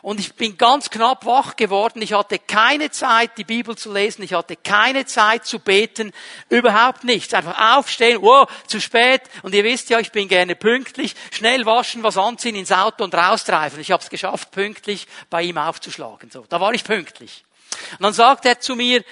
Und 0.02 0.20
ich 0.20 0.34
bin 0.34 0.58
ganz 0.58 0.89
knapp 0.89 1.26
wach 1.26 1.56
geworden. 1.56 2.02
Ich 2.02 2.14
hatte 2.14 2.39
keine 2.39 2.89
Zeit, 2.89 3.38
die 3.38 3.43
Bibel 3.43 3.78
zu 3.78 3.93
lesen. 3.93 4.24
Ich 4.24 4.34
hatte 4.34 4.56
keine 4.56 5.06
Zeit 5.06 5.45
zu 5.45 5.60
beten. 5.60 6.12
Überhaupt 6.49 7.04
nichts. 7.04 7.34
Einfach 7.34 7.78
aufstehen. 7.78 8.22
Wow, 8.22 8.49
zu 8.66 8.82
spät. 8.82 9.22
Und 9.43 9.54
ihr 9.54 9.64
wisst 9.64 9.89
ja, 9.89 9.99
ich 9.99 10.12
bin 10.12 10.28
gerne 10.28 10.56
pünktlich. 10.56 11.16
Schnell 11.32 11.66
waschen, 11.66 12.02
was 12.02 12.18
anziehen, 12.18 12.56
ins 12.56 12.72
Auto 12.72 13.04
und 13.04 13.14
raustreifen. 13.14 13.80
Ich 13.80 13.91
habe 13.91 14.02
es 14.02 14.10
geschafft, 14.10 14.52
pünktlich 14.52 15.08
bei 15.30 15.43
ihm 15.43 15.58
aufzuschlagen. 15.60 16.32
So, 16.32 16.45
da 16.49 16.60
war 16.60 16.74
ich 16.74 16.84
pünktlich. 16.84 17.43
Und 17.91 18.02
dann 18.02 18.14
sagt 18.14 18.45
er 18.45 18.60
zu 18.60 18.76
mir, 18.76 19.04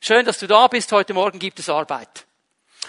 schön, 0.00 0.26
dass 0.26 0.38
du 0.38 0.46
da 0.46 0.66
bist. 0.66 0.92
Heute 0.92 1.14
Morgen 1.14 1.38
gibt 1.38 1.58
es 1.58 1.70
Arbeit. 1.70 2.26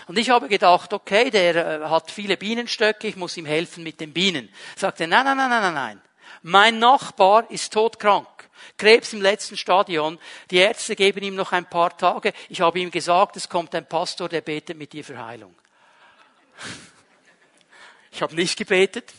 Und 0.08 0.18
ich 0.18 0.30
habe 0.30 0.48
gedacht, 0.48 0.94
okay, 0.94 1.30
der 1.30 1.82
äh, 1.82 1.90
hat 1.90 2.12
viele 2.12 2.38
Bienenstöcke, 2.38 3.08
ich 3.08 3.16
muss 3.16 3.36
ihm 3.36 3.46
helfen 3.46 3.84
mit 3.84 4.00
den 4.00 4.14
Bienen. 4.14 4.50
Sagt 4.76 5.02
er, 5.02 5.08
nein, 5.08 5.26
nein, 5.26 5.38
nein, 5.38 5.50
nein, 5.50 5.74
nein. 5.74 6.02
Mein 6.42 6.80
Nachbar 6.80 7.50
ist 7.50 7.74
todkrank. 7.74 8.28
Krebs 8.78 9.14
im 9.14 9.22
letzten 9.22 9.58
Stadion. 9.58 10.20
Die 10.52 10.58
Ärzte 10.58 10.96
geben 10.96 11.24
ihm 11.24 11.36
noch 11.36 11.52
ein 11.52 11.66
paar 11.66 11.98
Tage. 11.98 12.34
Ich 12.50 12.62
habe 12.62 12.80
ihm 12.80 12.92
gesagt, 12.92 13.38
es 13.38 13.50
kommt 13.50 13.74
ein 13.76 13.88
Pastor, 13.88 14.30
der 14.30 14.42
betet 14.42 14.78
mit 14.78 14.94
dir 14.94 15.04
für 15.04 15.24
Heilung. 15.24 15.56
Ich 18.10 18.24
habe 18.24 18.34
nicht 18.34 18.58
gebetet. 18.58 19.14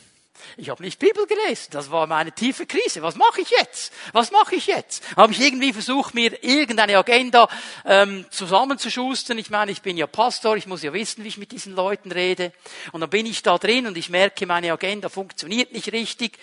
Ich 0.57 0.69
habe 0.69 0.83
nicht 0.83 0.99
Bibel 0.99 1.25
gelesen. 1.25 1.69
Das 1.71 1.91
war 1.91 2.07
meine 2.07 2.31
tiefe 2.31 2.65
Krise. 2.65 3.01
Was 3.01 3.15
mache 3.15 3.41
ich 3.41 3.49
jetzt? 3.49 3.93
Was 4.11 4.31
mache 4.31 4.55
ich 4.55 4.67
jetzt? 4.67 5.03
Habe 5.15 5.31
ich 5.31 5.39
irgendwie 5.39 5.73
versucht, 5.73 6.13
mir 6.13 6.43
irgendeine 6.43 6.97
Agenda 6.97 7.47
ähm, 7.85 8.25
zusammenzuschustern. 8.29 9.37
Ich 9.37 9.49
meine, 9.49 9.71
ich 9.71 9.81
bin 9.81 9.97
ja 9.97 10.07
Pastor, 10.07 10.57
ich 10.57 10.67
muss 10.67 10.83
ja 10.83 10.91
wissen, 10.93 11.23
wie 11.23 11.29
ich 11.29 11.37
mit 11.37 11.51
diesen 11.51 11.75
Leuten 11.75 12.11
rede. 12.11 12.51
Und 12.91 13.01
dann 13.01 13.09
bin 13.09 13.25
ich 13.25 13.41
da 13.41 13.57
drin 13.57 13.87
und 13.87 13.97
ich 13.97 14.09
merke, 14.09 14.45
meine 14.45 14.71
Agenda 14.73 15.09
funktioniert 15.09 15.71
nicht 15.71 15.91
richtig. 15.91 16.37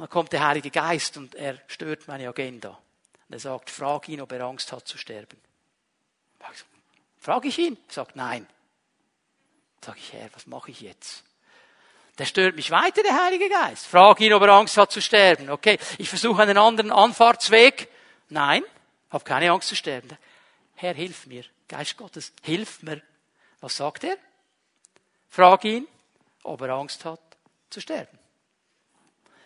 Und 0.00 0.04
dann 0.04 0.12
kommt 0.12 0.32
der 0.32 0.46
Heilige 0.46 0.70
Geist 0.70 1.18
und 1.18 1.34
er 1.34 1.58
stört 1.66 2.08
meine 2.08 2.26
Agenda. 2.26 2.70
Und 2.70 3.34
er 3.34 3.38
sagt, 3.38 3.68
frag 3.68 4.08
ihn, 4.08 4.22
ob 4.22 4.32
er 4.32 4.40
Angst 4.46 4.72
hat 4.72 4.88
zu 4.88 4.96
sterben. 4.96 5.38
Frage 7.18 7.48
ich 7.48 7.58
ihn? 7.58 7.76
Er 7.86 7.92
sagt, 7.92 8.16
nein. 8.16 8.46
Sag 9.84 9.98
ich, 9.98 10.14
Herr, 10.14 10.30
was 10.32 10.46
mache 10.46 10.70
ich 10.70 10.80
jetzt? 10.80 11.22
Der 12.16 12.24
stört 12.24 12.56
mich 12.56 12.70
weiter, 12.70 13.02
der 13.02 13.22
Heilige 13.22 13.50
Geist. 13.50 13.86
Frag 13.86 14.18
ihn, 14.22 14.32
ob 14.32 14.40
er 14.40 14.48
Angst 14.54 14.78
hat 14.78 14.90
zu 14.90 15.02
sterben. 15.02 15.50
Okay, 15.50 15.78
ich 15.98 16.08
versuche 16.08 16.40
einen 16.40 16.56
anderen 16.56 16.92
Anfahrtsweg. 16.92 17.90
Nein, 18.30 18.64
habe 19.10 19.24
keine 19.24 19.50
Angst 19.50 19.68
zu 19.68 19.76
sterben. 19.76 20.16
Herr, 20.76 20.94
hilf 20.94 21.26
mir. 21.26 21.44
Geist 21.68 21.98
Gottes, 21.98 22.32
hilf 22.40 22.82
mir. 22.82 23.02
Was 23.60 23.76
sagt 23.76 24.04
er? 24.04 24.16
Frag 25.28 25.62
ihn, 25.66 25.86
ob 26.42 26.62
er 26.62 26.70
Angst 26.70 27.04
hat 27.04 27.20
zu 27.68 27.82
sterben. 27.82 28.19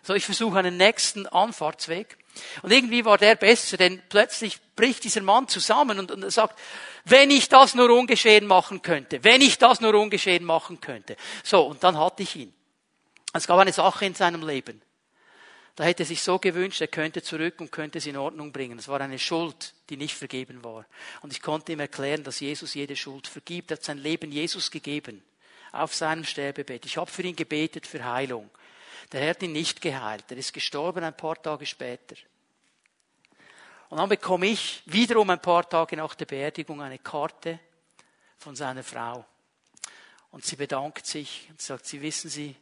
So, 0.05 0.13
ich 0.13 0.25
versuche 0.25 0.59
einen 0.59 0.77
nächsten 0.77 1.25
Anfahrtsweg. 1.25 2.17
Und 2.61 2.71
irgendwie 2.71 3.05
war 3.05 3.17
der 3.17 3.35
besser, 3.35 3.75
denn 3.77 4.03
plötzlich 4.07 4.59
bricht 4.75 5.03
dieser 5.03 5.21
Mann 5.21 5.47
zusammen 5.47 5.97
und, 5.97 6.11
und 6.11 6.21
er 6.21 6.29
sagt, 6.29 6.59
wenn 7.05 7.31
ich 7.31 7.49
das 7.49 7.73
nur 7.73 7.89
ungeschehen 7.89 8.45
machen 8.45 8.83
könnte, 8.83 9.23
wenn 9.23 9.41
ich 9.41 9.57
das 9.57 9.81
nur 9.81 9.95
ungeschehen 9.95 10.43
machen 10.43 10.79
könnte. 10.79 11.15
So, 11.43 11.65
und 11.65 11.83
dann 11.83 11.97
hatte 11.97 12.21
ich 12.21 12.35
ihn. 12.35 12.53
Es 13.33 13.47
gab 13.47 13.57
eine 13.57 13.73
Sache 13.73 14.05
in 14.05 14.13
seinem 14.13 14.45
Leben. 14.45 14.79
Da 15.75 15.83
hätte 15.83 16.03
er 16.03 16.05
sich 16.05 16.21
so 16.21 16.37
gewünscht, 16.37 16.81
er 16.81 16.87
könnte 16.87 17.23
zurück 17.23 17.55
und 17.59 17.71
könnte 17.71 17.97
es 17.97 18.05
in 18.05 18.15
Ordnung 18.15 18.51
bringen. 18.51 18.77
Es 18.77 18.87
war 18.87 19.01
eine 19.01 19.17
Schuld, 19.17 19.73
die 19.89 19.97
nicht 19.97 20.15
vergeben 20.15 20.63
war. 20.63 20.85
Und 21.21 21.33
ich 21.33 21.41
konnte 21.41 21.71
ihm 21.71 21.79
erklären, 21.79 22.23
dass 22.23 22.41
Jesus 22.41 22.75
jede 22.75 22.95
Schuld 22.95 23.27
vergibt. 23.27 23.71
Er 23.71 23.77
hat 23.77 23.83
sein 23.83 23.97
Leben 23.97 24.31
Jesus 24.31 24.69
gegeben. 24.69 25.23
Auf 25.71 25.95
seinem 25.95 26.23
Sterbebett. 26.25 26.85
Ich 26.85 26.97
habe 26.97 27.09
für 27.09 27.23
ihn 27.23 27.35
gebetet 27.35 27.87
für 27.87 28.05
Heilung. 28.05 28.51
Der 29.11 29.21
Herr 29.21 29.29
hat 29.31 29.43
ihn 29.43 29.51
nicht 29.51 29.81
geheilt. 29.81 30.25
Er 30.29 30.37
ist 30.37 30.53
gestorben 30.53 31.03
ein 31.03 31.15
paar 31.15 31.41
Tage 31.41 31.65
später. 31.65 32.15
Und 33.89 33.97
dann 33.97 34.09
bekomme 34.09 34.47
ich 34.47 34.81
wiederum 34.85 35.29
ein 35.29 35.41
paar 35.41 35.67
Tage 35.69 35.95
nach 35.95 36.15
der 36.15 36.25
Beerdigung 36.25 36.81
eine 36.81 36.99
Karte 36.99 37.59
von 38.37 38.55
seiner 38.55 38.83
Frau. 38.83 39.25
Und 40.31 40.43
sie 40.43 40.55
bedankt 40.55 41.05
sich 41.05 41.47
und 41.49 41.61
sagt, 41.61 41.85
Sie 41.85 42.01
wissen 42.01 42.29
Sie, 42.29 42.55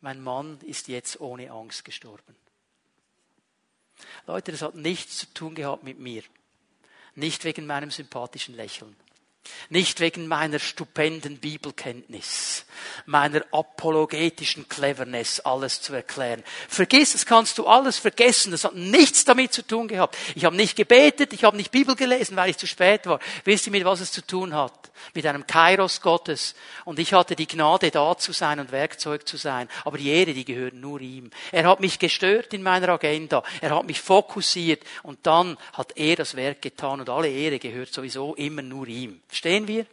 mein 0.00 0.20
Mann 0.20 0.60
ist 0.60 0.88
jetzt 0.88 1.20
ohne 1.20 1.50
Angst 1.50 1.84
gestorben. 1.84 2.36
Leute, 4.26 4.52
das 4.52 4.62
hat 4.62 4.74
nichts 4.74 5.18
zu 5.18 5.26
tun 5.34 5.54
gehabt 5.54 5.82
mit 5.82 5.98
mir. 5.98 6.22
Nicht 7.14 7.44
wegen 7.44 7.66
meinem 7.66 7.90
sympathischen 7.90 8.54
Lächeln. 8.54 8.96
Nicht 9.70 10.00
wegen 10.00 10.28
meiner 10.28 10.58
stupenden 10.58 11.38
Bibelkenntnis, 11.38 12.64
meiner 13.06 13.42
apologetischen 13.52 14.68
Cleverness, 14.68 15.40
alles 15.40 15.80
zu 15.80 15.94
erklären. 15.94 16.42
Vergiss, 16.68 17.12
das 17.12 17.26
kannst 17.26 17.58
du 17.58 17.66
alles 17.66 17.98
vergessen. 17.98 18.52
Das 18.52 18.64
hat 18.64 18.74
nichts 18.74 19.24
damit 19.24 19.52
zu 19.52 19.66
tun 19.66 19.88
gehabt. 19.88 20.16
Ich 20.34 20.44
habe 20.44 20.56
nicht 20.56 20.76
gebetet, 20.76 21.32
ich 21.32 21.44
habe 21.44 21.56
nicht 21.56 21.70
Bibel 21.70 21.96
gelesen, 21.96 22.36
weil 22.36 22.50
ich 22.50 22.58
zu 22.58 22.66
spät 22.66 23.06
war. 23.06 23.18
Wisst 23.44 23.66
ihr, 23.66 23.72
mit 23.72 23.84
was 23.84 24.00
es 24.00 24.12
zu 24.12 24.24
tun 24.24 24.54
hat? 24.54 24.90
Mit 25.14 25.26
einem 25.26 25.46
Kairos 25.46 26.00
Gottes. 26.00 26.54
Und 26.84 26.98
ich 26.98 27.12
hatte 27.12 27.34
die 27.34 27.48
Gnade, 27.48 27.90
da 27.90 28.16
zu 28.16 28.32
sein 28.32 28.60
und 28.60 28.72
Werkzeug 28.72 29.26
zu 29.26 29.36
sein. 29.36 29.68
Aber 29.84 29.98
die 29.98 30.10
Ehre, 30.10 30.34
die 30.34 30.44
gehört 30.44 30.74
nur 30.74 31.00
ihm. 31.00 31.30
Er 31.50 31.64
hat 31.64 31.80
mich 31.80 31.98
gestört 31.98 32.52
in 32.54 32.62
meiner 32.62 32.90
Agenda. 32.90 33.42
Er 33.60 33.74
hat 33.74 33.86
mich 33.86 34.00
fokussiert. 34.00 34.82
Und 35.02 35.26
dann 35.26 35.56
hat 35.72 35.96
er 35.96 36.16
das 36.16 36.36
Werk 36.36 36.62
getan. 36.62 37.00
Und 37.00 37.08
alle 37.08 37.28
Ehre 37.28 37.58
gehört 37.58 37.92
sowieso 37.92 38.34
immer 38.34 38.62
nur 38.62 38.86
ihm. 38.86 39.20
Verstehen 39.32 39.66
wir? 39.66 39.86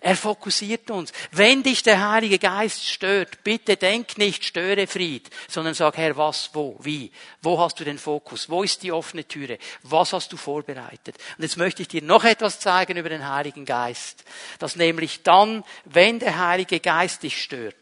Er 0.00 0.16
fokussiert 0.16 0.90
uns. 0.90 1.12
Wenn 1.30 1.62
dich 1.62 1.84
der 1.84 2.10
Heilige 2.10 2.40
Geist 2.40 2.84
stört, 2.84 3.44
bitte 3.44 3.76
denk 3.76 4.18
nicht 4.18 4.44
störe 4.44 4.88
Fried, 4.88 5.30
sondern 5.46 5.74
sag, 5.74 5.96
Herr, 5.98 6.16
was, 6.16 6.50
wo, 6.52 6.76
wie? 6.80 7.12
Wo 7.42 7.60
hast 7.60 7.78
du 7.78 7.84
den 7.84 8.00
Fokus? 8.00 8.50
Wo 8.50 8.64
ist 8.64 8.82
die 8.82 8.90
offene 8.90 9.28
Türe? 9.28 9.58
Was 9.84 10.12
hast 10.12 10.32
du 10.32 10.36
vorbereitet? 10.36 11.16
Und 11.38 11.44
jetzt 11.44 11.56
möchte 11.56 11.82
ich 11.82 11.86
dir 11.86 12.02
noch 12.02 12.24
etwas 12.24 12.58
zeigen 12.58 12.96
über 12.96 13.10
den 13.10 13.28
Heiligen 13.28 13.64
Geist. 13.64 14.24
Dass 14.58 14.74
nämlich 14.74 15.22
dann, 15.22 15.62
wenn 15.84 16.18
der 16.18 16.36
Heilige 16.36 16.80
Geist 16.80 17.22
dich 17.22 17.40
stört, 17.40 17.76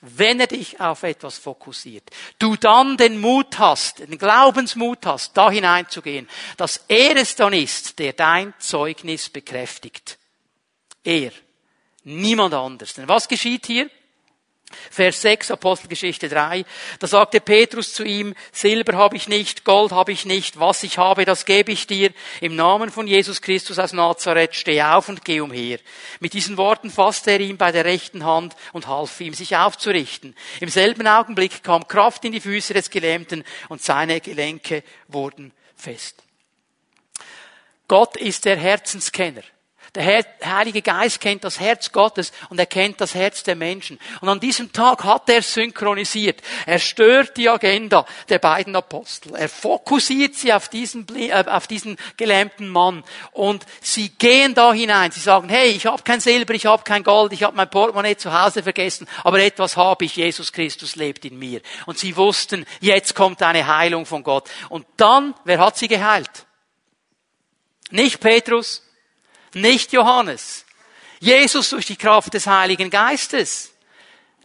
wenn 0.00 0.40
er 0.40 0.46
dich 0.46 0.80
auf 0.80 1.02
etwas 1.02 1.36
fokussiert, 1.36 2.08
du 2.38 2.56
dann 2.56 2.96
den 2.96 3.20
Mut 3.20 3.58
hast, 3.58 3.98
den 3.98 4.16
Glaubensmut 4.16 5.04
hast, 5.04 5.36
da 5.36 5.50
hineinzugehen, 5.50 6.26
dass 6.56 6.82
er 6.88 7.16
es 7.16 7.36
dann 7.36 7.52
ist, 7.52 7.98
der 7.98 8.14
dein 8.14 8.54
Zeugnis 8.58 9.28
bekräftigt. 9.28 10.16
Er. 11.04 11.32
Niemand 12.04 12.54
anders. 12.54 12.94
Denn 12.94 13.08
was 13.08 13.28
geschieht 13.28 13.66
hier? 13.66 13.90
Vers 14.90 15.22
6, 15.22 15.50
Apostelgeschichte 15.50 16.28
3. 16.28 16.64
Da 17.00 17.06
sagte 17.08 17.40
Petrus 17.40 17.92
zu 17.92 18.04
ihm, 18.04 18.34
Silber 18.52 18.96
habe 18.96 19.16
ich 19.16 19.28
nicht, 19.28 19.64
Gold 19.64 19.90
habe 19.90 20.12
ich 20.12 20.26
nicht, 20.26 20.60
was 20.60 20.84
ich 20.84 20.96
habe, 20.96 21.24
das 21.24 21.44
gebe 21.44 21.72
ich 21.72 21.88
dir. 21.88 22.12
Im 22.40 22.54
Namen 22.54 22.90
von 22.90 23.08
Jesus 23.08 23.42
Christus 23.42 23.80
aus 23.80 23.92
Nazareth, 23.92 24.54
steh 24.54 24.80
auf 24.82 25.08
und 25.08 25.24
geh 25.24 25.40
umher. 25.40 25.80
Mit 26.20 26.34
diesen 26.34 26.56
Worten 26.56 26.90
fasste 26.90 27.32
er 27.32 27.40
ihn 27.40 27.56
bei 27.56 27.72
der 27.72 27.84
rechten 27.84 28.24
Hand 28.24 28.54
und 28.72 28.86
half 28.86 29.20
ihm, 29.20 29.34
sich 29.34 29.56
aufzurichten. 29.56 30.36
Im 30.60 30.68
selben 30.68 31.06
Augenblick 31.06 31.64
kam 31.64 31.88
Kraft 31.88 32.24
in 32.24 32.32
die 32.32 32.40
Füße 32.40 32.72
des 32.72 32.90
Gelähmten 32.90 33.44
und 33.68 33.82
seine 33.82 34.20
Gelenke 34.20 34.84
wurden 35.08 35.52
fest. 35.74 36.22
Gott 37.88 38.16
ist 38.16 38.44
der 38.44 38.56
Herzenskenner. 38.56 39.42
Der 39.96 40.24
Heilige 40.44 40.82
Geist 40.82 41.20
kennt 41.20 41.42
das 41.42 41.58
Herz 41.58 41.90
Gottes 41.90 42.30
und 42.48 42.60
er 42.60 42.66
kennt 42.66 43.00
das 43.00 43.14
Herz 43.14 43.42
der 43.42 43.56
Menschen. 43.56 43.98
Und 44.20 44.28
an 44.28 44.38
diesem 44.38 44.72
Tag 44.72 45.02
hat 45.02 45.28
er 45.28 45.42
synchronisiert. 45.42 46.40
Er 46.64 46.78
stört 46.78 47.36
die 47.36 47.48
Agenda 47.48 48.06
der 48.28 48.38
beiden 48.38 48.76
Apostel. 48.76 49.34
Er 49.34 49.48
fokussiert 49.48 50.36
sie 50.36 50.52
auf 50.52 50.68
diesen, 50.68 51.06
äh, 51.16 51.32
auf 51.32 51.66
diesen 51.66 51.96
gelähmten 52.16 52.68
Mann. 52.68 53.02
Und 53.32 53.66
sie 53.80 54.10
gehen 54.10 54.54
da 54.54 54.72
hinein. 54.72 55.10
Sie 55.10 55.20
sagen, 55.20 55.48
hey, 55.48 55.70
ich 55.70 55.86
habe 55.86 56.02
kein 56.04 56.20
Silber, 56.20 56.54
ich 56.54 56.66
habe 56.66 56.84
kein 56.84 57.02
Gold, 57.02 57.32
ich 57.32 57.42
habe 57.42 57.56
mein 57.56 57.68
Portemonnaie 57.68 58.16
zu 58.16 58.32
Hause 58.32 58.62
vergessen, 58.62 59.08
aber 59.24 59.40
etwas 59.40 59.76
habe 59.76 60.04
ich. 60.04 60.14
Jesus 60.14 60.52
Christus 60.52 60.94
lebt 60.94 61.24
in 61.24 61.38
mir. 61.38 61.62
Und 61.86 61.98
sie 61.98 62.16
wussten, 62.16 62.64
jetzt 62.80 63.16
kommt 63.16 63.42
eine 63.42 63.66
Heilung 63.66 64.06
von 64.06 64.22
Gott. 64.22 64.48
Und 64.68 64.86
dann, 64.96 65.34
wer 65.44 65.58
hat 65.58 65.76
sie 65.76 65.88
geheilt? 65.88 66.46
Nicht 67.90 68.20
Petrus, 68.20 68.82
nicht 69.54 69.92
Johannes. 69.92 70.64
Jesus 71.20 71.70
durch 71.70 71.86
die 71.86 71.96
Kraft 71.96 72.34
des 72.34 72.46
Heiligen 72.46 72.90
Geistes. 72.90 73.72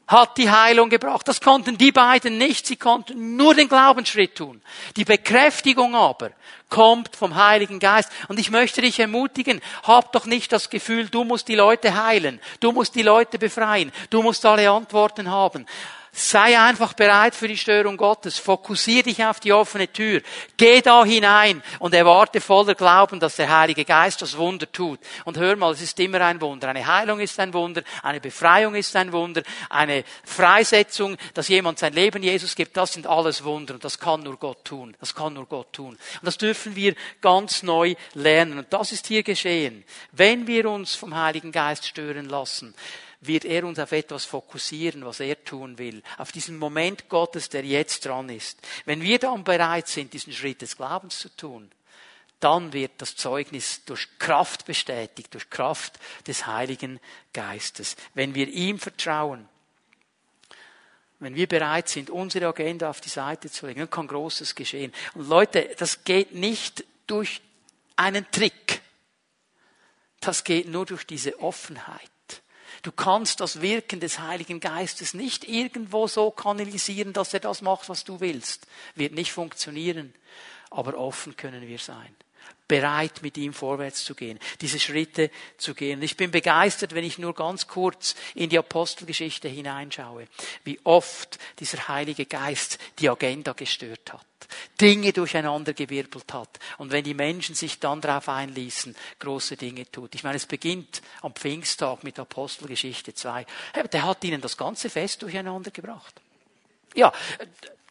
hat 0.07 0.37
die 0.37 0.49
Heilung 0.49 0.89
gebracht. 0.89 1.27
Das 1.27 1.41
konnten 1.41 1.77
die 1.77 1.91
beiden 1.91 2.37
nicht. 2.37 2.67
Sie 2.67 2.75
konnten 2.75 3.35
nur 3.35 3.55
den 3.55 3.67
Glaubensschritt 3.67 4.35
tun. 4.35 4.61
Die 4.95 5.05
Bekräftigung 5.05 5.95
aber 5.95 6.31
kommt 6.69 7.15
vom 7.15 7.35
Heiligen 7.35 7.79
Geist. 7.79 8.11
Und 8.27 8.39
ich 8.39 8.51
möchte 8.51 8.81
dich 8.81 8.99
ermutigen, 8.99 9.61
hab 9.83 10.11
doch 10.11 10.25
nicht 10.25 10.51
das 10.51 10.69
Gefühl, 10.69 11.09
du 11.09 11.23
musst 11.23 11.47
die 11.47 11.55
Leute 11.55 12.03
heilen. 12.03 12.39
Du 12.59 12.71
musst 12.71 12.95
die 12.95 13.01
Leute 13.01 13.39
befreien. 13.39 13.91
Du 14.09 14.21
musst 14.21 14.45
alle 14.45 14.69
Antworten 14.69 15.29
haben. 15.29 15.65
Sei 16.17 16.57
einfach 16.57 16.93
bereit 16.93 17.35
für 17.35 17.49
die 17.49 17.57
Störung 17.57 17.97
Gottes. 17.97 18.37
Fokussier 18.39 19.03
dich 19.03 19.21
auf 19.25 19.41
die 19.41 19.51
offene 19.51 19.91
Tür. 19.91 20.21
Geh 20.55 20.81
da 20.81 21.03
hinein 21.03 21.61
und 21.79 21.93
erwarte 21.93 22.39
voller 22.39 22.73
Glauben, 22.73 23.19
dass 23.19 23.35
der 23.35 23.53
Heilige 23.53 23.83
Geist 23.83 24.21
das 24.21 24.37
Wunder 24.37 24.71
tut. 24.71 25.01
Und 25.25 25.37
hör 25.37 25.57
mal, 25.57 25.73
es 25.73 25.81
ist 25.81 25.99
immer 25.99 26.21
ein 26.21 26.39
Wunder. 26.39 26.69
Eine 26.69 26.87
Heilung 26.87 27.19
ist 27.19 27.37
ein 27.41 27.53
Wunder, 27.53 27.83
eine 28.01 28.21
Befreiung 28.21 28.75
ist 28.75 28.95
ein 28.95 29.11
Wunder, 29.11 29.43
eine 29.69 30.05
Freisetzung, 30.23 31.17
dass 31.33 31.49
jemand 31.49 31.79
sein 31.79 31.91
Leben 31.91 32.23
Jesus 32.23 32.55
gibt, 32.55 32.77
das 32.77 32.93
sind 32.93 33.07
alles 33.07 33.43
Wunder. 33.43 33.73
Und 33.73 33.83
das 33.83 33.99
kann 33.99 34.23
nur 34.23 34.37
Gott 34.37 34.63
tun. 34.63 34.95
Das 35.01 35.15
kann 35.15 35.33
nur 35.33 35.47
Gott 35.47 35.73
tun. 35.73 35.97
Und 35.97 36.23
das 36.23 36.37
dürfen 36.37 36.77
wir 36.77 36.95
ganz 37.19 37.61
neu 37.61 37.95
lernen. 38.13 38.59
Und 38.59 38.71
das 38.71 38.93
ist 38.93 39.07
hier 39.07 39.23
geschehen. 39.23 39.83
Wenn 40.13 40.47
wir 40.47 40.69
uns 40.69 40.95
vom 40.95 41.13
Heiligen 41.13 41.51
Geist 41.51 41.85
stören 41.85 42.29
lassen, 42.29 42.73
wird 43.27 43.45
er 43.45 43.65
uns 43.65 43.79
auf 43.79 43.91
etwas 43.91 44.25
fokussieren, 44.25 45.05
was 45.05 45.19
er 45.19 45.43
tun 45.43 45.77
will. 45.77 46.01
Auf 46.17 46.31
diesen 46.31 46.57
Moment 46.57 47.09
Gottes, 47.09 47.49
der 47.49 47.63
jetzt 47.63 48.05
dran 48.05 48.29
ist. 48.29 48.59
Wenn 48.85 49.01
wir 49.01 49.19
dann 49.19 49.43
bereit 49.43 49.87
sind, 49.87 50.13
diesen 50.13 50.33
Schritt 50.33 50.61
des 50.61 50.77
Glaubens 50.77 51.19
zu 51.19 51.29
tun, 51.35 51.71
dann 52.39 52.73
wird 52.73 52.91
das 52.97 53.15
Zeugnis 53.15 53.85
durch 53.85 54.07
Kraft 54.19 54.65
bestätigt, 54.65 55.33
durch 55.33 55.49
Kraft 55.49 55.99
des 56.27 56.45
Heiligen 56.45 56.99
Geistes. 57.33 57.95
Wenn 58.13 58.35
wir 58.35 58.47
ihm 58.47 58.77
vertrauen, 58.77 59.47
wenn 61.19 61.35
wir 61.35 61.47
bereit 61.47 61.87
sind, 61.87 62.09
unsere 62.09 62.47
Agenda 62.47 62.89
auf 62.89 63.01
die 63.01 63.09
Seite 63.09 63.49
zu 63.49 63.65
legen, 63.65 63.79
dann 63.79 63.89
kann 63.89 64.07
Großes 64.07 64.53
geschehen. 64.53 64.93
Und 65.13 65.29
Leute, 65.29 65.73
das 65.77 66.03
geht 66.03 66.33
nicht 66.35 66.83
durch 67.07 67.41
einen 67.95 68.29
Trick. 68.31 68.81
Das 70.19 70.43
geht 70.43 70.67
nur 70.67 70.85
durch 70.85 71.05
diese 71.05 71.39
Offenheit. 71.39 72.11
Du 72.85 72.91
kannst 72.91 73.39
das 73.39 73.61
Wirken 73.61 73.99
des 73.99 74.19
Heiligen 74.19 74.59
Geistes 74.59 75.15
nicht 75.15 75.43
irgendwo 75.43 76.05
so 76.05 76.29
kanalisieren, 76.29 77.13
dass 77.13 77.33
er 77.33 77.39
das 77.39 77.63
macht, 77.63 77.89
was 77.89 78.03
du 78.03 78.19
willst. 78.19 78.67
Wird 78.93 79.13
nicht 79.13 79.31
funktionieren. 79.31 80.13
Aber 80.69 80.95
offen 80.95 81.35
können 81.35 81.67
wir 81.67 81.79
sein 81.79 82.15
bereit, 82.67 83.21
mit 83.21 83.37
ihm 83.37 83.53
vorwärts 83.53 84.03
zu 84.03 84.15
gehen, 84.15 84.39
diese 84.61 84.79
Schritte 84.79 85.29
zu 85.57 85.73
gehen. 85.75 86.01
Ich 86.01 86.17
bin 86.17 86.31
begeistert, 86.31 86.95
wenn 86.95 87.03
ich 87.03 87.19
nur 87.19 87.33
ganz 87.33 87.67
kurz 87.67 88.15
in 88.33 88.49
die 88.49 88.57
Apostelgeschichte 88.57 89.47
hineinschaue, 89.47 90.27
wie 90.63 90.79
oft 90.83 91.37
dieser 91.59 91.87
Heilige 91.87 92.25
Geist 92.25 92.79
die 92.97 93.09
Agenda 93.09 93.53
gestört 93.53 94.13
hat, 94.13 94.25
Dinge 94.79 95.13
durcheinandergewirbelt 95.13 96.33
hat 96.33 96.59
und 96.77 96.91
wenn 96.91 97.03
die 97.03 97.13
Menschen 97.13 97.55
sich 97.55 97.79
dann 97.79 98.01
darauf 98.01 98.29
einließen, 98.29 98.95
große 99.19 99.57
Dinge 99.57 99.89
tut. 99.91 100.15
Ich 100.15 100.23
meine, 100.23 100.37
es 100.37 100.45
beginnt 100.45 101.01
am 101.21 101.33
Pfingsttag 101.33 102.03
mit 102.03 102.19
Apostelgeschichte 102.19 103.13
2. 103.13 103.45
Der 103.91 104.03
hat 104.03 104.23
ihnen 104.23 104.41
das 104.41 104.57
ganze 104.57 104.89
Fest 104.89 105.21
durcheinander 105.21 105.71
gebracht. 105.71 106.13
Ja, 106.93 107.11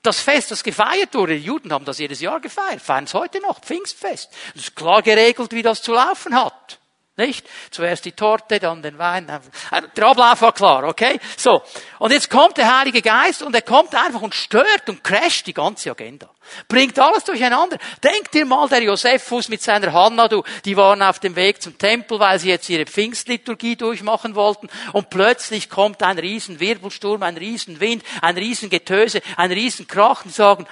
das 0.02 0.20
Fest, 0.20 0.50
das 0.50 0.62
gefeiert 0.62 1.14
wurde, 1.14 1.38
die 1.38 1.44
Juden 1.44 1.72
haben 1.72 1.84
das 1.84 1.98
jedes 1.98 2.20
Jahr 2.20 2.40
gefeiert, 2.40 2.82
feiern 2.82 3.04
es 3.04 3.14
heute 3.14 3.40
noch, 3.40 3.60
Pfingstfest. 3.60 4.30
Es 4.54 4.62
ist 4.62 4.76
klar 4.76 5.02
geregelt, 5.02 5.52
wie 5.52 5.62
das 5.62 5.82
zu 5.82 5.92
laufen 5.92 6.34
hat. 6.34 6.78
Nicht? 7.16 7.46
Zuerst 7.70 8.04
die 8.06 8.12
Torte, 8.12 8.58
dann 8.58 8.82
den 8.82 8.98
Wein. 8.98 9.28
Äh, 9.28 9.82
der 9.96 10.06
Ablauf 10.06 10.40
war 10.40 10.52
klar, 10.52 10.82
okay? 10.82 11.20
So. 11.36 11.62
Und 12.00 12.10
jetzt 12.10 12.28
kommt 12.28 12.56
der 12.56 12.76
Heilige 12.76 13.02
Geist 13.02 13.40
und 13.44 13.54
er 13.54 13.62
kommt 13.62 13.94
einfach 13.94 14.20
und 14.20 14.34
stört 14.34 14.88
und 14.88 15.04
crasht 15.04 15.46
die 15.46 15.54
ganze 15.54 15.92
Agenda. 15.92 16.28
Bringt 16.66 16.98
alles 16.98 17.22
durcheinander. 17.22 17.78
Denk 18.02 18.32
dir 18.32 18.44
mal, 18.44 18.68
der 18.68 18.82
Josephus 18.82 19.48
mit 19.48 19.62
seiner 19.62 19.92
Hanna, 19.92 20.26
du, 20.26 20.42
die 20.64 20.76
waren 20.76 21.02
auf 21.02 21.20
dem 21.20 21.36
Weg 21.36 21.62
zum 21.62 21.78
Tempel, 21.78 22.18
weil 22.18 22.40
sie 22.40 22.48
jetzt 22.48 22.68
ihre 22.68 22.84
Pfingstliturgie 22.84 23.76
durchmachen 23.76 24.34
wollten. 24.34 24.68
Und 24.92 25.08
plötzlich 25.08 25.70
kommt 25.70 26.02
ein 26.02 26.18
riesen 26.18 26.58
Wirbelsturm, 26.58 27.22
ein 27.22 27.36
riesen 27.36 27.78
Wind, 27.78 28.02
ein 28.22 28.36
riesen 28.36 28.70
Getöse, 28.70 29.22
ein 29.36 29.52
riesen 29.52 29.86
Krach 29.86 30.24
und 30.24 30.34
sagen, 30.34 30.66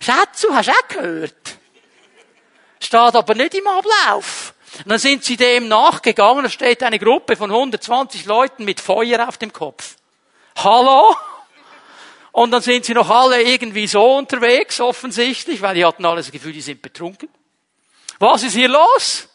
Schatzu, 0.00 0.52
hast 0.52 0.68
du 0.68 0.72
auch 0.72 0.88
gehört? 0.88 1.58
Steht 2.80 3.00
aber 3.14 3.34
nicht 3.36 3.54
im 3.54 3.66
Ablauf. 3.68 4.53
Und 4.78 4.88
dann 4.88 4.98
sind 4.98 5.24
sie 5.24 5.36
dem 5.36 5.68
nachgegangen, 5.68 6.44
da 6.44 6.50
steht 6.50 6.82
eine 6.82 6.98
Gruppe 6.98 7.36
von 7.36 7.50
120 7.50 8.24
Leuten 8.24 8.64
mit 8.64 8.80
Feuer 8.80 9.28
auf 9.28 9.38
dem 9.38 9.52
Kopf. 9.52 9.96
Hallo? 10.56 11.14
Und 12.32 12.50
dann 12.50 12.62
sind 12.62 12.84
sie 12.84 12.94
noch 12.94 13.08
alle 13.08 13.40
irgendwie 13.42 13.86
so 13.86 14.16
unterwegs, 14.16 14.80
offensichtlich, 14.80 15.62
weil 15.62 15.76
die 15.76 15.84
hatten 15.84 16.04
alle 16.04 16.16
das 16.16 16.32
Gefühl, 16.32 16.52
die 16.52 16.60
sind 16.60 16.82
betrunken. 16.82 17.28
Was 18.18 18.42
ist 18.42 18.54
hier 18.54 18.68
los? 18.68 19.28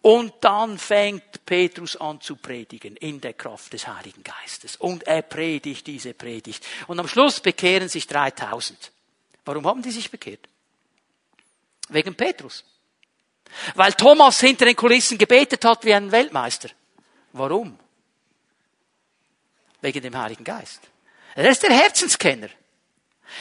Und 0.00 0.32
dann 0.40 0.78
fängt 0.78 1.44
Petrus 1.44 1.96
an 1.96 2.20
zu 2.20 2.36
predigen 2.36 2.96
in 2.96 3.20
der 3.20 3.32
Kraft 3.32 3.72
des 3.72 3.88
Heiligen 3.88 4.22
Geistes. 4.22 4.76
Und 4.76 5.02
er 5.02 5.22
predigt 5.22 5.86
diese 5.86 6.14
Predigt. 6.14 6.64
Und 6.86 7.00
am 7.00 7.08
Schluss 7.08 7.40
bekehren 7.40 7.88
sich 7.88 8.06
3000. 8.06 8.92
Warum 9.44 9.66
haben 9.66 9.82
die 9.82 9.90
sich 9.90 10.10
bekehrt? 10.10 10.48
Wegen 11.88 12.14
Petrus. 12.14 12.64
Weil 13.74 13.92
Thomas 13.92 14.40
hinter 14.40 14.64
den 14.64 14.76
Kulissen 14.76 15.18
gebetet 15.18 15.64
hat 15.64 15.84
wie 15.84 15.94
ein 15.94 16.12
Weltmeister. 16.12 16.68
Warum? 17.32 17.78
Wegen 19.80 20.02
dem 20.02 20.16
Heiligen 20.16 20.44
Geist. 20.44 20.80
Er 21.34 21.48
ist 21.48 21.62
der 21.62 21.72
Herzenskenner. 21.72 22.48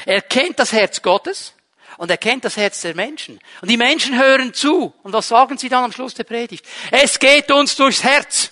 Er 0.06 0.22
kennt 0.22 0.60
das 0.60 0.72
Herz 0.74 1.02
Gottes 1.02 1.54
und 1.98 2.12
er 2.12 2.18
kennt 2.18 2.44
das 2.44 2.58
Herz 2.58 2.82
der 2.82 2.96
Menschen. 2.96 3.40
Und 3.62 3.70
die 3.70 3.78
Menschen 3.78 4.20
hören 4.20 4.54
zu. 4.54 4.94
Und 5.04 5.14
was 5.14 5.28
sagen 5.28 5.58
sie 5.58 5.70
dann 5.70 5.86
am 5.86 5.92
Schluss 5.92 6.14
der 6.14 6.26
Predigt? 6.26 6.66
Es 6.92 7.20
geht 7.20 7.52
uns 7.52 7.76
durchs 7.76 8.04
Herz. 8.04 8.52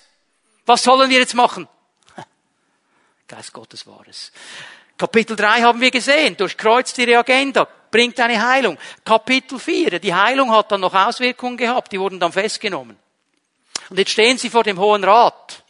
Was 0.65 0.83
sollen 0.83 1.09
wir 1.09 1.19
jetzt 1.19 1.33
machen? 1.33 1.67
Geist 3.27 3.51
Gottes 3.51 3.85
war 3.85 4.05
es. 4.07 4.31
Kapitel 4.97 5.35
3 5.35 5.61
haben 5.61 5.81
wir 5.81 5.91
gesehen, 5.91 6.37
durchkreuzt 6.37 6.97
ihre 6.99 7.17
Agenda, 7.17 7.67
bringt 7.93 8.19
eine 8.19 8.45
Heilung. 8.45 8.77
Kapitel 9.05 9.59
4, 9.59 9.99
die 9.99 10.13
Heilung 10.13 10.51
hat 10.51 10.71
dann 10.71 10.81
noch 10.81 10.93
Auswirkungen 10.93 11.55
gehabt, 11.55 11.91
die 11.91 11.99
wurden 11.99 12.19
dann 12.19 12.33
festgenommen. 12.33 12.97
Und 13.89 13.99
jetzt 13.99 14.11
stehen 14.11 14.37
sie 14.37 14.49
vor 14.49 14.63
dem 14.63 14.79
Hohen 14.79 15.03
Rat. 15.03 15.63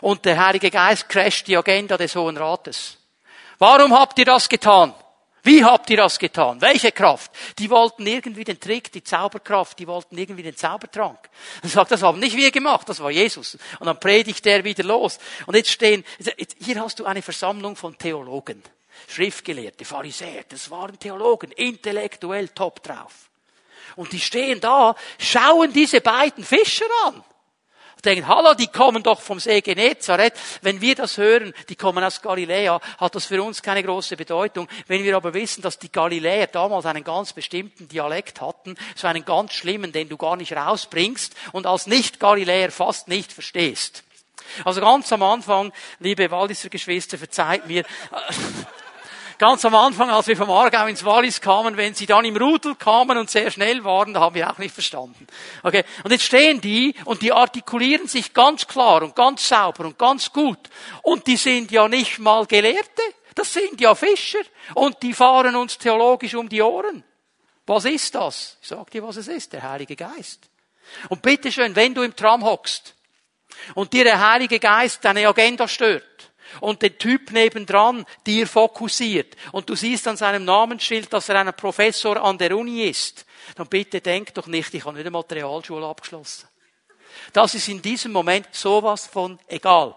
Und 0.00 0.24
der 0.24 0.44
Heilige 0.44 0.70
Geist 0.70 1.08
crasht 1.08 1.46
die 1.46 1.56
Agenda 1.56 1.96
des 1.96 2.16
Hohen 2.16 2.36
Rates. 2.36 2.98
Warum 3.58 3.96
habt 3.96 4.18
ihr 4.18 4.24
das 4.24 4.48
getan? 4.48 4.92
Wie 5.44 5.64
habt 5.64 5.90
ihr 5.90 5.96
das 5.96 6.18
getan? 6.18 6.60
Welche 6.60 6.90
Kraft? 6.90 7.30
Die 7.58 7.70
wollten 7.70 8.06
irgendwie 8.06 8.44
den 8.44 8.58
Trick, 8.58 8.90
die 8.90 9.04
Zauberkraft, 9.04 9.78
die 9.78 9.86
wollten 9.86 10.18
irgendwie 10.18 10.42
den 10.42 10.56
Zaubertrank. 10.56 11.18
Er 11.62 11.68
sagt, 11.68 11.92
das 11.92 12.02
haben 12.02 12.18
nicht 12.18 12.36
wir 12.36 12.50
gemacht, 12.50 12.88
das 12.88 13.00
war 13.00 13.10
Jesus. 13.10 13.56
Und 13.78 13.86
dann 13.86 14.00
predigt 14.00 14.46
er 14.46 14.64
wieder 14.64 14.84
los. 14.84 15.18
Und 15.46 15.54
jetzt 15.54 15.70
stehen, 15.70 16.04
hier 16.58 16.80
hast 16.80 16.98
du 16.98 17.04
eine 17.04 17.22
Versammlung 17.22 17.76
von 17.76 17.98
Theologen, 17.98 18.62
Schriftgelehrte, 19.08 19.84
Pharisäer, 19.84 20.44
das 20.48 20.70
waren 20.70 20.98
Theologen, 20.98 21.52
intellektuell 21.52 22.48
top 22.48 22.82
drauf. 22.82 23.30
Und 23.96 24.12
die 24.12 24.20
stehen 24.20 24.60
da, 24.60 24.94
schauen 25.18 25.72
diese 25.72 26.00
beiden 26.00 26.44
Fischer 26.44 26.86
an 27.06 27.22
denken, 28.04 28.26
hallo, 28.26 28.54
die 28.54 28.66
kommen 28.66 29.02
doch 29.02 29.20
vom 29.20 29.38
See 29.38 29.60
Genezareth. 29.60 30.34
Wenn 30.62 30.80
wir 30.80 30.94
das 30.94 31.16
hören, 31.18 31.54
die 31.68 31.76
kommen 31.76 32.02
aus 32.02 32.20
Galiläa, 32.20 32.80
hat 32.98 33.14
das 33.14 33.26
für 33.26 33.42
uns 33.42 33.62
keine 33.62 33.82
große 33.82 34.16
Bedeutung. 34.16 34.68
Wenn 34.86 35.04
wir 35.04 35.16
aber 35.16 35.34
wissen, 35.34 35.62
dass 35.62 35.78
die 35.78 35.90
Galiläer 35.90 36.48
damals 36.48 36.86
einen 36.86 37.04
ganz 37.04 37.32
bestimmten 37.32 37.88
Dialekt 37.88 38.40
hatten, 38.40 38.76
so 38.96 39.06
einen 39.06 39.24
ganz 39.24 39.52
schlimmen, 39.52 39.92
den 39.92 40.08
du 40.08 40.16
gar 40.16 40.36
nicht 40.36 40.52
rausbringst 40.52 41.34
und 41.52 41.66
als 41.66 41.86
Nicht-Galiläer 41.86 42.70
fast 42.70 43.08
nicht 43.08 43.32
verstehst. 43.32 44.04
Also 44.64 44.80
ganz 44.80 45.12
am 45.12 45.22
Anfang, 45.22 45.72
liebe 46.00 46.30
Walliser 46.30 46.68
Geschwister, 46.68 47.16
verzeiht 47.16 47.66
mir, 47.66 47.84
Ganz 49.38 49.64
am 49.64 49.74
Anfang, 49.74 50.10
als 50.10 50.26
wir 50.26 50.36
vom 50.36 50.50
Aargau 50.50 50.86
ins 50.86 51.04
Wallis 51.04 51.40
kamen, 51.40 51.76
wenn 51.76 51.94
sie 51.94 52.06
dann 52.06 52.24
im 52.24 52.36
Rudel 52.36 52.74
kamen 52.74 53.18
und 53.18 53.30
sehr 53.30 53.50
schnell 53.50 53.84
waren, 53.84 54.14
da 54.14 54.20
haben 54.20 54.34
wir 54.34 54.50
auch 54.50 54.58
nicht 54.58 54.74
verstanden. 54.74 55.26
Okay. 55.62 55.84
Und 56.04 56.10
jetzt 56.10 56.24
stehen 56.24 56.60
die 56.60 56.94
und 57.04 57.22
die 57.22 57.32
artikulieren 57.32 58.08
sich 58.08 58.34
ganz 58.34 58.66
klar 58.66 59.02
und 59.02 59.16
ganz 59.16 59.48
sauber 59.48 59.86
und 59.86 59.98
ganz 59.98 60.32
gut. 60.32 60.58
Und 61.02 61.26
die 61.26 61.36
sind 61.36 61.70
ja 61.70 61.88
nicht 61.88 62.18
mal 62.18 62.46
Gelehrte. 62.46 63.02
Das 63.34 63.52
sind 63.52 63.80
ja 63.80 63.94
Fischer. 63.94 64.42
Und 64.74 65.02
die 65.02 65.14
fahren 65.14 65.56
uns 65.56 65.78
theologisch 65.78 66.34
um 66.34 66.48
die 66.48 66.62
Ohren. 66.62 67.02
Was 67.66 67.84
ist 67.84 68.14
das? 68.14 68.58
Ich 68.60 68.68
sag 68.68 68.90
dir, 68.90 69.02
was 69.02 69.16
es 69.16 69.28
ist. 69.28 69.52
Der 69.52 69.62
Heilige 69.62 69.96
Geist. 69.96 70.50
Und 71.08 71.22
bitteschön, 71.22 71.74
wenn 71.76 71.94
du 71.94 72.02
im 72.02 72.14
Tram 72.14 72.44
hockst 72.44 72.94
und 73.74 73.92
dir 73.92 74.04
der 74.04 74.20
Heilige 74.32 74.58
Geist 74.58 75.04
deine 75.04 75.26
Agenda 75.26 75.68
stört, 75.68 76.04
und 76.60 76.82
den 76.82 76.98
Typ 76.98 77.32
nebendran 77.32 78.04
dir 78.26 78.46
fokussiert 78.46 79.36
und 79.52 79.68
du 79.68 79.74
siehst 79.74 80.06
an 80.08 80.16
seinem 80.16 80.44
Namensschild, 80.44 81.12
dass 81.12 81.28
er 81.28 81.40
ein 81.40 81.52
Professor 81.54 82.22
an 82.22 82.38
der 82.38 82.56
Uni 82.56 82.84
ist, 82.84 83.26
dann 83.56 83.66
bitte 83.66 84.00
denk 84.00 84.34
doch 84.34 84.46
nicht, 84.46 84.72
ich 84.74 84.84
habe 84.84 84.96
nicht 84.96 85.06
eine 85.06 85.10
Materialschule 85.10 85.86
abgeschlossen. 85.86 86.48
Das 87.32 87.54
ist 87.54 87.68
in 87.68 87.82
diesem 87.82 88.12
Moment 88.12 88.46
sowas 88.52 89.06
von 89.06 89.38
egal. 89.48 89.94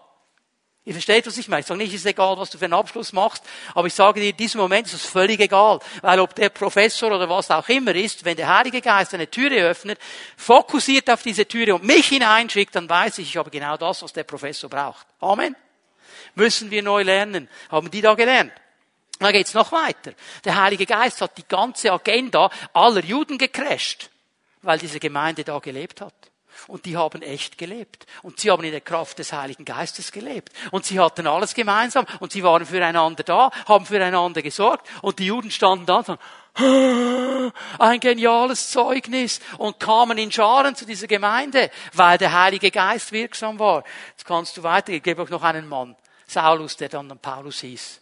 Ihr 0.88 0.94
versteht, 0.94 1.26
was 1.26 1.38
ich 1.40 1.48
meine. 1.48 1.62
Ich 1.62 1.66
sage 1.66 1.80
nicht, 1.80 1.94
es 1.96 2.02
ist 2.02 2.06
egal, 2.06 2.38
was 2.38 2.52
du 2.52 2.60
für 2.60 2.66
einen 2.66 2.76
Abschluss 2.76 3.12
machst, 3.12 3.44
aber 3.74 3.88
ich 3.88 3.94
sage 3.96 4.22
dir, 4.22 4.30
in 4.30 4.38
diesem 4.38 4.62
Moment 4.62 4.86
ist 4.86 4.94
es 4.94 5.06
völlig 5.06 5.40
egal. 5.40 5.80
Weil 6.04 6.20
ob 6.20 6.36
der 6.36 6.50
Professor 6.50 7.12
oder 7.12 7.28
was 7.28 7.50
auch 7.50 7.68
immer 7.70 7.96
ist, 7.96 8.24
wenn 8.24 8.38
der 8.38 8.56
Heilige 8.56 8.82
Geist 8.82 9.12
eine 9.16 9.28
Türe 9.28 9.56
öffnet, 9.68 9.98
fokussiert 10.38 11.10
auf 11.10 11.24
diese 11.24 11.48
Türe 11.48 11.74
und 11.74 11.84
mich 11.84 12.10
hineinschickt, 12.10 12.76
dann 12.76 12.88
weiß 12.88 13.18
ich, 13.18 13.30
ich 13.30 13.38
habe 13.38 13.50
genau 13.50 13.78
das, 13.78 14.04
was 14.04 14.14
der 14.14 14.26
Professor 14.26 14.70
braucht. 14.70 15.08
Amen. 15.22 15.56
Müssen 16.36 16.72
wir 16.72 16.84
neu 16.84 17.04
lernen. 17.04 17.50
Haben 17.70 17.90
die 17.90 18.02
da 18.02 18.14
gelernt? 18.14 18.52
Dann 19.20 19.32
geht's 19.32 19.54
noch 19.54 19.72
weiter. 19.72 20.14
Der 20.44 20.62
Heilige 20.62 20.86
Geist 20.86 21.22
hat 21.22 21.38
die 21.38 21.48
ganze 21.48 21.92
Agenda 21.92 22.50
aller 22.74 23.04
Juden 23.04 23.38
gecrasht, 23.38 24.10
weil 24.62 24.78
diese 24.78 25.00
Gemeinde 25.00 25.44
da 25.44 25.60
gelebt 25.60 26.02
hat. 26.02 26.14
Und 26.68 26.86
die 26.86 26.98
haben 26.98 27.22
echt 27.22 27.58
gelebt. 27.58 28.06
Und 28.24 28.40
sie 28.40 28.50
haben 28.50 28.64
in 28.64 28.72
der 28.72 28.82
Kraft 28.82 29.20
des 29.20 29.34
Heiligen 29.34 29.66
Geistes 29.66 30.12
gelebt. 30.12 30.52
Und 30.72 30.86
sie 30.86 31.00
hatten 31.00 31.28
alles 31.28 31.54
gemeinsam. 31.54 32.06
Und 32.20 32.32
sie 32.32 32.44
waren 32.44 32.66
füreinander 32.66 33.24
da, 33.24 33.52
haben 33.68 33.86
füreinander 33.86 34.42
gesorgt. 34.42 34.88
Und 35.02 35.20
die 35.20 35.28
Juden 35.28 35.52
standen 35.52 35.86
da 35.86 35.98
und 35.98 36.06
sagten, 36.06 37.52
ein 37.80 38.00
geniales 38.00 38.72
Zeugnis 38.72 39.42
und 39.58 39.80
kamen 39.80 40.18
in 40.18 40.32
Scharen 40.32 40.76
zu 40.76 40.86
dieser 40.86 41.08
Gemeinde, 41.08 41.70
weil 41.94 42.18
der 42.18 42.32
Heilige 42.32 42.72
Geist 42.72 43.12
wirksam 43.12 43.60
war. 43.60 43.84
Jetzt 44.12 44.26
kannst 44.26 44.56
du 44.58 44.64
weitergehen. 44.64 44.98
Ich 44.98 45.04
gebe 45.04 45.22
auch 45.22 45.30
noch 45.30 45.44
einen 45.44 45.68
Mann. 45.68 45.96
Saulus, 46.36 46.76
der 46.76 46.90
dann 46.90 47.18
Paulus 47.20 47.62
hieß 47.62 48.02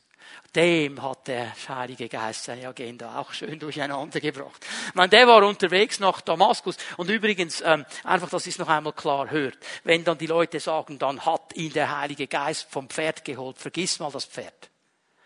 dem 0.56 1.02
hat 1.02 1.28
der 1.28 1.52
Heilige 1.68 2.08
Geist 2.10 2.44
seine 2.44 2.68
Agenda 2.68 3.20
auch 3.20 3.34
schön 3.34 3.60
durcheinander 3.60 4.20
gebracht. 4.20 4.64
Ich 4.88 4.96
meine, 4.96 5.10
der 5.10 5.28
war 5.28 5.44
unterwegs 5.44 6.00
nach 6.00 6.22
Damaskus 6.22 6.78
und 6.98 7.10
übrigens, 7.10 7.62
ähm, 7.62 7.86
einfach, 8.04 8.30
dass 8.30 8.46
es 8.46 8.60
noch 8.60 8.68
einmal 8.68 8.94
klar 8.94 9.32
hört, 9.32 9.58
wenn 9.84 10.04
dann 10.04 10.18
die 10.18 10.28
Leute 10.28 10.60
sagen, 10.60 11.00
dann 11.00 11.26
hat 11.26 11.56
ihn 11.56 11.74
der 11.74 11.98
Heilige 11.98 12.28
Geist 12.28 12.68
vom 12.70 12.88
Pferd 12.90 13.26
geholt, 13.26 13.58
vergiss 13.58 14.00
mal 14.00 14.12
das 14.12 14.26
Pferd. 14.26 14.70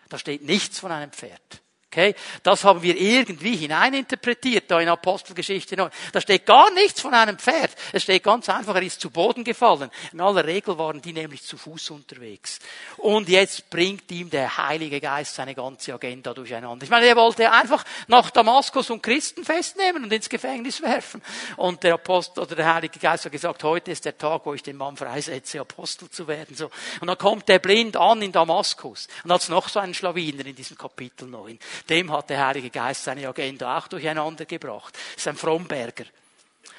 Da 0.09 0.17
steht 0.17 0.43
nichts 0.43 0.79
von 0.79 0.91
einem 0.91 1.11
Pferd. 1.11 1.61
Okay? 1.89 2.15
Das 2.43 2.65
haben 2.65 2.81
wir 2.81 2.99
irgendwie 2.99 3.55
hineininterpretiert, 3.55 4.69
da 4.69 4.81
in 4.81 4.89
Apostelgeschichte 4.89 5.77
9. 5.77 5.89
Da 6.11 6.19
steht 6.19 6.45
gar 6.45 6.69
nichts 6.73 6.99
von 6.99 7.13
einem 7.13 7.37
Pferd. 7.37 7.71
Es 7.93 8.03
steht 8.03 8.23
ganz 8.23 8.49
einfach, 8.49 8.75
er 8.75 8.81
ist 8.81 8.99
zu 8.99 9.09
Boden 9.09 9.45
gefallen. 9.45 9.89
In 10.11 10.19
aller 10.19 10.43
Regel 10.45 10.77
waren 10.77 11.01
die 11.01 11.13
nämlich 11.13 11.43
zu 11.43 11.57
Fuß 11.57 11.91
unterwegs. 11.91 12.59
Und 12.97 13.29
jetzt 13.29 13.69
bringt 13.69 14.11
ihm 14.11 14.29
der 14.29 14.57
Heilige 14.57 14.99
Geist 14.99 15.35
seine 15.35 15.55
ganze 15.55 15.93
Agenda 15.93 16.33
durcheinander. 16.33 16.83
Ich 16.83 16.89
meine, 16.89 17.05
er 17.05 17.15
wollte 17.15 17.49
einfach 17.49 17.85
nach 18.07 18.31
Damaskus 18.31 18.89
und 18.89 19.01
Christen 19.01 19.45
festnehmen 19.45 20.03
und 20.03 20.11
ins 20.11 20.27
Gefängnis 20.27 20.81
werfen. 20.81 21.21
Und 21.55 21.83
der 21.83 21.93
Apostel 21.93 22.41
oder 22.41 22.55
der 22.55 22.73
Heilige 22.73 22.99
Geist 22.99 23.23
hat 23.23 23.31
gesagt, 23.31 23.63
heute 23.63 23.91
ist 23.91 24.03
der 24.03 24.17
Tag, 24.17 24.45
wo 24.45 24.53
ich 24.53 24.61
den 24.61 24.75
Mann 24.75 24.97
freisetze, 24.97 25.61
Apostel 25.61 26.09
zu 26.09 26.27
werden. 26.27 26.53
So. 26.53 26.69
Und 26.99 27.07
dann 27.07 27.17
kommt 27.17 27.47
der 27.47 27.59
blind 27.59 27.95
an 27.95 28.21
in 28.21 28.33
Damaskus. 28.33 29.07
Und 29.23 29.31
hat 29.31 29.47
noch 29.47 29.69
so 29.69 29.79
einen 29.79 29.93
Schlawiner 29.93 30.45
in 30.45 30.55
diesem 30.55 30.77
Kapitel 30.77 31.29
9 31.29 31.57
dem 31.89 32.11
hat 32.11 32.29
der 32.29 32.45
Heilige 32.45 32.69
Geist 32.69 33.03
seine 33.03 33.27
Agenda 33.27 33.77
auch 33.77 33.87
durcheinander 33.87 34.45
gebracht. 34.45 34.93
Das 34.93 35.23
ist 35.23 35.27
ein 35.27 35.35
Frommberger. 35.35 36.05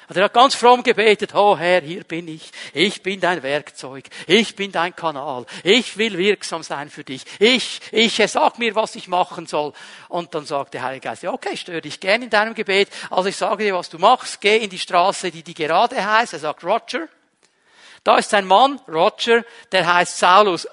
Und 0.09 0.17
er 0.17 0.23
hat 0.23 0.33
ganz 0.33 0.55
fromm 0.55 0.81
gebetet, 0.81 1.35
oh 1.35 1.55
Herr, 1.55 1.81
hier 1.81 2.03
bin 2.03 2.27
ich. 2.27 2.51
Ich 2.73 3.03
bin 3.03 3.19
dein 3.19 3.43
Werkzeug. 3.43 4.05
Ich 4.25 4.55
bin 4.55 4.71
dein 4.71 4.95
Kanal. 4.95 5.45
Ich 5.63 5.97
will 5.97 6.17
wirksam 6.17 6.63
sein 6.63 6.89
für 6.89 7.03
dich. 7.03 7.23
Ich, 7.37 7.79
ich, 7.91 8.15
sag 8.15 8.57
mir, 8.57 8.73
was 8.73 8.95
ich 8.95 9.07
machen 9.07 9.45
soll. 9.45 9.71
Und 10.07 10.33
dann 10.33 10.47
sagt 10.47 10.73
der 10.73 10.81
Heilige 10.81 11.09
Geist, 11.09 11.21
ja, 11.21 11.31
okay, 11.31 11.55
störe 11.55 11.81
dich 11.81 11.99
gern 11.99 12.23
in 12.23 12.31
deinem 12.31 12.55
Gebet. 12.55 12.89
Also 13.11 13.29
ich 13.29 13.37
sage 13.37 13.65
dir, 13.65 13.75
was 13.75 13.89
du 13.89 13.99
machst. 13.99 14.41
Geh 14.41 14.57
in 14.57 14.71
die 14.71 14.79
Straße, 14.79 15.29
die 15.29 15.43
die 15.43 15.53
gerade 15.53 16.03
heißt. 16.03 16.33
Er 16.33 16.39
sagt, 16.39 16.63
Roger. 16.63 17.07
Da 18.03 18.17
ist 18.17 18.33
ein 18.33 18.47
Mann, 18.47 18.81
Roger, 18.87 19.43
der 19.71 19.93
heißt 19.93 20.17
Saulus. 20.17 20.67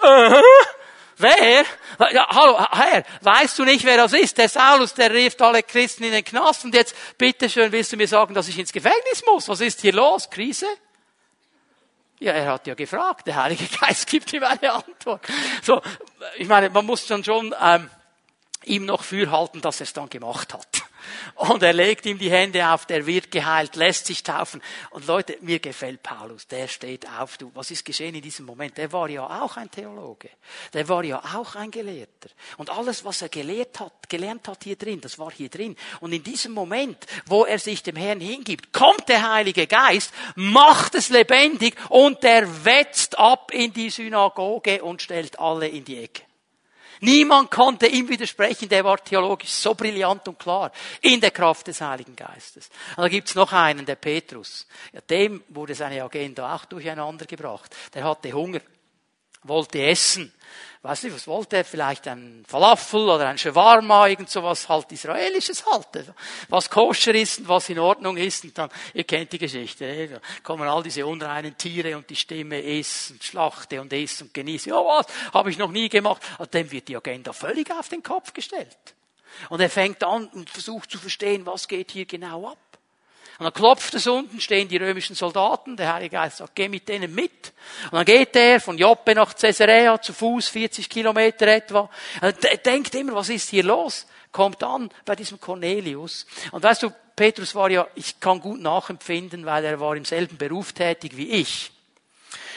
Wer? 1.18 1.64
Ja, 2.12 2.28
hallo, 2.28 2.58
Herr, 2.70 3.02
weißt 3.22 3.58
du 3.58 3.64
nicht, 3.64 3.84
wer 3.84 3.96
das 3.96 4.12
ist? 4.12 4.36
Der 4.36 4.50
Saulus, 4.50 4.92
der 4.92 5.10
rief 5.10 5.34
alle 5.40 5.62
Christen 5.62 6.04
in 6.04 6.12
den 6.12 6.24
Knast 6.24 6.64
und 6.64 6.74
jetzt, 6.74 6.94
bitteschön, 7.16 7.72
willst 7.72 7.92
du 7.92 7.96
mir 7.96 8.06
sagen, 8.06 8.34
dass 8.34 8.48
ich 8.48 8.58
ins 8.58 8.72
Gefängnis 8.72 9.24
muss? 9.26 9.48
Was 9.48 9.60
ist 9.60 9.80
hier 9.80 9.94
los? 9.94 10.28
Krise? 10.28 10.66
Ja, 12.18 12.32
er 12.32 12.52
hat 12.52 12.66
ja 12.66 12.74
gefragt. 12.74 13.26
Der 13.26 13.36
Heilige 13.36 13.66
Geist 13.78 14.06
gibt 14.10 14.32
ihm 14.34 14.44
eine 14.44 14.72
Antwort. 14.72 15.22
So, 15.62 15.80
ich 16.36 16.48
meine, 16.48 16.68
man 16.68 16.84
muss 16.84 17.06
dann 17.06 17.24
schon 17.24 17.54
ähm, 17.62 17.90
ihm 18.64 18.84
noch 18.84 19.02
fürhalten, 19.02 19.62
dass 19.62 19.80
er 19.80 19.84
es 19.84 19.94
dann 19.94 20.10
gemacht 20.10 20.52
hat. 20.52 20.82
Und 21.34 21.62
er 21.62 21.72
legt 21.72 22.06
ihm 22.06 22.18
die 22.18 22.30
Hände 22.30 22.68
auf, 22.68 22.86
der 22.86 23.06
wird 23.06 23.30
geheilt, 23.30 23.76
lässt 23.76 24.06
sich 24.06 24.22
taufen. 24.22 24.62
Und 24.90 25.06
Leute, 25.06 25.38
mir 25.40 25.58
gefällt 25.58 26.02
Paulus, 26.02 26.46
der 26.46 26.68
steht 26.68 27.08
auf. 27.08 27.36
Du, 27.38 27.50
was 27.54 27.70
ist 27.70 27.84
geschehen 27.84 28.14
in 28.14 28.22
diesem 28.22 28.46
Moment? 28.46 28.76
Der 28.76 28.92
war 28.92 29.08
ja 29.08 29.42
auch 29.42 29.56
ein 29.56 29.70
Theologe. 29.70 30.30
Der 30.72 30.88
war 30.88 31.04
ja 31.04 31.22
auch 31.34 31.54
ein 31.54 31.70
Gelehrter. 31.70 32.30
Und 32.56 32.70
alles, 32.70 33.04
was 33.04 33.22
er 33.22 33.28
gelehrt 33.28 33.80
hat, 33.80 34.08
gelernt 34.08 34.48
hat 34.48 34.64
hier 34.64 34.76
drin, 34.76 35.00
das 35.00 35.18
war 35.18 35.30
hier 35.30 35.48
drin. 35.48 35.76
Und 36.00 36.12
in 36.12 36.22
diesem 36.22 36.52
Moment, 36.52 37.06
wo 37.26 37.44
er 37.44 37.58
sich 37.58 37.82
dem 37.82 37.96
Herrn 37.96 38.20
hingibt, 38.20 38.72
kommt 38.72 39.08
der 39.08 39.30
Heilige 39.30 39.66
Geist, 39.66 40.12
macht 40.34 40.94
es 40.94 41.08
lebendig 41.08 41.74
und 41.88 42.22
der 42.22 42.64
wetzt 42.64 43.18
ab 43.18 43.50
in 43.52 43.72
die 43.72 43.90
Synagoge 43.90 44.82
und 44.82 45.02
stellt 45.02 45.38
alle 45.38 45.68
in 45.68 45.84
die 45.84 46.02
Ecke. 46.02 46.22
Niemand 47.00 47.50
konnte 47.50 47.86
ihm 47.86 48.08
widersprechen, 48.08 48.68
der 48.68 48.84
war 48.84 49.02
theologisch 49.02 49.50
so 49.50 49.74
brillant 49.74 50.26
und 50.28 50.38
klar, 50.38 50.72
in 51.00 51.20
der 51.20 51.30
Kraft 51.30 51.66
des 51.66 51.80
Heiligen 51.80 52.16
Geistes. 52.16 52.70
Und 52.96 53.04
da 53.04 53.08
gibt's 53.08 53.34
noch 53.34 53.52
einen, 53.52 53.84
der 53.84 53.96
Petrus. 53.96 54.66
Ja, 54.92 55.00
dem 55.00 55.42
wurde 55.48 55.74
seine 55.74 56.02
Agenda 56.02 56.54
auch 56.54 56.64
durcheinander 56.64 57.26
gebracht. 57.26 57.74
Der 57.94 58.04
hatte 58.04 58.32
Hunger, 58.32 58.60
wollte 59.42 59.82
essen 59.82 60.32
weiß 60.86 61.02
nicht, 61.02 61.14
was 61.14 61.26
wollte 61.26 61.56
er, 61.56 61.64
vielleicht 61.64 62.06
ein 62.06 62.44
Falafel 62.46 63.08
oder 63.08 63.28
ein 63.28 63.38
Shawarma, 63.38 64.06
irgend 64.06 64.30
sowas 64.30 64.68
halt 64.68 64.92
israelisches 64.92 65.64
halt, 65.66 66.12
was 66.48 66.70
koscher 66.70 67.14
ist 67.14 67.40
und 67.40 67.48
was 67.48 67.68
in 67.68 67.78
Ordnung 67.78 68.16
ist 68.16 68.44
und 68.44 68.56
dann, 68.56 68.70
ihr 68.94 69.04
kennt 69.04 69.32
die 69.32 69.38
Geschichte, 69.38 70.08
da 70.08 70.20
kommen 70.42 70.68
all 70.68 70.82
diese 70.82 71.04
unreinen 71.04 71.56
Tiere 71.56 71.96
und 71.96 72.08
die 72.08 72.16
Stimme 72.16 72.60
isst 72.60 73.10
und 73.10 73.24
schlachte 73.24 73.80
und 73.80 73.92
isst 73.92 74.22
und 74.22 74.32
genieße, 74.34 74.70
ja 74.70 74.76
was, 74.76 75.06
habe 75.34 75.50
ich 75.50 75.58
noch 75.58 75.70
nie 75.70 75.88
gemacht, 75.88 76.22
und 76.38 76.54
dem 76.54 76.70
wird 76.70 76.88
die 76.88 76.96
Agenda 76.96 77.32
völlig 77.32 77.70
auf 77.72 77.88
den 77.88 78.02
Kopf 78.02 78.32
gestellt. 78.32 78.94
Und 79.48 79.60
er 79.60 79.70
fängt 79.70 80.02
an 80.02 80.28
und 80.28 80.48
versucht 80.50 80.90
zu 80.90 80.98
verstehen, 80.98 81.46
was 81.46 81.68
geht 81.68 81.90
hier 81.90 82.06
genau 82.06 82.50
ab. 82.50 82.58
Und 83.38 83.44
dann 83.44 83.52
klopft 83.52 83.92
es 83.94 84.06
unten, 84.06 84.40
stehen 84.40 84.66
die 84.66 84.78
römischen 84.78 85.14
Soldaten, 85.14 85.76
der 85.76 85.92
Heilige 85.92 86.16
Geist 86.16 86.38
sagt, 86.38 86.54
geh 86.54 86.68
mit 86.68 86.88
denen 86.88 87.14
mit. 87.14 87.52
Und 87.84 87.92
dann 87.92 88.04
geht 88.06 88.34
er 88.34 88.60
von 88.60 88.78
Joppe 88.78 89.14
nach 89.14 89.34
Caesarea 89.34 90.00
zu 90.00 90.14
Fuß, 90.14 90.48
40 90.48 90.88
Kilometer 90.88 91.46
etwa. 91.46 91.90
Und 92.22 92.36
denkt 92.64 92.94
immer, 92.94 93.14
was 93.14 93.28
ist 93.28 93.50
hier 93.50 93.64
los? 93.64 94.06
Kommt 94.32 94.62
an 94.62 94.90
bei 95.04 95.14
diesem 95.16 95.38
Cornelius. 95.38 96.26
Und 96.50 96.62
weißt 96.62 96.84
du, 96.84 96.90
Petrus 97.14 97.54
war 97.54 97.70
ja, 97.70 97.86
ich 97.94 98.20
kann 98.20 98.40
gut 98.40 98.60
nachempfinden, 98.60 99.44
weil 99.44 99.64
er 99.64 99.80
war 99.80 99.96
im 99.96 100.06
selben 100.06 100.38
Beruf 100.38 100.72
tätig 100.72 101.16
wie 101.16 101.28
ich. 101.28 101.70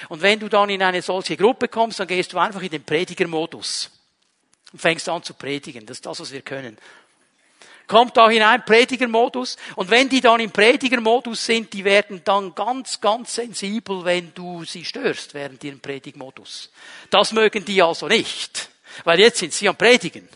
Und 0.07 0.21
wenn 0.21 0.39
du 0.39 0.47
dann 0.47 0.69
in 0.69 0.82
eine 0.82 1.01
solche 1.01 1.36
Gruppe 1.36 1.67
kommst, 1.67 1.99
dann 1.99 2.07
gehst 2.07 2.32
du 2.32 2.38
einfach 2.38 2.61
in 2.61 2.69
den 2.69 2.84
Predigermodus 2.86 3.91
und 4.71 4.82
fängst 4.82 5.09
an 5.09 5.23
zu 5.23 5.34
predigen. 5.34 5.86
Das 5.86 5.97
ist 5.97 6.05
das, 6.05 6.21
was 6.21 6.32
wir 6.32 6.41
können 6.41 6.77
kommt 7.89 8.15
da 8.15 8.29
hinein, 8.29 8.63
Predigermodus. 8.63 9.57
Und 9.75 9.89
wenn 9.89 10.07
die 10.07 10.21
dann 10.21 10.39
im 10.39 10.51
Predigermodus 10.51 11.45
sind, 11.45 11.73
die 11.73 11.83
werden 11.83 12.21
dann 12.23 12.55
ganz, 12.55 13.01
ganz 13.01 13.35
sensibel, 13.35 14.05
wenn 14.05 14.33
du 14.33 14.63
sie 14.63 14.85
störst 14.85 15.33
während 15.33 15.61
ihrem 15.63 15.81
Predigmodus. 15.81 16.71
Das 17.09 17.33
mögen 17.33 17.65
die 17.65 17.81
also 17.81 18.07
nicht. 18.07 18.69
Weil 19.03 19.19
jetzt 19.19 19.39
sind 19.39 19.51
sie 19.51 19.67
am 19.67 19.75
Predigen. 19.75 20.29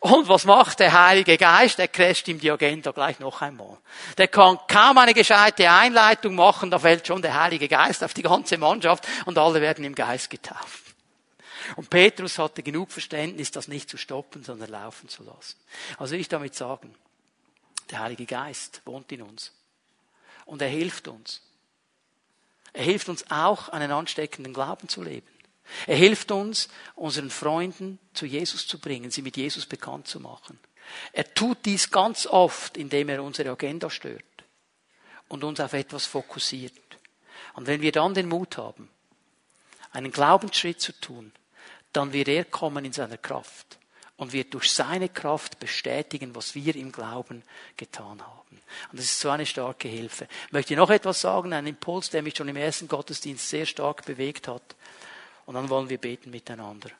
Und 0.00 0.28
was 0.28 0.44
macht 0.44 0.80
der 0.80 0.92
Heilige 0.92 1.38
Geist? 1.38 1.78
Der 1.78 1.86
crasht 1.86 2.26
ihm 2.26 2.40
die 2.40 2.50
Agenda 2.50 2.90
gleich 2.90 3.20
noch 3.20 3.40
einmal. 3.40 3.78
Der 4.18 4.26
kann 4.26 4.58
kaum 4.66 4.98
eine 4.98 5.14
gescheite 5.14 5.70
Einleitung 5.70 6.34
machen, 6.34 6.72
da 6.72 6.80
fällt 6.80 7.06
schon 7.06 7.22
der 7.22 7.40
Heilige 7.40 7.68
Geist 7.68 8.02
auf 8.02 8.12
die 8.12 8.22
ganze 8.22 8.58
Mannschaft 8.58 9.06
und 9.26 9.38
alle 9.38 9.60
werden 9.60 9.84
im 9.84 9.94
Geist 9.94 10.28
getauft. 10.28 10.91
Und 11.76 11.90
Petrus 11.90 12.38
hatte 12.38 12.62
genug 12.62 12.90
Verständnis, 12.90 13.50
das 13.50 13.68
nicht 13.68 13.88
zu 13.88 13.96
stoppen, 13.96 14.44
sondern 14.44 14.70
laufen 14.70 15.08
zu 15.08 15.22
lassen. 15.22 15.56
Also 15.98 16.14
ich 16.14 16.28
damit 16.28 16.54
sagen, 16.54 16.94
der 17.90 18.00
Heilige 18.00 18.26
Geist 18.26 18.82
wohnt 18.84 19.10
in 19.12 19.22
uns. 19.22 19.52
Und 20.44 20.62
er 20.62 20.68
hilft 20.68 21.08
uns. 21.08 21.42
Er 22.72 22.84
hilft 22.84 23.08
uns 23.08 23.30
auch, 23.30 23.68
einen 23.68 23.92
ansteckenden 23.92 24.54
Glauben 24.54 24.88
zu 24.88 25.02
leben. 25.02 25.28
Er 25.86 25.96
hilft 25.96 26.32
uns, 26.32 26.68
unseren 26.94 27.30
Freunden 27.30 27.98
zu 28.14 28.26
Jesus 28.26 28.66
zu 28.66 28.78
bringen, 28.78 29.10
sie 29.10 29.22
mit 29.22 29.36
Jesus 29.36 29.66
bekannt 29.66 30.08
zu 30.08 30.20
machen. 30.20 30.58
Er 31.12 31.32
tut 31.34 31.58
dies 31.64 31.90
ganz 31.90 32.26
oft, 32.26 32.76
indem 32.76 33.08
er 33.08 33.22
unsere 33.22 33.50
Agenda 33.50 33.88
stört 33.88 34.24
und 35.28 35.44
uns 35.44 35.60
auf 35.60 35.72
etwas 35.72 36.06
fokussiert. 36.06 36.72
Und 37.54 37.66
wenn 37.66 37.82
wir 37.82 37.92
dann 37.92 38.14
den 38.14 38.28
Mut 38.28 38.56
haben, 38.56 38.88
einen 39.92 40.10
Glaubensschritt 40.10 40.80
zu 40.80 40.92
tun, 40.92 41.32
dann 41.92 42.12
wird 42.12 42.28
er 42.28 42.44
kommen 42.44 42.84
in 42.84 42.92
seiner 42.92 43.18
Kraft 43.18 43.78
und 44.16 44.32
wird 44.32 44.54
durch 44.54 44.72
seine 44.72 45.08
Kraft 45.08 45.58
bestätigen, 45.58 46.34
was 46.34 46.54
wir 46.54 46.76
im 46.76 46.92
Glauben 46.92 47.42
getan 47.76 48.20
haben. 48.20 48.60
Und 48.90 48.98
das 48.98 49.06
ist 49.06 49.20
so 49.20 49.30
eine 49.30 49.46
starke 49.46 49.88
Hilfe. 49.88 50.28
Ich 50.46 50.52
möchte 50.52 50.76
noch 50.76 50.90
etwas 50.90 51.20
sagen, 51.20 51.52
ein 51.52 51.66
Impuls, 51.66 52.10
der 52.10 52.22
mich 52.22 52.36
schon 52.36 52.48
im 52.48 52.56
ersten 52.56 52.88
Gottesdienst 52.88 53.48
sehr 53.48 53.66
stark 53.66 54.04
bewegt 54.04 54.48
hat. 54.48 54.76
Und 55.46 55.54
dann 55.54 55.68
wollen 55.68 55.88
wir 55.88 55.98
beten 55.98 56.30
miteinander. 56.30 56.90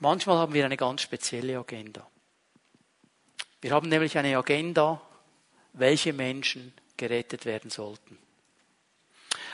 Manchmal 0.00 0.38
haben 0.38 0.52
wir 0.52 0.64
eine 0.64 0.76
ganz 0.76 1.02
spezielle 1.02 1.56
Agenda. 1.58 2.06
Wir 3.60 3.70
haben 3.70 3.88
nämlich 3.88 4.18
eine 4.18 4.36
Agenda, 4.36 5.00
welche 5.74 6.12
Menschen 6.12 6.74
gerettet 6.96 7.44
werden 7.44 7.70
sollten. 7.70 8.18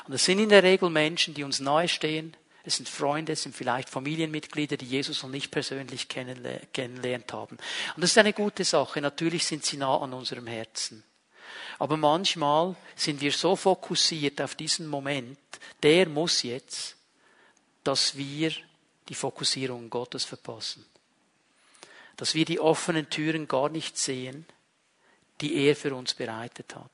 Und 0.06 0.12
das 0.12 0.24
sind 0.24 0.38
in 0.38 0.48
der 0.48 0.62
Regel 0.62 0.88
Menschen, 0.88 1.34
die 1.34 1.44
uns 1.44 1.60
nahestehen. 1.60 2.34
Es 2.68 2.76
sind 2.76 2.86
Freunde, 2.86 3.32
es 3.32 3.44
sind 3.44 3.56
vielleicht 3.56 3.88
Familienmitglieder, 3.88 4.76
die 4.76 4.84
Jesus 4.84 5.22
noch 5.22 5.30
nicht 5.30 5.50
persönlich 5.50 6.06
kennengelernt 6.06 7.32
haben. 7.32 7.56
Und 7.96 8.02
das 8.02 8.10
ist 8.10 8.18
eine 8.18 8.34
gute 8.34 8.62
Sache. 8.62 9.00
Natürlich 9.00 9.46
sind 9.46 9.64
sie 9.64 9.78
nah 9.78 9.96
an 9.96 10.12
unserem 10.12 10.46
Herzen. 10.46 11.02
Aber 11.78 11.96
manchmal 11.96 12.76
sind 12.94 13.22
wir 13.22 13.32
so 13.32 13.56
fokussiert 13.56 14.42
auf 14.42 14.54
diesen 14.54 14.86
Moment, 14.86 15.38
der 15.82 16.10
muss 16.10 16.42
jetzt, 16.42 16.98
dass 17.84 18.18
wir 18.18 18.52
die 19.08 19.14
Fokussierung 19.14 19.88
Gottes 19.88 20.26
verpassen. 20.26 20.84
Dass 22.18 22.34
wir 22.34 22.44
die 22.44 22.60
offenen 22.60 23.08
Türen 23.08 23.48
gar 23.48 23.70
nicht 23.70 23.96
sehen, 23.96 24.44
die 25.40 25.56
er 25.56 25.74
für 25.74 25.94
uns 25.94 26.12
bereitet 26.12 26.76
hat. 26.76 26.90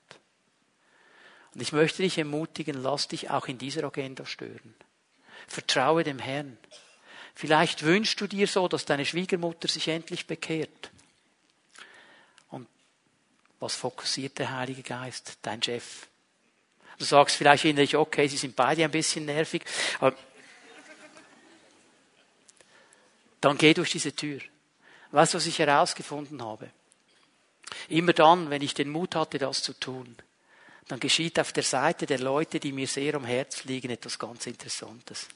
Und 1.53 1.63
ich 1.63 1.73
möchte 1.73 2.03
dich 2.03 2.17
ermutigen, 2.17 2.81
lass 2.81 3.09
dich 3.09 3.29
auch 3.31 3.49
in 3.49 3.59
dieser 3.59 3.83
Agenda 3.83 4.25
stören. 4.25 4.77
Vertraue 5.47 6.05
dem 6.05 6.19
Herrn. 6.19 6.59
Vielleicht 7.35 7.83
wünschst 7.83 8.21
du 8.21 8.27
dir 8.27 8.47
so, 8.47 8.69
dass 8.69 8.85
deine 8.85 9.05
Schwiegermutter 9.05 9.69
sich 9.69 9.89
endlich 9.89 10.27
bekehrt. 10.27 10.91
Und 12.49 12.69
was 13.59 13.75
fokussiert 13.75 14.39
der 14.39 14.57
Heilige 14.57 14.83
Geist? 14.83 15.39
Dein 15.43 15.63
Chef. 15.63 16.07
Du 16.99 17.05
sagst 17.05 17.37
vielleicht 17.37 17.65
innerlich, 17.65 17.97
okay, 17.97 18.29
sie 18.29 18.37
sind 18.37 18.55
beide 18.55 18.85
ein 18.85 18.91
bisschen 18.91 19.25
nervig, 19.25 19.65
aber 19.99 20.17
dann 23.41 23.59
geh 23.59 23.75
durch 23.75 23.91
diese 23.91 24.15
Tür. 24.15 24.41
Weißt 25.11 25.35
du, 25.35 25.39
was 25.39 25.47
ich 25.47 25.59
herausgefunden 25.59 26.43
habe? 26.43 26.71
Immer 27.89 28.13
dann, 28.13 28.51
wenn 28.51 28.63
ich 28.63 28.75
den 28.75 28.91
Mut 28.91 29.15
hatte, 29.17 29.39
das 29.39 29.63
zu 29.63 29.73
tun, 29.73 30.17
dann 30.89 31.01
geschieht 31.01 31.41
auf 31.41 31.53
der 31.53 31.63
Seite 31.63 32.07
der 32.07 32.19
Leute, 32.19 32.61
die 32.61 32.73
mir 32.73 32.87
sehr 32.87 33.15
am 33.15 33.25
Herz 33.25 33.65
liegen, 33.65 33.91
etwas 33.91 34.19
ganz 34.19 34.47
Interessantes. 34.47 35.29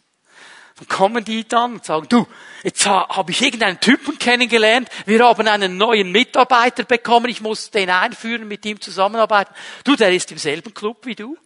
Dann 0.77 0.89
kommen 0.89 1.25
die 1.25 1.49
dann 1.49 1.75
und 1.75 1.85
sagen, 1.85 2.07
du, 2.09 2.27
jetzt 2.63 2.87
habe 2.87 3.33
ich 3.33 3.43
irgendeinen 3.43 3.81
Typen 3.81 4.17
kennengelernt, 4.19 4.89
wir 5.07 5.25
haben 5.25 5.49
einen 5.49 5.77
neuen 5.77 6.13
Mitarbeiter 6.13 6.85
bekommen, 6.85 7.29
ich 7.29 7.41
muss 7.41 7.71
den 7.71 7.91
einführen, 7.91 8.47
mit 8.47 8.65
ihm 8.65 8.81
zusammenarbeiten. 8.81 9.53
Du, 9.83 9.97
der 9.97 10.13
ist 10.13 10.31
im 10.31 10.39
selben 10.39 10.73
Club 10.73 11.05
wie 11.05 11.17
du. 11.17 11.37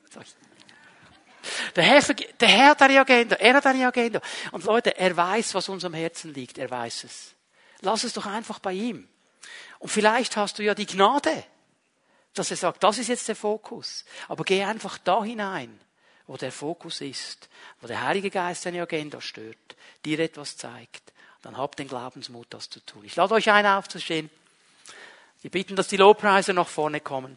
Der 1.75 1.85
Herr, 1.85 2.03
der 2.03 2.49
Herr 2.49 2.71
hat 2.71 2.83
eine 2.83 3.01
Agenda, 3.01 3.37
er 3.37 3.55
hat 3.55 3.67
eine 3.67 3.87
Agenda. 3.87 4.21
Und 4.53 4.65
Leute, 4.65 4.97
er 4.97 5.17
weiß, 5.17 5.55
was 5.55 5.69
uns 5.69 5.85
am 5.85 5.95
Herzen 5.95 6.35
liegt, 6.35 6.59
er 6.59 6.71
weiß 6.71 7.05
es. 7.05 7.35
Lass 7.81 8.05
es 8.05 8.13
doch 8.13 8.27
einfach 8.27 8.59
bei 8.59 8.73
ihm. 8.73 9.09
Und 9.79 9.89
vielleicht 9.89 10.37
hast 10.37 10.59
du 10.59 10.63
ja 10.63 10.75
die 10.75 10.87
Gnade, 10.87 11.45
dass 12.35 12.51
er 12.51 12.57
sagt, 12.57 12.83
das 12.83 12.99
ist 12.99 13.09
jetzt 13.09 13.29
der 13.29 13.37
Fokus. 13.37 14.05
Aber 14.29 14.45
geh 14.45 14.63
einfach 14.65 14.99
da 14.99 15.23
hinein, 15.23 15.79
wo 16.27 16.37
der 16.37 16.53
Fokus 16.53 17.01
ist, 17.01 17.49
wo 17.81 17.87
der 17.87 18.03
Heilige 18.03 18.31
Geist 18.31 18.63
seine 18.63 18.83
Agenda 18.83 19.21
stört, 19.21 19.77
dir 20.05 20.19
etwas 20.21 20.57
zeigt. 20.57 21.13
Dann 21.43 21.57
habt 21.57 21.79
den 21.79 21.89
Glaubensmut, 21.89 22.47
das 22.51 22.71
zu 22.71 22.81
tun. 22.81 23.05
Ich 23.05 23.17
lade 23.17 23.35
euch 23.35 23.51
ein, 23.51 23.67
aufzustehen. 23.67 24.31
Wir 25.43 25.51
bitten, 25.51 25.75
dass 25.75 25.89
die 25.89 25.97
Lobpreise 25.97 26.55
nach 26.55 26.69
vorne 26.69 27.01
kommen. 27.01 27.37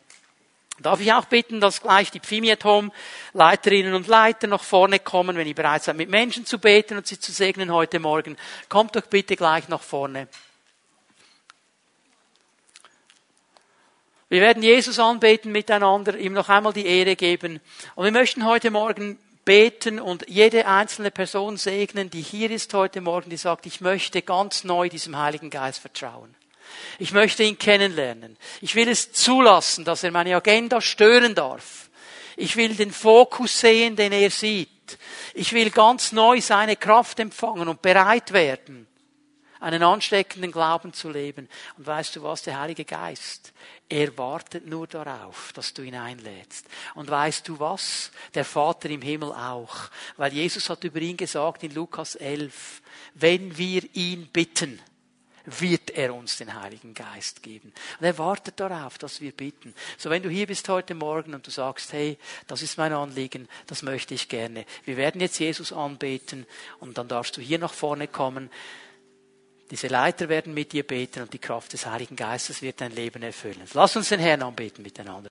Darf 0.77 0.99
ich 0.99 1.11
auch 1.13 1.25
bitten, 1.25 1.61
dass 1.61 1.81
gleich 1.81 2.11
die 2.11 2.19
Pfimiet-Home 2.19 2.91
Leiterinnen 3.33 3.93
und 3.93 4.07
Leiter 4.07 4.47
nach 4.47 4.63
vorne 4.63 4.99
kommen, 4.99 5.37
wenn 5.37 5.47
ihr 5.47 5.55
bereit 5.55 5.83
seid, 5.83 5.95
mit 5.95 6.09
Menschen 6.09 6.45
zu 6.45 6.59
beten 6.59 6.97
und 6.97 7.07
sie 7.07 7.19
zu 7.19 7.31
segnen 7.31 7.71
heute 7.71 7.99
Morgen. 7.99 8.35
Kommt 8.67 8.95
doch 8.95 9.05
bitte 9.07 9.37
gleich 9.37 9.69
nach 9.69 9.81
vorne. 9.81 10.27
Wir 14.35 14.41
werden 14.41 14.63
Jesus 14.63 14.99
anbeten 14.99 15.53
miteinander, 15.53 16.17
ihm 16.17 16.33
noch 16.33 16.49
einmal 16.49 16.73
die 16.73 16.85
Ehre 16.85 17.15
geben. 17.15 17.61
Und 17.95 18.03
wir 18.03 18.11
möchten 18.11 18.45
heute 18.45 18.69
Morgen 18.69 19.17
beten 19.45 19.97
und 19.97 20.27
jede 20.27 20.67
einzelne 20.67 21.09
Person 21.09 21.55
segnen, 21.55 22.09
die 22.09 22.19
hier 22.21 22.51
ist 22.51 22.73
heute 22.73 22.99
Morgen, 22.99 23.29
die 23.29 23.37
sagt, 23.37 23.65
ich 23.65 23.79
möchte 23.79 24.21
ganz 24.21 24.65
neu 24.65 24.89
diesem 24.89 25.17
Heiligen 25.17 25.49
Geist 25.49 25.79
vertrauen. 25.79 26.35
Ich 26.99 27.13
möchte 27.13 27.43
ihn 27.43 27.57
kennenlernen. 27.57 28.35
Ich 28.59 28.75
will 28.75 28.89
es 28.89 29.13
zulassen, 29.13 29.85
dass 29.85 30.03
er 30.03 30.11
meine 30.11 30.35
Agenda 30.35 30.81
stören 30.81 31.33
darf. 31.33 31.89
Ich 32.35 32.57
will 32.57 32.75
den 32.75 32.91
Fokus 32.91 33.57
sehen, 33.57 33.95
den 33.95 34.11
er 34.11 34.31
sieht. 34.31 34.97
Ich 35.33 35.53
will 35.53 35.69
ganz 35.69 36.11
neu 36.11 36.41
seine 36.41 36.75
Kraft 36.75 37.21
empfangen 37.21 37.69
und 37.69 37.81
bereit 37.81 38.33
werden, 38.33 38.85
einen 39.65 39.81
ansteckenden 39.81 40.51
Glauben 40.51 40.93
zu 40.93 41.09
leben. 41.09 41.49
Und 41.77 41.87
weißt 41.87 42.15
du 42.15 42.23
was, 42.23 42.43
der 42.43 42.59
Heilige 42.59 42.85
Geist, 42.85 43.51
er 43.89 44.15
wartet 44.15 44.67
nur 44.67 44.85
darauf, 44.85 45.51
dass 45.53 45.73
du 45.73 45.81
ihn 45.81 45.95
einlädst. 45.95 46.67
Und 46.93 47.09
weißt 47.09 47.47
du 47.47 47.59
was? 47.59 48.11
Der 48.35 48.45
Vater 48.45 48.89
im 48.91 49.01
Himmel 49.01 49.31
auch. 49.31 49.75
Weil 50.17 50.33
Jesus 50.33 50.69
hat 50.69 50.83
über 50.83 51.01
ihn 51.01 51.17
gesagt 51.17 51.63
in 51.63 51.73
Lukas 51.73 52.13
11, 52.13 52.83
wenn 53.15 53.57
wir 53.57 53.83
ihn 53.93 54.27
bitten, 54.27 54.79
wird 55.45 55.91
er 55.91 56.13
uns 56.13 56.37
den 56.37 56.59
Heiligen 56.59 56.93
Geist 56.93 57.41
geben. 57.41 57.73
Und 57.99 58.05
er 58.05 58.17
wartet 58.19 58.59
darauf, 58.59 58.99
dass 58.99 59.21
wir 59.21 59.31
bitten. 59.31 59.73
So 59.97 60.11
wenn 60.11 60.21
du 60.21 60.29
hier 60.29 60.45
bist 60.45 60.69
heute 60.69 60.93
Morgen 60.93 61.33
und 61.33 61.45
du 61.45 61.51
sagst, 61.51 61.91
hey, 61.93 62.19
das 62.47 62.61
ist 62.61 62.77
mein 62.77 62.93
Anliegen, 62.93 63.47
das 63.65 63.81
möchte 63.81 64.13
ich 64.13 64.29
gerne. 64.29 64.65
Wir 64.85 64.97
werden 64.97 65.21
jetzt 65.21 65.39
Jesus 65.39 65.73
anbeten 65.73 66.45
und 66.79 66.97
dann 66.97 67.07
darfst 67.07 67.37
du 67.37 67.41
hier 67.41 67.59
nach 67.59 67.73
vorne 67.73 68.07
kommen. 68.07 68.49
Diese 69.71 69.87
Leiter 69.87 70.29
werden 70.29 70.53
mit 70.53 70.73
dir 70.73 70.83
beten 70.83 71.23
und 71.23 71.33
die 71.33 71.39
Kraft 71.39 71.73
des 71.73 71.87
Heiligen 71.87 72.15
Geistes 72.15 72.61
wird 72.61 72.81
dein 72.81 72.91
Leben 72.91 73.23
erfüllen. 73.23 73.61
Lass 73.73 73.95
uns 73.95 74.09
den 74.09 74.19
Herrn 74.19 74.43
anbeten 74.43 74.83
miteinander. 74.83 75.23